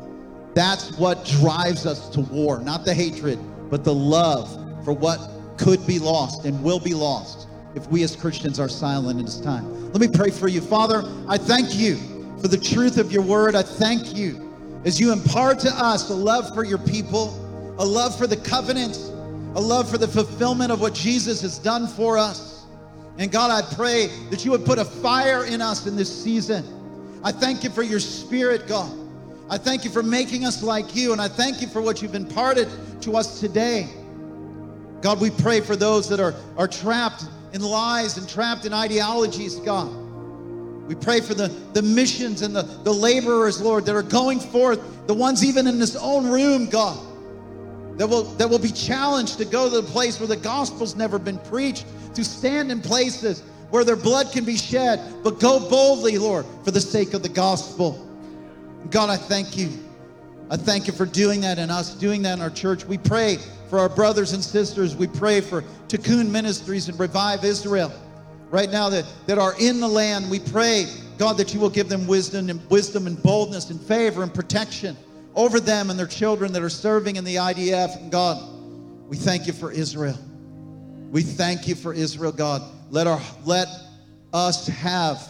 That's 0.54 0.96
what 0.98 1.24
drives 1.24 1.86
us 1.86 2.08
to 2.10 2.20
war, 2.20 2.60
not 2.60 2.84
the 2.84 2.94
hatred, 2.94 3.38
but 3.70 3.84
the 3.84 3.94
love 3.94 4.50
for 4.84 4.92
what 4.92 5.30
could 5.58 5.86
be 5.86 5.98
lost 5.98 6.44
and 6.44 6.62
will 6.62 6.80
be 6.80 6.94
lost 6.94 7.48
if 7.74 7.86
we 7.88 8.02
as 8.02 8.16
Christians 8.16 8.58
are 8.58 8.68
silent 8.68 9.18
in 9.18 9.26
this 9.26 9.40
time. 9.40 9.92
Let 9.92 10.00
me 10.00 10.08
pray 10.08 10.30
for 10.30 10.48
you. 10.48 10.60
Father, 10.60 11.04
I 11.28 11.36
thank 11.38 11.74
you 11.74 11.96
for 12.40 12.48
the 12.48 12.56
truth 12.56 12.96
of 12.98 13.12
your 13.12 13.22
word. 13.22 13.54
I 13.54 13.62
thank 13.62 14.14
you 14.14 14.42
as 14.84 15.00
you 15.00 15.12
impart 15.12 15.58
to 15.60 15.70
us 15.70 16.08
a 16.10 16.14
love 16.14 16.54
for 16.54 16.64
your 16.64 16.78
people, 16.78 17.34
a 17.78 17.84
love 17.84 18.16
for 18.16 18.26
the 18.26 18.36
covenant, 18.36 18.96
a 19.54 19.60
love 19.60 19.90
for 19.90 19.98
the 19.98 20.08
fulfillment 20.08 20.70
of 20.70 20.80
what 20.80 20.94
Jesus 20.94 21.42
has 21.42 21.58
done 21.58 21.86
for 21.86 22.16
us. 22.16 22.55
And 23.18 23.32
God, 23.32 23.50
I 23.50 23.74
pray 23.74 24.08
that 24.30 24.44
you 24.44 24.50
would 24.50 24.64
put 24.64 24.78
a 24.78 24.84
fire 24.84 25.44
in 25.44 25.62
us 25.62 25.86
in 25.86 25.96
this 25.96 26.22
season. 26.22 27.20
I 27.24 27.32
thank 27.32 27.64
you 27.64 27.70
for 27.70 27.82
your 27.82 28.00
spirit, 28.00 28.68
God. 28.68 28.92
I 29.48 29.58
thank 29.58 29.84
you 29.84 29.90
for 29.90 30.02
making 30.02 30.44
us 30.44 30.62
like 30.62 30.94
you, 30.94 31.12
and 31.12 31.20
I 31.20 31.28
thank 31.28 31.62
you 31.62 31.68
for 31.68 31.80
what 31.80 32.02
you've 32.02 32.14
imparted 32.14 32.68
to 33.02 33.16
us 33.16 33.40
today. 33.40 33.88
God, 35.00 35.20
we 35.20 35.30
pray 35.30 35.60
for 35.60 35.76
those 35.76 36.08
that 36.08 36.20
are, 36.20 36.34
are 36.56 36.66
trapped 36.66 37.24
in 37.52 37.62
lies 37.62 38.18
and 38.18 38.28
trapped 38.28 38.66
in 38.66 38.72
ideologies, 38.72 39.56
God. 39.56 39.88
We 40.88 40.94
pray 40.94 41.20
for 41.20 41.34
the, 41.34 41.48
the 41.72 41.82
missions 41.82 42.42
and 42.42 42.54
the, 42.54 42.62
the 42.62 42.92
laborers, 42.92 43.60
Lord, 43.60 43.86
that 43.86 43.96
are 43.96 44.02
going 44.02 44.40
forth, 44.40 44.80
the 45.06 45.14
ones 45.14 45.44
even 45.44 45.66
in 45.66 45.78
this 45.78 45.96
own 45.96 46.26
room, 46.26 46.68
God, 46.68 46.98
that 47.98 48.06
will, 48.06 48.24
that 48.34 48.48
will 48.48 48.58
be 48.58 48.70
challenged 48.70 49.38
to 49.38 49.44
go 49.44 49.68
to 49.68 49.80
the 49.80 49.88
place 49.90 50.20
where 50.20 50.28
the 50.28 50.36
gospel's 50.36 50.94
never 50.94 51.18
been 51.18 51.38
preached, 51.38 51.86
to 52.16 52.24
stand 52.24 52.72
in 52.72 52.80
places 52.80 53.42
where 53.70 53.84
their 53.84 53.96
blood 53.96 54.32
can 54.32 54.44
be 54.44 54.56
shed, 54.56 55.00
but 55.22 55.40
go 55.40 55.68
boldly, 55.68 56.18
Lord, 56.18 56.46
for 56.64 56.70
the 56.70 56.80
sake 56.80 57.14
of 57.14 57.22
the 57.22 57.28
gospel. 57.28 58.02
God, 58.90 59.10
I 59.10 59.16
thank 59.16 59.56
you. 59.56 59.70
I 60.50 60.56
thank 60.56 60.86
you 60.86 60.92
for 60.92 61.06
doing 61.06 61.40
that 61.40 61.58
in 61.58 61.70
us, 61.70 61.94
doing 61.94 62.22
that 62.22 62.34
in 62.34 62.40
our 62.42 62.50
church. 62.50 62.84
We 62.84 62.98
pray 62.98 63.38
for 63.68 63.78
our 63.78 63.88
brothers 63.88 64.32
and 64.32 64.42
sisters. 64.42 64.94
We 64.94 65.08
pray 65.08 65.40
for 65.40 65.62
Tikkun 65.88 66.30
Ministries 66.30 66.88
and 66.88 66.98
Revive 66.98 67.44
Israel 67.44 67.92
right 68.50 68.70
now 68.70 68.88
that, 68.90 69.04
that 69.26 69.38
are 69.38 69.54
in 69.58 69.80
the 69.80 69.88
land. 69.88 70.30
We 70.30 70.38
pray, 70.38 70.86
God, 71.18 71.36
that 71.38 71.52
you 71.52 71.58
will 71.58 71.70
give 71.70 71.88
them 71.88 72.06
wisdom 72.06 72.48
and 72.48 72.70
wisdom 72.70 73.08
and 73.08 73.20
boldness 73.22 73.70
and 73.70 73.80
favor 73.80 74.22
and 74.22 74.32
protection 74.32 74.96
over 75.34 75.58
them 75.58 75.90
and 75.90 75.98
their 75.98 76.06
children 76.06 76.52
that 76.52 76.62
are 76.62 76.70
serving 76.70 77.16
in 77.16 77.24
the 77.24 77.36
IDF. 77.36 77.96
And 78.00 78.12
God, 78.12 78.40
we 79.08 79.16
thank 79.16 79.48
you 79.48 79.52
for 79.52 79.72
Israel. 79.72 80.16
We 81.10 81.22
thank 81.22 81.68
you 81.68 81.74
for 81.76 81.94
Israel, 81.94 82.32
God. 82.32 82.62
Let 82.90 83.06
our 83.06 83.20
let 83.44 83.68
us 84.32 84.66
have 84.66 85.28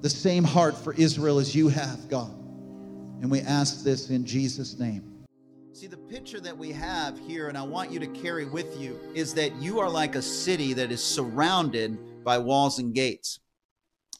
the 0.00 0.08
same 0.08 0.44
heart 0.44 0.76
for 0.76 0.94
Israel 0.94 1.38
as 1.38 1.54
you 1.54 1.68
have, 1.68 2.08
God. 2.08 2.30
And 3.20 3.30
we 3.30 3.40
ask 3.40 3.82
this 3.82 4.10
in 4.10 4.24
Jesus' 4.24 4.78
name. 4.78 5.24
See, 5.72 5.88
the 5.88 5.96
picture 5.96 6.40
that 6.40 6.56
we 6.56 6.70
have 6.72 7.18
here, 7.18 7.48
and 7.48 7.58
I 7.58 7.62
want 7.62 7.90
you 7.90 7.98
to 7.98 8.06
carry 8.06 8.44
with 8.44 8.80
you, 8.80 8.98
is 9.14 9.34
that 9.34 9.54
you 9.56 9.80
are 9.80 9.90
like 9.90 10.14
a 10.14 10.22
city 10.22 10.72
that 10.74 10.92
is 10.92 11.02
surrounded 11.02 12.24
by 12.24 12.38
walls 12.38 12.78
and 12.78 12.94
gates. 12.94 13.40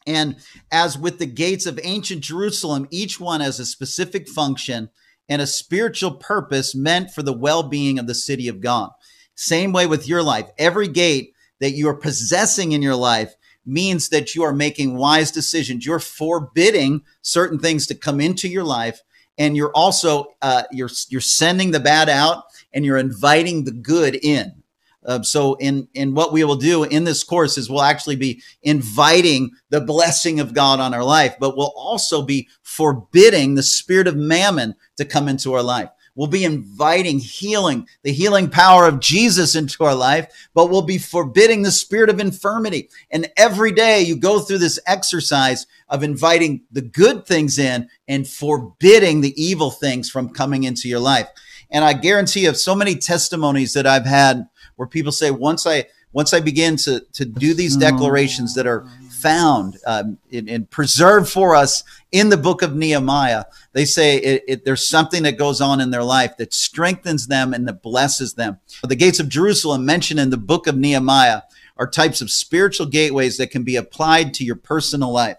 And 0.06 0.36
as 0.72 0.98
with 0.98 1.18
the 1.18 1.26
gates 1.26 1.66
of 1.66 1.80
ancient 1.82 2.22
Jerusalem, 2.22 2.88
each 2.90 3.20
one 3.20 3.40
has 3.40 3.60
a 3.60 3.66
specific 3.66 4.28
function 4.28 4.90
and 5.28 5.40
a 5.40 5.46
spiritual 5.46 6.12
purpose 6.12 6.74
meant 6.74 7.10
for 7.10 7.22
the 7.22 7.32
well 7.32 7.62
being 7.62 7.98
of 7.98 8.06
the 8.06 8.14
city 8.14 8.48
of 8.48 8.60
God. 8.60 8.90
Same 9.36 9.72
way 9.72 9.86
with 9.86 10.08
your 10.08 10.22
life. 10.22 10.50
Every 10.58 10.88
gate 10.88 11.34
that 11.60 11.72
you 11.72 11.88
are 11.88 11.94
possessing 11.94 12.72
in 12.72 12.82
your 12.82 12.96
life 12.96 13.34
means 13.64 14.08
that 14.08 14.34
you 14.34 14.42
are 14.42 14.52
making 14.52 14.96
wise 14.96 15.30
decisions. 15.30 15.84
You're 15.84 15.98
forbidding 15.98 17.02
certain 17.22 17.58
things 17.58 17.86
to 17.88 17.94
come 17.94 18.20
into 18.20 18.48
your 18.48 18.64
life, 18.64 19.02
and 19.38 19.56
you're 19.56 19.72
also 19.74 20.34
uh, 20.42 20.64
you're 20.72 20.90
you're 21.08 21.20
sending 21.20 21.70
the 21.70 21.80
bad 21.80 22.08
out, 22.08 22.44
and 22.72 22.84
you're 22.84 22.96
inviting 22.96 23.64
the 23.64 23.72
good 23.72 24.18
in. 24.22 24.62
Uh, 25.04 25.22
so 25.22 25.54
in 25.56 25.86
in 25.94 26.14
what 26.14 26.32
we 26.32 26.42
will 26.42 26.56
do 26.56 26.84
in 26.84 27.04
this 27.04 27.22
course 27.22 27.58
is 27.58 27.70
we'll 27.70 27.82
actually 27.82 28.16
be 28.16 28.42
inviting 28.62 29.50
the 29.70 29.80
blessing 29.80 30.40
of 30.40 30.54
God 30.54 30.80
on 30.80 30.94
our 30.94 31.04
life, 31.04 31.36
but 31.38 31.56
we'll 31.56 31.74
also 31.76 32.22
be 32.22 32.48
forbidding 32.62 33.54
the 33.54 33.62
spirit 33.62 34.08
of 34.08 34.16
mammon 34.16 34.74
to 34.96 35.04
come 35.04 35.28
into 35.28 35.52
our 35.52 35.62
life. 35.62 35.90
We'll 36.16 36.26
be 36.26 36.44
inviting 36.44 37.18
healing, 37.18 37.86
the 38.02 38.12
healing 38.12 38.48
power 38.48 38.88
of 38.88 39.00
Jesus 39.00 39.54
into 39.54 39.84
our 39.84 39.94
life, 39.94 40.48
but 40.54 40.70
we'll 40.70 40.82
be 40.82 40.98
forbidding 40.98 41.62
the 41.62 41.70
spirit 41.70 42.08
of 42.08 42.18
infirmity. 42.18 42.88
And 43.10 43.30
every 43.36 43.70
day 43.70 44.00
you 44.00 44.16
go 44.16 44.40
through 44.40 44.58
this 44.58 44.80
exercise 44.86 45.66
of 45.88 46.02
inviting 46.02 46.62
the 46.72 46.80
good 46.82 47.26
things 47.26 47.58
in 47.58 47.88
and 48.08 48.26
forbidding 48.26 49.20
the 49.20 49.40
evil 49.40 49.70
things 49.70 50.10
from 50.10 50.30
coming 50.30 50.64
into 50.64 50.88
your 50.88 51.00
life. 51.00 51.28
And 51.70 51.84
I 51.84 51.92
guarantee 51.92 52.40
you 52.40 52.46
have 52.46 52.56
so 52.56 52.74
many 52.74 52.96
testimonies 52.96 53.74
that 53.74 53.86
I've 53.86 54.06
had 54.06 54.48
where 54.76 54.88
people 54.88 55.12
say, 55.12 55.30
once 55.30 55.66
I, 55.66 55.84
once 56.12 56.32
I 56.32 56.40
begin 56.40 56.76
to, 56.78 57.00
to 57.12 57.26
do 57.26 57.52
these 57.52 57.76
mm-hmm. 57.76 57.90
declarations 57.90 58.54
that 58.54 58.66
are 58.66 58.88
found 59.26 59.76
um, 59.86 60.18
and 60.32 60.70
preserved 60.70 61.28
for 61.28 61.56
us 61.56 61.82
in 62.12 62.28
the 62.28 62.36
book 62.36 62.62
of 62.62 62.76
Nehemiah. 62.76 63.46
They 63.72 63.84
say 63.84 64.18
it, 64.18 64.44
it, 64.46 64.64
there's 64.64 64.86
something 64.86 65.24
that 65.24 65.36
goes 65.36 65.60
on 65.60 65.80
in 65.80 65.90
their 65.90 66.04
life 66.04 66.36
that 66.36 66.54
strengthens 66.54 67.26
them 67.26 67.52
and 67.52 67.66
that 67.66 67.82
blesses 67.82 68.34
them. 68.34 68.60
The 68.84 68.94
gates 68.94 69.18
of 69.18 69.28
Jerusalem 69.28 69.84
mentioned 69.84 70.20
in 70.20 70.30
the 70.30 70.36
book 70.36 70.68
of 70.68 70.76
Nehemiah 70.76 71.42
are 71.76 71.90
types 71.90 72.20
of 72.20 72.30
spiritual 72.30 72.86
gateways 72.86 73.36
that 73.38 73.50
can 73.50 73.64
be 73.64 73.74
applied 73.74 74.32
to 74.34 74.44
your 74.44 74.54
personal 74.54 75.12
life. 75.12 75.38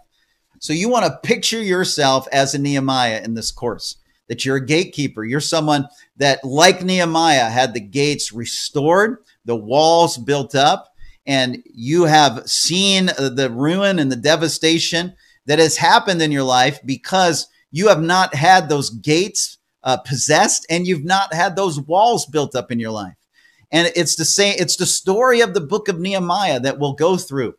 So 0.59 0.73
you 0.73 0.89
want 0.89 1.05
to 1.05 1.19
picture 1.23 1.63
yourself 1.63 2.27
as 2.33 2.53
a 2.53 2.59
Nehemiah 2.59 3.21
in 3.23 3.35
this 3.35 3.51
course, 3.51 3.95
that 4.27 4.43
you're 4.43 4.57
a 4.57 4.65
gatekeeper. 4.65 5.23
You're 5.23 5.39
someone 5.39 5.88
that, 6.17 6.43
like 6.43 6.83
Nehemiah, 6.83 7.49
had 7.49 7.73
the 7.73 7.79
gates 7.79 8.33
restored, 8.33 9.19
the 9.45 9.55
walls 9.55 10.17
built 10.17 10.55
up, 10.55 10.93
and 11.28 11.61
you 11.65 12.05
have 12.05 12.49
seen 12.49 13.07
the 13.07 13.49
ruin 13.53 13.99
and 13.99 14.11
the 14.11 14.15
devastation 14.15 15.13
that 15.45 15.59
has 15.59 15.78
happened 15.78 16.21
in 16.21 16.32
your 16.32 16.43
life 16.43 16.80
because 16.86 17.47
you 17.69 17.89
have 17.89 18.01
not 18.01 18.34
had 18.34 18.69
those 18.69 18.89
gates 18.89 19.57
uh, 19.84 19.97
possessed 19.97 20.65
and 20.69 20.88
you've 20.88 21.03
not 21.03 21.34
had 21.34 21.55
those 21.55 21.80
walls 21.82 22.25
built 22.25 22.55
up 22.55 22.71
in 22.71 22.80
your 22.80 22.91
life. 22.91 23.15
And 23.71 23.91
it's 23.95 24.15
the 24.15 24.25
same, 24.25 24.55
it's 24.57 24.78
the 24.78 24.86
story 24.86 25.41
of 25.41 25.53
the 25.53 25.61
book 25.61 25.89
of 25.89 25.99
Nehemiah 25.99 26.61
that 26.61 26.80
we'll 26.80 26.93
go 26.93 27.17
through. 27.17 27.55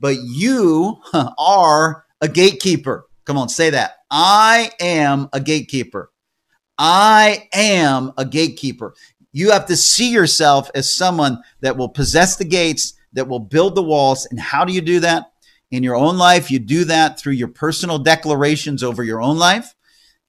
But 0.00 0.16
you 0.20 0.98
are 1.38 2.04
a 2.20 2.28
gatekeeper. 2.28 3.06
Come 3.24 3.38
on, 3.38 3.48
say 3.48 3.70
that. 3.70 3.92
I 4.10 4.72
am 4.80 5.28
a 5.32 5.40
gatekeeper. 5.40 6.10
I 6.76 7.48
am 7.52 8.12
a 8.18 8.24
gatekeeper. 8.24 8.94
You 9.32 9.50
have 9.50 9.66
to 9.66 9.76
see 9.76 10.10
yourself 10.10 10.70
as 10.74 10.92
someone 10.92 11.42
that 11.60 11.76
will 11.76 11.88
possess 11.88 12.36
the 12.36 12.44
gates, 12.44 12.94
that 13.14 13.28
will 13.28 13.40
build 13.40 13.74
the 13.74 13.82
walls. 13.82 14.26
And 14.30 14.38
how 14.38 14.64
do 14.64 14.72
you 14.72 14.80
do 14.80 15.00
that? 15.00 15.32
In 15.70 15.82
your 15.82 15.96
own 15.96 16.18
life, 16.18 16.50
you 16.50 16.58
do 16.60 16.84
that 16.84 17.18
through 17.18 17.32
your 17.32 17.48
personal 17.48 17.98
declarations 17.98 18.82
over 18.82 19.02
your 19.02 19.20
own 19.20 19.38
life. 19.38 19.74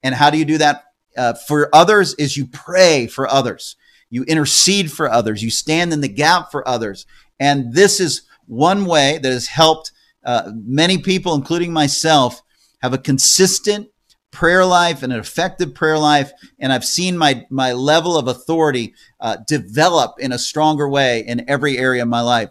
And 0.02 0.16
how 0.16 0.30
do 0.30 0.38
you 0.38 0.46
do 0.46 0.58
that 0.58 0.86
uh, 1.18 1.34
for 1.34 1.70
others? 1.74 2.16
Is 2.16 2.38
you 2.38 2.48
pray 2.48 3.06
for 3.08 3.30
others, 3.30 3.76
you 4.10 4.24
intercede 4.24 4.92
for 4.92 5.12
others, 5.12 5.44
you 5.44 5.52
stand 5.52 5.94
in 5.94 6.02
the 6.02 6.08
gap 6.08 6.52
for 6.52 6.68
others. 6.68 7.06
And 7.40 7.74
this 7.74 8.00
is 8.00 8.24
one 8.48 8.86
way 8.86 9.20
that 9.22 9.32
has 9.32 9.48
helped 9.48 9.92
uh, 10.24 10.52
many 10.56 10.98
people, 10.98 11.36
including 11.36 11.72
myself, 11.74 12.42
have 12.82 12.94
a 12.94 12.98
consistent 12.98 13.90
prayer 14.32 14.66
life 14.66 15.02
and 15.02 15.14
an 15.14 15.20
effective 15.20 15.74
prayer 15.74 15.98
life. 15.98 16.32
And 16.60 16.74
I've 16.74 16.86
seen 16.86 17.18
my, 17.18 17.46
my 17.50 17.74
level 17.74 18.18
of 18.18 18.28
authority 18.28 18.94
uh, 19.20 19.38
develop 19.48 20.16
in 20.20 20.32
a 20.32 20.40
stronger 20.40 20.90
way 20.90 21.20
in 21.26 21.50
every 21.50 21.78
area 21.78 22.02
of 22.02 22.10
my 22.10 22.22
life. 22.22 22.50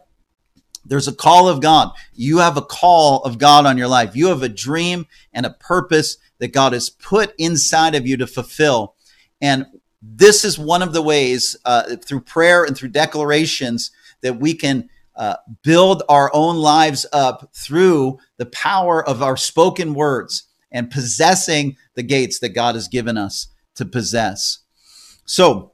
There's 0.85 1.09
a 1.09 1.15
call 1.15 1.49
of 1.49 1.61
God. 1.61 1.93
You 2.13 2.39
have 2.39 2.57
a 2.57 2.63
call 2.63 3.23
of 3.23 3.39
God 3.39 3.67
on 3.67 3.79
your 3.79 3.89
life. 3.89 4.15
You 4.15 4.27
have 4.29 4.43
a 4.43 4.49
dream 4.49 5.07
and 5.33 5.47
a 5.47 5.51
purpose 5.51 6.19
that 6.39 6.53
God 6.53 6.73
has 6.73 6.91
put 6.91 7.35
inside 7.39 7.95
of 7.95 8.07
you 8.07 8.17
to 8.19 8.27
fulfill. 8.27 8.95
And 9.41 9.67
this 10.03 10.45
is 10.45 10.59
one 10.59 10.83
of 10.83 10.93
the 10.93 11.03
ways 11.03 11.57
uh, 11.65 11.97
through 11.97 12.21
prayer 12.21 12.65
and 12.65 12.77
through 12.77 12.91
declarations 12.91 13.91
that 14.21 14.39
we 14.39 14.55
can 14.55 14.89
uh, 15.17 15.37
build 15.63 16.03
our 16.09 16.31
own 16.35 16.57
lives 16.57 17.07
up 17.13 17.51
through 17.55 18.19
the 18.37 18.47
power 18.47 19.07
of 19.07 19.23
our 19.23 19.37
spoken 19.37 19.95
words 19.95 20.45
and 20.73 20.91
possessing 20.91 21.77
the 21.95 22.03
gates 22.03 22.41
that 22.41 22.51
God 22.51 22.75
has 22.75 22.89
given 22.89 23.17
us 23.17 23.49
to 23.77 23.85
possess. 23.85 24.59
So, 25.25 25.73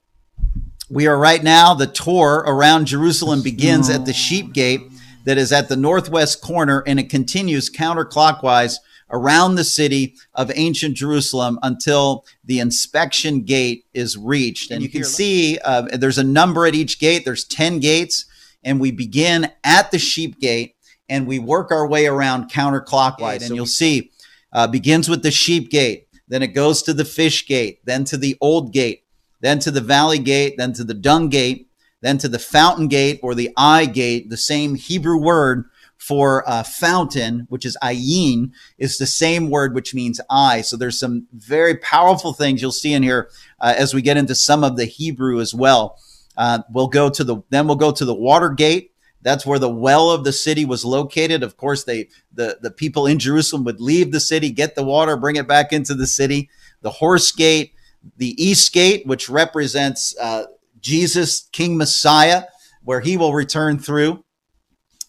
we 0.90 1.06
are 1.06 1.16
right 1.16 1.42
now, 1.42 1.72
the 1.74 1.86
tour 1.86 2.42
around 2.44 2.86
Jerusalem 2.86 3.42
begins 3.42 3.88
at 3.88 4.06
the 4.06 4.12
sheep 4.12 4.52
gate 4.52 4.89
that 5.24 5.38
is 5.38 5.52
at 5.52 5.68
the 5.68 5.76
northwest 5.76 6.40
corner 6.40 6.82
and 6.86 6.98
it 6.98 7.10
continues 7.10 7.70
counterclockwise 7.70 8.76
around 9.10 9.56
the 9.56 9.64
city 9.64 10.14
of 10.34 10.50
ancient 10.54 10.96
Jerusalem 10.96 11.58
until 11.62 12.24
the 12.44 12.60
inspection 12.60 13.42
gate 13.42 13.84
is 13.92 14.16
reached. 14.16 14.70
And 14.70 14.82
you 14.82 14.88
can 14.88 15.04
see 15.04 15.58
uh, 15.64 15.82
there's 15.92 16.18
a 16.18 16.24
number 16.24 16.66
at 16.66 16.74
each 16.74 16.98
gate, 16.98 17.24
there's 17.24 17.44
10 17.44 17.80
gates 17.80 18.26
and 18.62 18.80
we 18.80 18.90
begin 18.90 19.50
at 19.64 19.90
the 19.90 19.98
sheep 19.98 20.38
gate 20.38 20.76
and 21.08 21.26
we 21.26 21.38
work 21.38 21.72
our 21.72 21.86
way 21.86 22.06
around 22.06 22.50
counterclockwise. 22.50 23.36
Okay, 23.36 23.46
and 23.46 23.56
you'll 23.56 23.66
see, 23.66 24.10
uh, 24.52 24.66
begins 24.66 25.08
with 25.08 25.22
the 25.22 25.30
sheep 25.30 25.70
gate, 25.70 26.06
then 26.28 26.42
it 26.42 26.48
goes 26.48 26.82
to 26.82 26.92
the 26.92 27.04
fish 27.04 27.46
gate, 27.46 27.80
then 27.84 28.04
to 28.04 28.16
the 28.16 28.36
old 28.40 28.72
gate, 28.72 29.04
then 29.40 29.58
to 29.60 29.70
the 29.70 29.80
valley 29.80 30.18
gate, 30.18 30.54
then 30.56 30.72
to 30.74 30.84
the 30.84 30.94
dung 30.94 31.28
gate, 31.28 31.69
then 32.00 32.18
to 32.18 32.28
the 32.28 32.38
fountain 32.38 32.88
gate 32.88 33.20
or 33.22 33.34
the 33.34 33.50
eye 33.56 33.86
gate. 33.86 34.30
The 34.30 34.36
same 34.36 34.74
Hebrew 34.74 35.18
word 35.18 35.64
for 36.00 36.48
uh, 36.48 36.62
fountain, 36.62 37.46
which 37.50 37.66
is 37.66 37.76
ayin, 37.82 38.52
is 38.78 38.96
the 38.96 39.06
same 39.06 39.50
word 39.50 39.74
which 39.74 39.94
means 39.94 40.18
eye. 40.30 40.62
So 40.62 40.76
there's 40.76 40.98
some 40.98 41.26
very 41.32 41.76
powerful 41.76 42.32
things 42.32 42.62
you'll 42.62 42.72
see 42.72 42.94
in 42.94 43.02
here 43.02 43.30
uh, 43.60 43.74
as 43.76 43.92
we 43.92 44.00
get 44.00 44.16
into 44.16 44.34
some 44.34 44.64
of 44.64 44.76
the 44.76 44.86
Hebrew 44.86 45.40
as 45.40 45.54
well. 45.54 45.98
Uh, 46.38 46.60
we'll 46.72 46.88
go 46.88 47.10
to 47.10 47.22
the 47.22 47.42
then 47.50 47.66
we'll 47.66 47.76
go 47.76 47.92
to 47.92 48.04
the 48.04 48.14
water 48.14 48.48
gate. 48.48 48.92
That's 49.22 49.44
where 49.44 49.58
the 49.58 49.68
well 49.68 50.10
of 50.10 50.24
the 50.24 50.32
city 50.32 50.64
was 50.64 50.86
located. 50.86 51.42
Of 51.42 51.58
course, 51.58 51.84
they 51.84 52.08
the 52.32 52.58
the 52.62 52.70
people 52.70 53.06
in 53.06 53.18
Jerusalem 53.18 53.64
would 53.64 53.80
leave 53.80 54.10
the 54.10 54.20
city, 54.20 54.50
get 54.50 54.74
the 54.74 54.82
water, 54.82 55.18
bring 55.18 55.36
it 55.36 55.46
back 55.46 55.70
into 55.70 55.94
the 55.94 56.06
city. 56.06 56.48
The 56.80 56.90
horse 56.90 57.30
gate, 57.30 57.74
the 58.16 58.42
east 58.42 58.72
gate, 58.72 59.06
which 59.06 59.28
represents 59.28 60.16
uh, 60.18 60.44
Jesus, 60.80 61.48
King 61.52 61.76
Messiah, 61.76 62.44
where 62.84 63.00
he 63.00 63.16
will 63.16 63.32
return 63.32 63.78
through. 63.78 64.24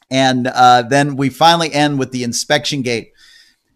And 0.10 0.48
uh, 0.48 0.84
then 0.84 1.16
we 1.16 1.30
finally 1.30 1.72
end 1.74 1.98
with 1.98 2.12
the 2.12 2.24
inspection 2.24 2.82
gate. 2.82 3.14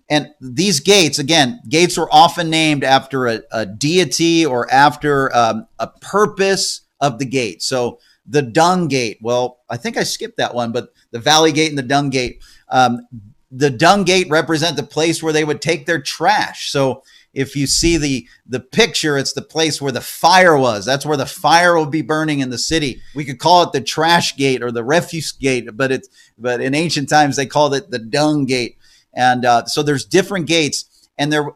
And 0.10 0.30
these 0.40 0.82
gates, 0.82 1.18
again, 1.18 1.62
gates 1.68 1.98
were 1.98 2.10
often 2.12 2.50
named 2.50 2.84
after 2.84 3.26
a, 3.26 3.42
a 3.52 3.66
deity 3.66 4.46
or 4.46 4.72
after 4.72 5.36
um, 5.36 5.68
a 5.80 5.88
purpose 5.88 6.82
of 7.00 7.18
the 7.18 7.26
gate. 7.26 7.64
So 7.64 8.00
the 8.28 8.42
dung 8.42 8.88
gate, 8.88 9.18
well, 9.22 9.60
I 9.70 9.78
think 9.78 9.98
I 9.98 10.04
skipped 10.04 10.38
that 10.38 10.54
one, 10.54 10.72
but 10.72 10.90
the 11.12 11.20
valley 11.20 11.52
gate 11.52 11.70
and 11.70 11.78
the 11.78 11.84
dung 11.84 12.10
gate. 12.10 12.44
Um, 12.70 13.08
the 13.52 13.70
dung 13.70 14.04
gate 14.04 14.28
represent 14.30 14.76
the 14.76 14.84
place 14.84 15.24
where 15.24 15.34
they 15.34 15.44
would 15.44 15.62
take 15.62 15.86
their 15.86 16.02
trash. 16.02 16.70
So 16.72 17.04
if 17.36 17.56
you 17.56 17.68
see 17.68 17.98
the 17.98 18.28
the 18.48 18.62
picture, 18.62 19.18
it's 19.18 19.34
the 19.34 19.42
place 19.42 19.82
where 19.82 19.92
the 19.92 20.02
fire 20.02 20.58
was. 20.58 20.86
That's 20.86 21.06
where 21.06 21.18
the 21.18 21.26
fire 21.26 21.76
will 21.76 21.86
be 21.86 22.02
burning 22.02 22.40
in 22.40 22.50
the 22.50 22.58
city. 22.58 23.02
We 23.14 23.26
could 23.26 23.40
call 23.40 23.64
it 23.64 23.74
the 23.74 23.82
trash 23.82 24.36
gate 24.38 24.64
or 24.64 24.72
the 24.72 24.84
refuse 24.84 25.34
gate, 25.34 25.70
but 25.76 25.92
it's 25.92 26.10
but 26.38 26.62
in 26.62 26.74
ancient 26.74 27.10
times 27.10 27.36
they 27.36 27.46
called 27.46 27.76
it 27.76 27.92
the 27.92 28.00
dung 28.00 28.46
gate. 28.46 28.78
And 29.14 29.46
uh, 29.46 29.66
so 29.66 29.84
there's 29.84 30.06
different 30.06 30.48
gates, 30.48 31.10
and 31.18 31.32
there 31.32 31.52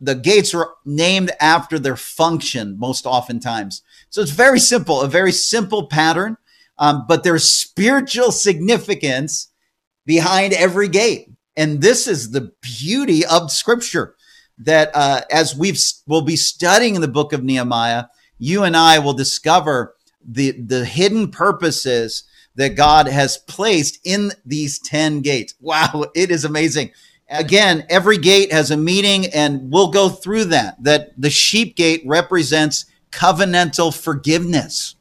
the 0.00 0.14
gates 0.14 0.52
were 0.52 0.74
named 0.84 1.30
after 1.40 1.78
their 1.78 1.96
function 1.96 2.78
most 2.78 3.06
oftentimes. 3.06 3.82
So 4.10 4.22
it's 4.22 4.30
very 4.32 4.58
simple, 4.58 5.02
a 5.02 5.08
very 5.08 5.32
simple 5.32 5.86
pattern, 5.86 6.36
um, 6.78 7.04
but 7.06 7.22
there's 7.22 7.48
spiritual 7.48 8.32
significance 8.32 9.52
behind 10.06 10.54
every 10.54 10.88
gate. 10.88 11.28
And 11.56 11.82
this 11.82 12.08
is 12.08 12.30
the 12.30 12.52
beauty 12.62 13.24
of 13.26 13.52
scripture 13.52 14.16
that 14.60 14.90
uh, 14.94 15.22
as 15.30 15.56
we've 15.56 15.80
will 16.06 16.22
be 16.22 16.36
studying 16.36 17.00
the 17.00 17.08
book 17.08 17.32
of 17.32 17.42
Nehemiah, 17.42 18.04
you 18.38 18.62
and 18.62 18.76
I 18.76 18.98
will 18.98 19.12
discover 19.12 19.94
the 20.24 20.52
the 20.52 20.84
hidden 20.84 21.30
purposes 21.30 22.24
that 22.56 22.76
God 22.76 23.06
has 23.06 23.38
placed 23.38 24.00
in 24.04 24.32
these 24.44 24.78
10 24.80 25.20
gates. 25.22 25.54
Wow, 25.60 26.06
it 26.14 26.30
is 26.30 26.44
amazing. 26.44 26.90
Again, 27.28 27.86
every 27.88 28.18
gate 28.18 28.52
has 28.52 28.70
a 28.70 28.76
meaning 28.76 29.26
and 29.26 29.70
we'll 29.70 29.90
go 29.90 30.08
through 30.08 30.46
that. 30.46 30.82
That 30.82 31.12
the 31.16 31.30
sheep 31.30 31.76
gate 31.76 32.02
represents 32.04 32.86
covenantal 33.12 33.96
forgiveness. 33.96 34.96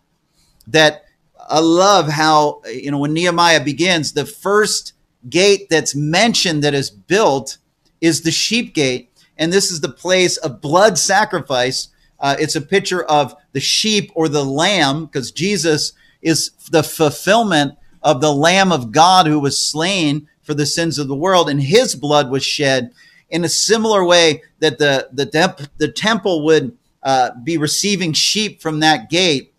That 0.67 1.05
I 1.49 1.59
love 1.59 2.07
how, 2.07 2.61
you 2.71 2.91
know, 2.91 2.99
when 2.99 3.13
Nehemiah 3.13 3.63
begins, 3.63 4.13
the 4.13 4.25
first 4.25 4.93
gate 5.27 5.67
that's 5.69 5.95
mentioned 5.95 6.63
that 6.63 6.75
is 6.75 6.91
built 6.91 7.57
is 7.99 8.21
the 8.21 8.31
sheep 8.31 8.75
gate 8.75 9.08
and 9.39 9.51
this 9.51 9.71
is 9.71 9.81
the 9.81 9.89
place 9.89 10.37
of 10.37 10.61
blood 10.61 10.99
sacrifice. 10.99 11.87
Uh, 12.19 12.35
it's 12.37 12.55
a 12.55 12.61
picture 12.61 13.03
of 13.03 13.33
the 13.53 13.59
sheep 13.59 14.11
or 14.13 14.29
the 14.29 14.45
lamb, 14.45 15.05
because 15.05 15.31
Jesus 15.31 15.93
is 16.21 16.51
the 16.69 16.83
fulfillment 16.83 17.75
of 18.03 18.21
the 18.21 18.33
Lamb 18.33 18.71
of 18.71 18.91
God 18.91 19.25
who 19.25 19.39
was 19.39 19.65
slain 19.65 20.27
for 20.43 20.53
the 20.53 20.65
sins 20.65 20.99
of 20.99 21.07
the 21.07 21.15
world, 21.15 21.49
and 21.49 21.61
his 21.61 21.95
blood 21.95 22.29
was 22.29 22.43
shed 22.43 22.91
in 23.29 23.43
a 23.43 23.49
similar 23.49 24.03
way 24.03 24.41
that 24.59 24.77
the 24.79 25.09
the, 25.13 25.25
temp- 25.25 25.77
the 25.77 25.91
temple 25.91 26.43
would 26.45 26.77
uh, 27.03 27.31
be 27.43 27.57
receiving 27.57 28.13
sheep 28.13 28.61
from 28.61 28.79
that 28.79 29.09
gate. 29.09 29.53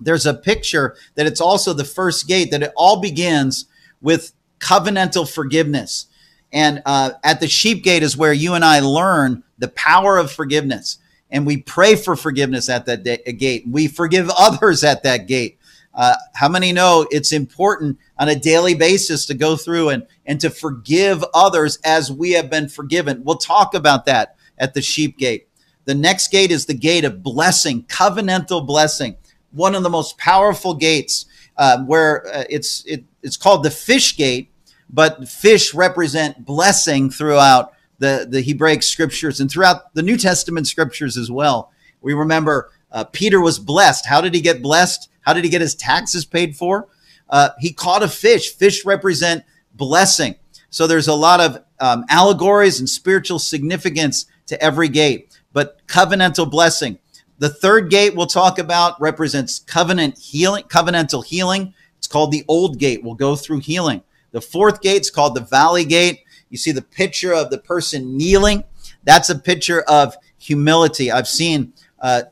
There's 0.00 0.26
a 0.26 0.34
picture 0.34 0.96
that 1.14 1.26
it's 1.26 1.40
also 1.40 1.72
the 1.72 1.84
first 1.84 2.28
gate 2.28 2.50
that 2.50 2.62
it 2.62 2.72
all 2.76 3.00
begins 3.00 3.66
with 4.00 4.32
covenantal 4.60 5.28
forgiveness. 5.28 6.06
And 6.52 6.82
uh, 6.86 7.12
at 7.24 7.40
the 7.40 7.48
sheep 7.48 7.84
gate 7.84 8.02
is 8.02 8.16
where 8.16 8.32
you 8.32 8.54
and 8.54 8.64
I 8.64 8.80
learn 8.80 9.42
the 9.58 9.68
power 9.68 10.16
of 10.18 10.32
forgiveness. 10.32 10.98
And 11.30 11.46
we 11.46 11.58
pray 11.58 11.94
for 11.94 12.16
forgiveness 12.16 12.68
at 12.68 12.86
that 12.86 13.02
day, 13.02 13.18
gate. 13.32 13.64
We 13.68 13.86
forgive 13.86 14.30
others 14.38 14.82
at 14.84 15.02
that 15.02 15.26
gate. 15.26 15.58
Uh, 15.94 16.14
how 16.34 16.48
many 16.48 16.72
know 16.72 17.06
it's 17.10 17.32
important 17.32 17.98
on 18.18 18.28
a 18.28 18.34
daily 18.36 18.74
basis 18.74 19.26
to 19.26 19.34
go 19.34 19.56
through 19.56 19.88
and, 19.88 20.06
and 20.26 20.40
to 20.40 20.48
forgive 20.48 21.24
others 21.34 21.78
as 21.84 22.12
we 22.12 22.32
have 22.32 22.48
been 22.48 22.68
forgiven? 22.68 23.22
We'll 23.24 23.36
talk 23.36 23.74
about 23.74 24.06
that 24.06 24.36
at 24.58 24.74
the 24.74 24.82
sheep 24.82 25.18
gate. 25.18 25.48
The 25.86 25.94
next 25.94 26.30
gate 26.30 26.50
is 26.50 26.66
the 26.66 26.74
gate 26.74 27.04
of 27.04 27.22
blessing, 27.22 27.82
covenantal 27.84 28.66
blessing, 28.66 29.16
one 29.50 29.74
of 29.74 29.82
the 29.82 29.90
most 29.90 30.18
powerful 30.18 30.74
gates 30.74 31.26
uh, 31.56 31.82
where 31.84 32.26
uh, 32.28 32.44
it's 32.48 32.84
it, 32.86 33.04
it's 33.22 33.36
called 33.36 33.64
the 33.64 33.70
fish 33.70 34.16
gate, 34.16 34.50
but 34.90 35.28
fish 35.28 35.74
represent 35.74 36.44
blessing 36.44 37.10
throughout 37.10 37.72
the, 37.98 38.26
the 38.28 38.42
Hebraic 38.42 38.82
scriptures 38.82 39.40
and 39.40 39.50
throughout 39.50 39.92
the 39.94 40.02
New 40.02 40.16
Testament 40.16 40.66
scriptures 40.66 41.16
as 41.16 41.30
well. 41.30 41.72
We 42.00 42.14
remember 42.14 42.70
uh, 42.90 43.04
Peter 43.04 43.40
was 43.40 43.58
blessed. 43.58 44.06
How 44.06 44.20
did 44.20 44.34
he 44.34 44.40
get 44.40 44.62
blessed? 44.62 45.10
How 45.22 45.32
did 45.32 45.44
he 45.44 45.50
get 45.50 45.60
his 45.60 45.74
taxes 45.74 46.24
paid 46.24 46.56
for? 46.56 46.88
Uh, 47.28 47.50
he 47.58 47.72
caught 47.72 48.02
a 48.02 48.08
fish. 48.08 48.54
Fish 48.54 48.84
represent 48.84 49.44
blessing. 49.74 50.36
So 50.70 50.86
there's 50.86 51.08
a 51.08 51.14
lot 51.14 51.40
of 51.40 51.64
um, 51.80 52.04
allegories 52.08 52.78
and 52.78 52.88
spiritual 52.88 53.38
significance 53.38 54.26
to 54.46 54.62
every 54.62 54.88
gate, 54.88 55.38
but 55.52 55.86
covenantal 55.86 56.50
blessing. 56.50 56.98
The 57.38 57.48
third 57.48 57.90
gate 57.90 58.16
we'll 58.16 58.26
talk 58.26 58.58
about 58.58 59.00
represents 59.00 59.60
covenant 59.60 60.18
healing, 60.18 60.64
covenantal 60.64 61.24
healing. 61.24 61.74
It's 61.96 62.06
called 62.06 62.32
the 62.32 62.44
old 62.48 62.78
gate. 62.78 63.02
We'll 63.04 63.14
go 63.14 63.36
through 63.36 63.60
healing. 63.60 64.02
The 64.32 64.40
fourth 64.40 64.80
gate 64.80 65.02
is 65.02 65.10
called 65.10 65.34
the 65.34 65.40
valley 65.40 65.84
gate. 65.84 66.20
You 66.50 66.58
see 66.58 66.72
the 66.72 66.82
picture 66.82 67.32
of 67.34 67.50
the 67.50 67.58
person 67.58 68.16
kneeling. 68.16 68.64
That's 69.04 69.30
a 69.30 69.38
picture 69.38 69.82
of 69.82 70.16
humility. 70.38 71.10
I've 71.10 71.28
seen 71.28 71.72
uh, 72.00 72.22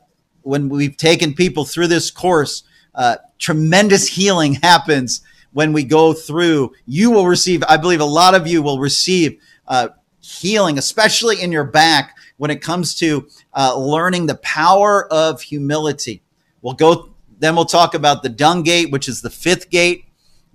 when 0.41 0.69
we've 0.69 0.97
taken 0.97 1.33
people 1.33 1.65
through 1.65 1.87
this 1.87 2.09
course, 2.09 2.63
uh, 2.95 3.17
tremendous 3.37 4.07
healing 4.07 4.53
happens 4.63 5.21
when 5.53 5.73
we 5.73 5.83
go 5.83 6.13
through. 6.13 6.73
You 6.85 7.11
will 7.11 7.27
receive, 7.27 7.63
I 7.67 7.77
believe 7.77 8.01
a 8.01 8.05
lot 8.05 8.35
of 8.35 8.47
you 8.47 8.61
will 8.61 8.79
receive 8.79 9.39
uh, 9.67 9.89
healing, 10.21 10.77
especially 10.77 11.41
in 11.41 11.51
your 11.51 11.63
back 11.63 12.15
when 12.37 12.51
it 12.51 12.61
comes 12.61 12.95
to 12.95 13.27
uh, 13.55 13.77
learning 13.77 14.27
the 14.27 14.35
power 14.35 15.11
of 15.11 15.41
humility. 15.41 16.21
We'll 16.61 16.73
go, 16.73 17.13
then 17.39 17.55
we'll 17.55 17.65
talk 17.65 17.93
about 17.93 18.23
the 18.23 18.29
dung 18.29 18.63
gate, 18.63 18.91
which 18.91 19.07
is 19.07 19.21
the 19.21 19.29
fifth 19.29 19.69
gate, 19.69 20.05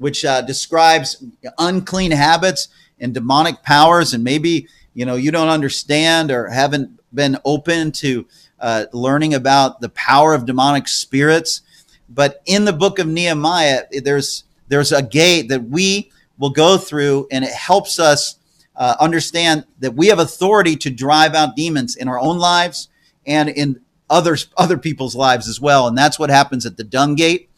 which 0.02 0.24
uh, 0.24 0.42
describes 0.42 1.24
unclean 1.58 2.10
habits 2.10 2.68
and 3.00 3.14
demonic 3.14 3.62
powers. 3.62 4.12
And 4.12 4.22
maybe, 4.22 4.68
you 4.94 5.06
know, 5.06 5.16
you 5.16 5.30
don't 5.30 5.48
understand 5.48 6.30
or 6.30 6.48
haven't 6.48 7.00
been 7.14 7.38
open 7.44 7.92
to 7.92 8.26
uh, 8.60 8.86
learning 8.92 9.34
about 9.34 9.80
the 9.80 9.88
power 9.90 10.34
of 10.34 10.46
demonic 10.46 10.88
spirits. 10.88 11.62
But 12.08 12.42
in 12.44 12.64
the 12.64 12.72
book 12.72 12.98
of 12.98 13.06
Nehemiah, 13.06 13.84
there's 14.02 14.44
there's 14.68 14.92
a 14.92 15.02
gate 15.02 15.48
that 15.48 15.64
we 15.64 16.10
will 16.38 16.50
go 16.50 16.78
through, 16.78 17.28
and 17.30 17.44
it 17.44 17.52
helps 17.52 17.98
us 17.98 18.36
uh, 18.76 18.96
understand 19.00 19.66
that 19.80 19.94
we 19.94 20.08
have 20.08 20.18
authority 20.18 20.76
to 20.76 20.90
drive 20.90 21.34
out 21.34 21.56
demons 21.56 21.96
in 21.96 22.08
our 22.08 22.18
own 22.18 22.38
lives 22.38 22.88
and 23.26 23.48
in 23.48 23.80
others 24.08 24.48
other 24.56 24.78
people's 24.78 25.14
lives 25.14 25.48
as 25.48 25.60
well. 25.60 25.86
And 25.86 25.96
that's 25.96 26.18
what 26.18 26.30
happens 26.30 26.66
at 26.66 26.76
the 26.76 26.84
dung 26.84 27.14
gate. 27.14 27.50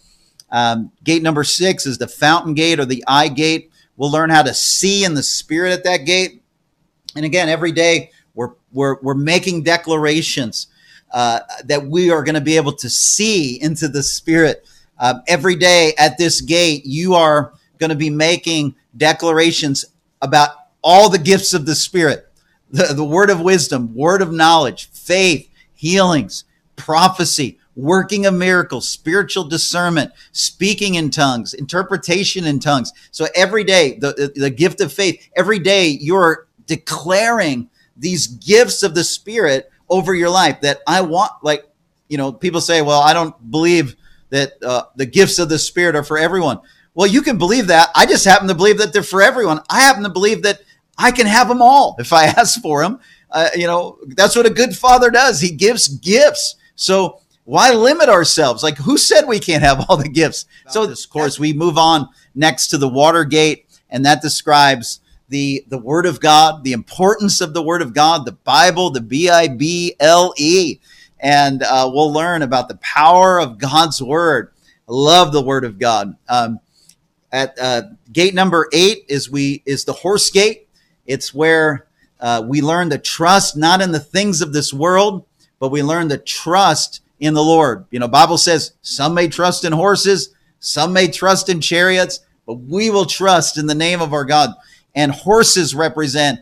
Um, 0.55 0.93
gate 1.03 1.21
number 1.21 1.43
six 1.43 1.85
is 1.85 1.99
the 1.99 2.07
fountain 2.07 2.55
gate 2.55 2.79
or 2.79 2.85
the 2.85 3.03
eye 3.09 3.27
gate. 3.27 3.73
We'll 3.97 4.13
learn 4.13 4.31
how 4.31 4.43
to 4.43 4.55
see 4.55 5.05
in 5.05 5.15
the 5.15 5.23
spirit 5.25 5.73
at 5.73 5.83
that 5.83 6.05
gate. 6.07 6.45
And 7.17 7.25
again, 7.25 7.49
every 7.49 7.73
day 7.73 8.13
we're 8.35 8.53
we're 8.71 9.01
we're 9.03 9.15
making 9.15 9.65
declarations 9.65 10.69
uh, 11.13 11.41
that 11.65 11.85
we 11.85 12.13
are 12.13 12.23
going 12.23 12.37
to 12.37 12.41
be 12.41 12.57
able 12.57 12.75
to 12.75 12.89
see 12.89 13.61
into 13.61 13.89
the 13.89 14.03
spirit. 14.03 14.65
Uh, 14.97 15.15
every 15.27 15.57
day 15.57 15.93
at 15.99 16.19
this 16.19 16.41
gate, 16.41 16.87
you 16.87 17.15
are 17.15 17.53
going 17.79 17.91
to 17.91 17.97
be 17.97 18.11
making 18.11 18.77
declarations 18.97 19.85
about 20.23 20.51
all 20.83 21.09
the 21.11 21.19
gifts 21.19 21.53
of 21.53 21.67
the 21.67 21.75
spirit 21.75 22.31
the, 22.71 22.95
the 22.95 23.05
word 23.05 23.31
of 23.31 23.41
wisdom, 23.41 23.93
word 23.93 24.23
of 24.23 24.33
knowledge, 24.33 24.89
faith, 24.91 25.49
healings, 25.75 26.45
prophecy, 26.77 27.59
working 27.77 28.27
of 28.27 28.35
miracles, 28.35 28.89
spiritual 28.89 29.45
discernment, 29.45 30.13
speaking 30.33 30.95
in 30.95 31.11
tongues, 31.11 31.55
interpretation 31.55 32.45
in 32.45 32.61
tongues. 32.61 32.93
So 33.11 33.27
every 33.35 33.65
day, 33.65 33.99
the, 33.99 34.33
the 34.35 34.51
gift 34.51 34.81
of 34.81 34.93
faith, 34.93 35.29
every 35.37 35.59
day 35.59 35.89
you're 35.89 36.47
declaring 36.67 37.69
these 37.97 38.27
gifts 38.27 38.83
of 38.83 38.95
the 38.95 39.05
spirit 39.05 39.71
over 39.89 40.15
your 40.15 40.31
life 40.31 40.61
that 40.63 40.81
I 40.87 41.03
want, 41.03 41.33
like, 41.43 41.65
you 42.09 42.19
know, 42.19 42.33
people 42.33 42.61
say, 42.61 42.83
well, 42.83 43.01
I 43.01 43.13
don't 43.13 43.51
believe 43.51 43.97
that 44.31 44.53
uh, 44.63 44.85
the 44.97 45.07
gifts 45.07 45.39
of 45.39 45.49
the 45.49 45.59
Spirit 45.59 45.97
are 45.97 46.03
for 46.03 46.19
everyone. 46.19 46.61
Well, 46.95 47.07
you 47.07 47.23
can 47.23 47.39
believe 47.39 47.69
that. 47.69 47.91
I 47.95 48.07
just 48.07 48.25
happen 48.25 48.49
to 48.49 48.55
believe 48.55 48.79
that 48.79 48.93
they're 48.93 49.03
for 49.03 49.23
everyone. 49.23 49.61
I 49.71 49.81
happen 49.81 50.03
to 50.03 50.09
believe 50.09 50.43
that 50.43 50.61
I 50.99 51.11
can 51.11 51.27
have 51.27 51.49
them 51.49 51.63
all 51.63 51.97
if 51.99 52.13
I 52.13 52.25
ask 52.37 52.61
for 52.61 52.83
them. 52.83 53.01
Uh, 53.31 53.49
you 53.55 53.67
know, 53.67 53.99
that's 54.09 54.37
what 54.37 54.47
a 54.47 54.51
good 54.51 54.77
father 54.77 55.11
does. 55.11 55.41
He 55.41 55.51
gives 55.51 55.89
gifts. 55.89 56.57
So 56.77 57.21
why 57.45 57.73
limit 57.73 58.09
ourselves? 58.09 58.63
Like, 58.63 58.79
who 58.79 58.97
said 58.97 59.27
we 59.27 59.39
can't 59.39 59.63
have 59.63 59.85
all 59.89 59.97
the 59.97 60.09
gifts? 60.09 60.47
So, 60.69 60.85
of 60.85 61.11
course, 61.11 61.39
we 61.39 61.53
move 61.53 61.77
on 61.77 62.09
next 62.35 62.69
to 62.69 62.79
the 62.79 62.89
Watergate, 62.89 63.67
and 63.91 64.05
that 64.07 64.23
describes 64.23 65.01
the 65.29 65.65
the 65.69 65.79
Word 65.79 66.07
of 66.07 66.21
God, 66.21 66.65
the 66.65 66.73
importance 66.73 67.41
of 67.41 67.55
the 67.55 67.63
Word 67.63 67.83
of 67.83 67.93
God, 67.93 68.25
the 68.25 68.33
Bible, 68.33 68.91
the 68.91 69.01
B 69.01 69.29
I 69.29 69.49
B 69.49 69.95
L 70.01 70.33
E, 70.37 70.81
and 71.21 71.63
uh, 71.63 71.91
we'll 71.93 72.13
learn 72.13 72.43
about 72.43 72.69
the 72.69 72.77
power 72.77 73.41
of 73.41 73.59
God's 73.59 74.03
Word. 74.03 74.53
I 74.89 74.93
love 74.93 75.33
the 75.33 75.43
Word 75.43 75.65
of 75.65 75.79
God. 75.79 76.17
Um, 76.29 76.61
at 77.33 77.59
uh, 77.59 77.83
gate 78.13 78.35
number 78.35 78.69
eight 78.73 79.05
is 79.09 79.29
we 79.29 79.63
is 79.67 79.85
the 79.85 79.93
horse 79.93 80.31
gate. 80.31 80.69
It's 81.05 81.35
where 81.35 81.89
uh, 82.21 82.43
we 82.47 82.63
learn 82.63 82.91
to 82.91 82.99
trust 82.99 83.57
not 83.57 83.83
in 83.83 83.93
the 83.93 84.01
things 84.01 84.41
of 84.41 84.53
this 84.53 84.73
world, 84.73 85.27
but 85.59 85.71
we 85.71 85.83
learn 85.83 86.09
to 86.11 86.19
trust 86.19 87.01
in 87.21 87.35
the 87.35 87.43
Lord. 87.43 87.87
You 87.91 87.99
know, 87.99 88.09
Bible 88.09 88.39
says 88.39 88.73
some 88.83 89.15
may 89.15 89.29
trust 89.29 89.65
in 89.65 89.73
horses, 89.73 90.35
some 90.59 90.93
may 90.93 91.09
trust 91.09 91.49
in 91.49 91.61
chariots, 91.61 92.21
but 92.47 92.55
we 92.55 92.91
will 92.91 93.07
trust 93.07 93.59
in 93.59 93.67
the 93.67 93.75
name 93.75 94.01
of 94.01 94.13
our 94.13 94.25
God 94.25 94.51
and 94.95 95.13
horses 95.13 95.75
represent 95.75 96.41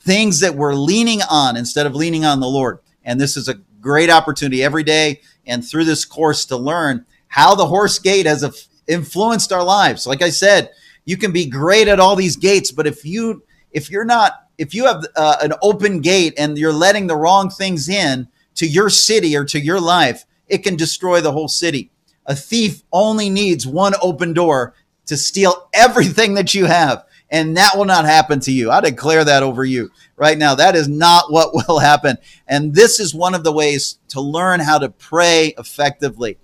things 0.00 0.40
that 0.40 0.54
we're 0.54 0.74
leaning 0.74 1.20
on 1.30 1.56
instead 1.56 1.86
of 1.86 1.94
leaning 1.94 2.24
on 2.24 2.40
the 2.40 2.46
Lord. 2.46 2.78
And 3.04 3.20
this 3.20 3.36
is 3.36 3.48
a 3.48 3.54
great 3.80 4.10
opportunity 4.10 4.62
every 4.62 4.82
day 4.82 5.20
and 5.46 5.64
through 5.64 5.84
this 5.84 6.04
course 6.04 6.44
to 6.46 6.56
learn 6.56 7.06
how 7.28 7.54
the 7.54 7.66
horse 7.66 7.98
gate 7.98 8.26
has 8.26 8.70
influenced 8.86 9.52
our 9.52 9.62
lives. 9.62 10.06
Like 10.06 10.22
I 10.22 10.30
said, 10.30 10.70
you 11.04 11.16
can 11.16 11.32
be 11.32 11.46
great 11.46 11.88
at 11.88 12.00
all 12.00 12.16
these 12.16 12.36
gates, 12.36 12.70
but 12.70 12.86
if 12.86 13.04
you 13.04 13.42
if 13.72 13.90
you're 13.90 14.04
not 14.04 14.32
if 14.58 14.74
you 14.74 14.86
have 14.86 15.04
uh, 15.16 15.36
an 15.40 15.54
open 15.62 16.00
gate 16.00 16.34
and 16.36 16.58
you're 16.58 16.72
letting 16.72 17.06
the 17.06 17.16
wrong 17.16 17.48
things 17.50 17.88
in 17.88 18.28
to 18.60 18.66
your 18.66 18.90
city 18.90 19.34
or 19.34 19.44
to 19.46 19.58
your 19.58 19.80
life, 19.80 20.26
it 20.46 20.58
can 20.58 20.76
destroy 20.76 21.22
the 21.22 21.32
whole 21.32 21.48
city. 21.48 21.90
A 22.26 22.36
thief 22.36 22.82
only 22.92 23.30
needs 23.30 23.66
one 23.66 23.94
open 24.02 24.34
door 24.34 24.74
to 25.06 25.16
steal 25.16 25.70
everything 25.72 26.34
that 26.34 26.54
you 26.54 26.66
have 26.66 27.04
and 27.30 27.56
that 27.56 27.72
will 27.74 27.86
not 27.86 28.04
happen 28.04 28.38
to 28.40 28.52
you. 28.52 28.70
I 28.70 28.82
declare 28.82 29.24
that 29.24 29.42
over 29.42 29.64
you 29.64 29.90
right 30.14 30.36
now. 30.36 30.54
That 30.54 30.76
is 30.76 30.88
not 30.88 31.32
what 31.32 31.54
will 31.68 31.78
happen. 31.78 32.18
And 32.46 32.74
this 32.74 33.00
is 33.00 33.14
one 33.14 33.34
of 33.34 33.44
the 33.44 33.52
ways 33.52 33.98
to 34.08 34.20
learn 34.20 34.60
how 34.60 34.78
to 34.78 34.90
pray 34.90 35.54
effectively. 35.56 36.36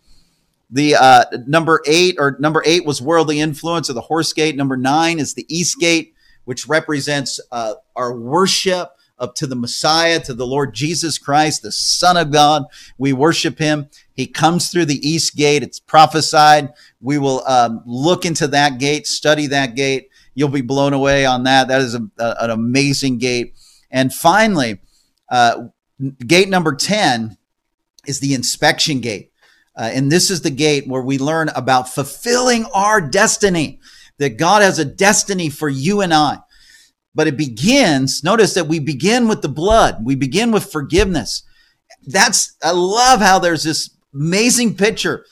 The 0.70 0.94
uh, 0.96 1.24
number 1.46 1.82
eight 1.86 2.16
or 2.18 2.38
number 2.40 2.62
eight 2.64 2.86
was 2.86 3.02
worldly 3.02 3.40
influence 3.40 3.90
of 3.90 3.94
the 3.94 4.00
horse 4.00 4.32
gate. 4.32 4.56
Number 4.56 4.78
nine 4.78 5.18
is 5.18 5.34
the 5.34 5.44
east 5.54 5.78
gate, 5.78 6.14
which 6.46 6.66
represents 6.66 7.40
uh, 7.52 7.74
our 7.94 8.16
worship 8.16 8.95
up 9.18 9.34
to 9.36 9.46
the 9.46 9.56
Messiah, 9.56 10.20
to 10.20 10.34
the 10.34 10.46
Lord 10.46 10.74
Jesus 10.74 11.18
Christ, 11.18 11.62
the 11.62 11.72
Son 11.72 12.16
of 12.16 12.30
God. 12.30 12.64
We 12.98 13.12
worship 13.12 13.58
him. 13.58 13.88
He 14.14 14.26
comes 14.26 14.68
through 14.70 14.86
the 14.86 15.08
east 15.08 15.36
gate. 15.36 15.62
It's 15.62 15.80
prophesied. 15.80 16.72
We 17.00 17.18
will 17.18 17.46
um, 17.46 17.82
look 17.86 18.24
into 18.24 18.46
that 18.48 18.78
gate, 18.78 19.06
study 19.06 19.46
that 19.48 19.74
gate 19.74 20.10
you'll 20.36 20.50
be 20.50 20.60
blown 20.60 20.92
away 20.92 21.26
on 21.26 21.42
that. 21.44 21.66
That 21.66 21.80
is 21.80 21.96
a, 21.96 22.08
a, 22.18 22.36
an 22.44 22.50
amazing 22.50 23.18
gate. 23.18 23.56
And 23.90 24.12
finally, 24.12 24.78
uh, 25.28 25.64
gate 26.24 26.48
number 26.48 26.76
10 26.76 27.36
is 28.06 28.20
the 28.20 28.34
inspection 28.34 29.00
gate. 29.00 29.32
Uh, 29.74 29.90
and 29.92 30.12
this 30.12 30.30
is 30.30 30.42
the 30.42 30.50
gate 30.50 30.86
where 30.86 31.02
we 31.02 31.18
learn 31.18 31.48
about 31.50 31.88
fulfilling 31.88 32.66
our 32.66 33.00
destiny, 33.00 33.80
that 34.18 34.36
God 34.36 34.62
has 34.62 34.78
a 34.78 34.84
destiny 34.84 35.50
for 35.50 35.68
you 35.68 36.02
and 36.02 36.14
I. 36.14 36.38
But 37.16 37.26
it 37.26 37.36
begins, 37.36 38.22
notice 38.22 38.54
that 38.54 38.68
we 38.68 38.78
begin 38.78 39.26
with 39.26 39.42
the 39.42 39.48
blood, 39.48 40.04
we 40.04 40.14
begin 40.14 40.52
with 40.52 40.70
forgiveness. 40.70 41.42
That's, 42.06 42.54
I 42.62 42.70
love 42.70 43.20
how 43.20 43.38
there's 43.38 43.64
this 43.64 43.90
amazing 44.14 44.76
picture 44.76 45.24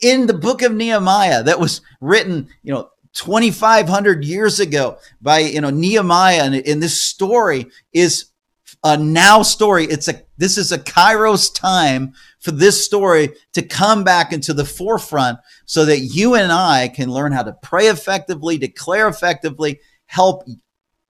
in 0.00 0.26
the 0.26 0.34
book 0.34 0.62
of 0.62 0.72
Nehemiah 0.72 1.42
that 1.42 1.58
was 1.58 1.80
written, 2.00 2.48
you 2.62 2.72
know, 2.72 2.88
2,500 3.14 4.24
years 4.24 4.60
ago 4.60 4.98
by, 5.20 5.40
you 5.40 5.60
know, 5.60 5.70
Nehemiah. 5.70 6.44
And, 6.44 6.54
and 6.54 6.82
this 6.82 7.00
story 7.00 7.66
is 7.92 8.26
a 8.84 8.96
now 8.96 9.42
story. 9.42 9.86
It's 9.86 10.08
a, 10.08 10.22
this 10.36 10.56
is 10.56 10.70
a 10.72 10.78
Kairos 10.78 11.52
time 11.52 12.12
for 12.40 12.50
this 12.52 12.84
story 12.84 13.30
to 13.54 13.62
come 13.62 14.04
back 14.04 14.32
into 14.32 14.52
the 14.52 14.64
forefront 14.64 15.38
so 15.64 15.84
that 15.84 16.00
you 16.00 16.34
and 16.34 16.52
I 16.52 16.88
can 16.88 17.10
learn 17.10 17.32
how 17.32 17.42
to 17.42 17.56
pray 17.62 17.86
effectively, 17.86 18.58
declare 18.58 19.08
effectively, 19.08 19.80
help 20.06 20.44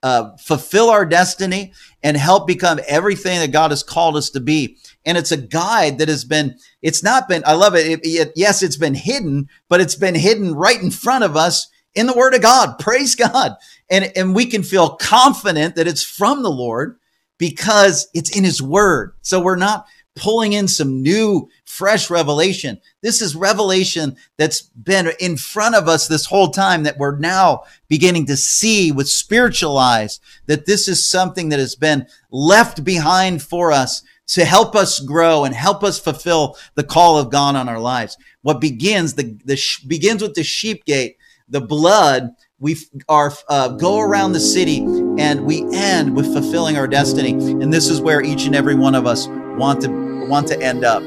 uh, 0.05 0.37
fulfill 0.37 0.91
our 0.91 1.07
destiny, 1.07 1.73
and 2.03 2.15
help 2.15 2.47
become 2.47 2.79
everything 2.87 3.39
that 3.41 3.53
God 3.53 3.71
has 3.71 3.83
called 3.83 4.17
us 4.17 4.29
to 4.31 4.41
be. 4.41 4.77
And 5.07 5.17
it's 5.17 5.33
a 5.33 5.39
guide 5.39 5.97
that 5.97 6.09
has 6.09 6.27
been, 6.27 6.59
it's 6.83 7.03
not 7.03 7.27
been, 7.27 7.43
I 7.47 7.55
love 7.55 7.75
it. 7.75 7.87
It, 7.87 8.01
it. 8.03 8.33
Yes, 8.37 8.63
it's 8.63 8.77
been 8.77 8.95
hidden, 8.95 9.49
but 9.71 9.81
it's 9.81 9.95
been 9.95 10.15
hidden 10.15 10.55
right 10.55 10.81
in 10.81 10.91
front 10.91 11.25
of 11.25 11.39
us 11.39 11.69
in 11.95 12.07
the 12.07 12.13
word 12.13 12.35
of 12.35 12.43
God. 12.43 12.79
Praise 12.79 13.15
God. 13.15 13.57
And, 13.89 14.13
and 14.15 14.35
we 14.35 14.45
can 14.45 14.63
feel 14.63 14.97
confident 14.97 15.75
that 15.77 15.89
it's 15.89 16.05
from 16.05 16.43
the 16.43 16.51
Lord 16.51 16.99
because 17.39 18.07
it's 18.13 18.37
in 18.37 18.45
his 18.45 18.61
word. 18.61 19.15
So 19.23 19.41
we're 19.41 19.57
not 19.57 19.87
pulling 20.17 20.53
in 20.53 20.69
some 20.69 21.03
new, 21.03 21.49
fresh 21.75 22.09
revelation. 22.09 22.81
This 23.03 23.21
is 23.21 23.35
revelation 23.35 24.17
that's 24.39 24.63
been 24.63 25.11
in 25.19 25.37
front 25.37 25.75
of 25.75 25.89
us 25.89 26.07
this 26.07 26.27
whole 26.27 26.51
time 26.51 26.85
that 26.85 26.99
we're 26.99 27.19
now 27.19 27.65
beginning 27.89 28.27
to 28.27 28.37
see 28.37 28.93
with 28.93 29.09
spiritual 29.09 29.77
eyes 29.77 30.21
that 30.47 30.67
this 30.67 30.87
is 30.87 31.05
something 31.05 31.49
that 31.49 31.59
has 31.59 31.75
been 31.75 32.07
left 32.31 32.85
behind 32.85 33.43
for 33.43 33.73
us 33.73 34.03
to 34.29 34.45
help 34.45 34.77
us 34.77 35.01
grow 35.01 35.45
and 35.45 35.55
help 35.55 35.83
us 35.83 35.99
fulfill 35.99 36.57
the 36.77 36.85
call 36.85 37.19
of 37.19 37.31
God 37.31 37.57
on 37.57 37.69
our 37.69 37.81
lives. 37.81 38.17
What 38.43 38.61
begins, 38.61 39.15
the, 39.15 39.37
the 39.45 39.61
begins 39.87 40.23
with 40.23 40.35
the 40.35 40.45
sheep 40.45 40.85
gate, 40.85 41.17
the 41.49 41.61
blood 41.61 42.31
we 42.61 42.77
are 43.09 43.33
uh, 43.49 43.69
go 43.69 43.99
around 43.99 44.33
the 44.33 44.41
city 44.41 44.79
and 45.19 45.45
we 45.45 45.67
end 45.75 46.15
with 46.15 46.33
fulfilling 46.33 46.79
our 46.79 46.87
destiny 46.87 47.33
and 47.33 47.73
this 47.73 47.91
is 47.91 48.01
where 48.01 48.23
each 48.23 48.47
and 48.47 48.55
every 48.55 48.75
one 48.75 48.95
of 48.95 49.07
us 49.07 49.27
want 49.59 49.83
to 49.83 50.27
want 50.27 50.49
to 50.49 50.59
end 50.63 50.85
up 50.85 51.03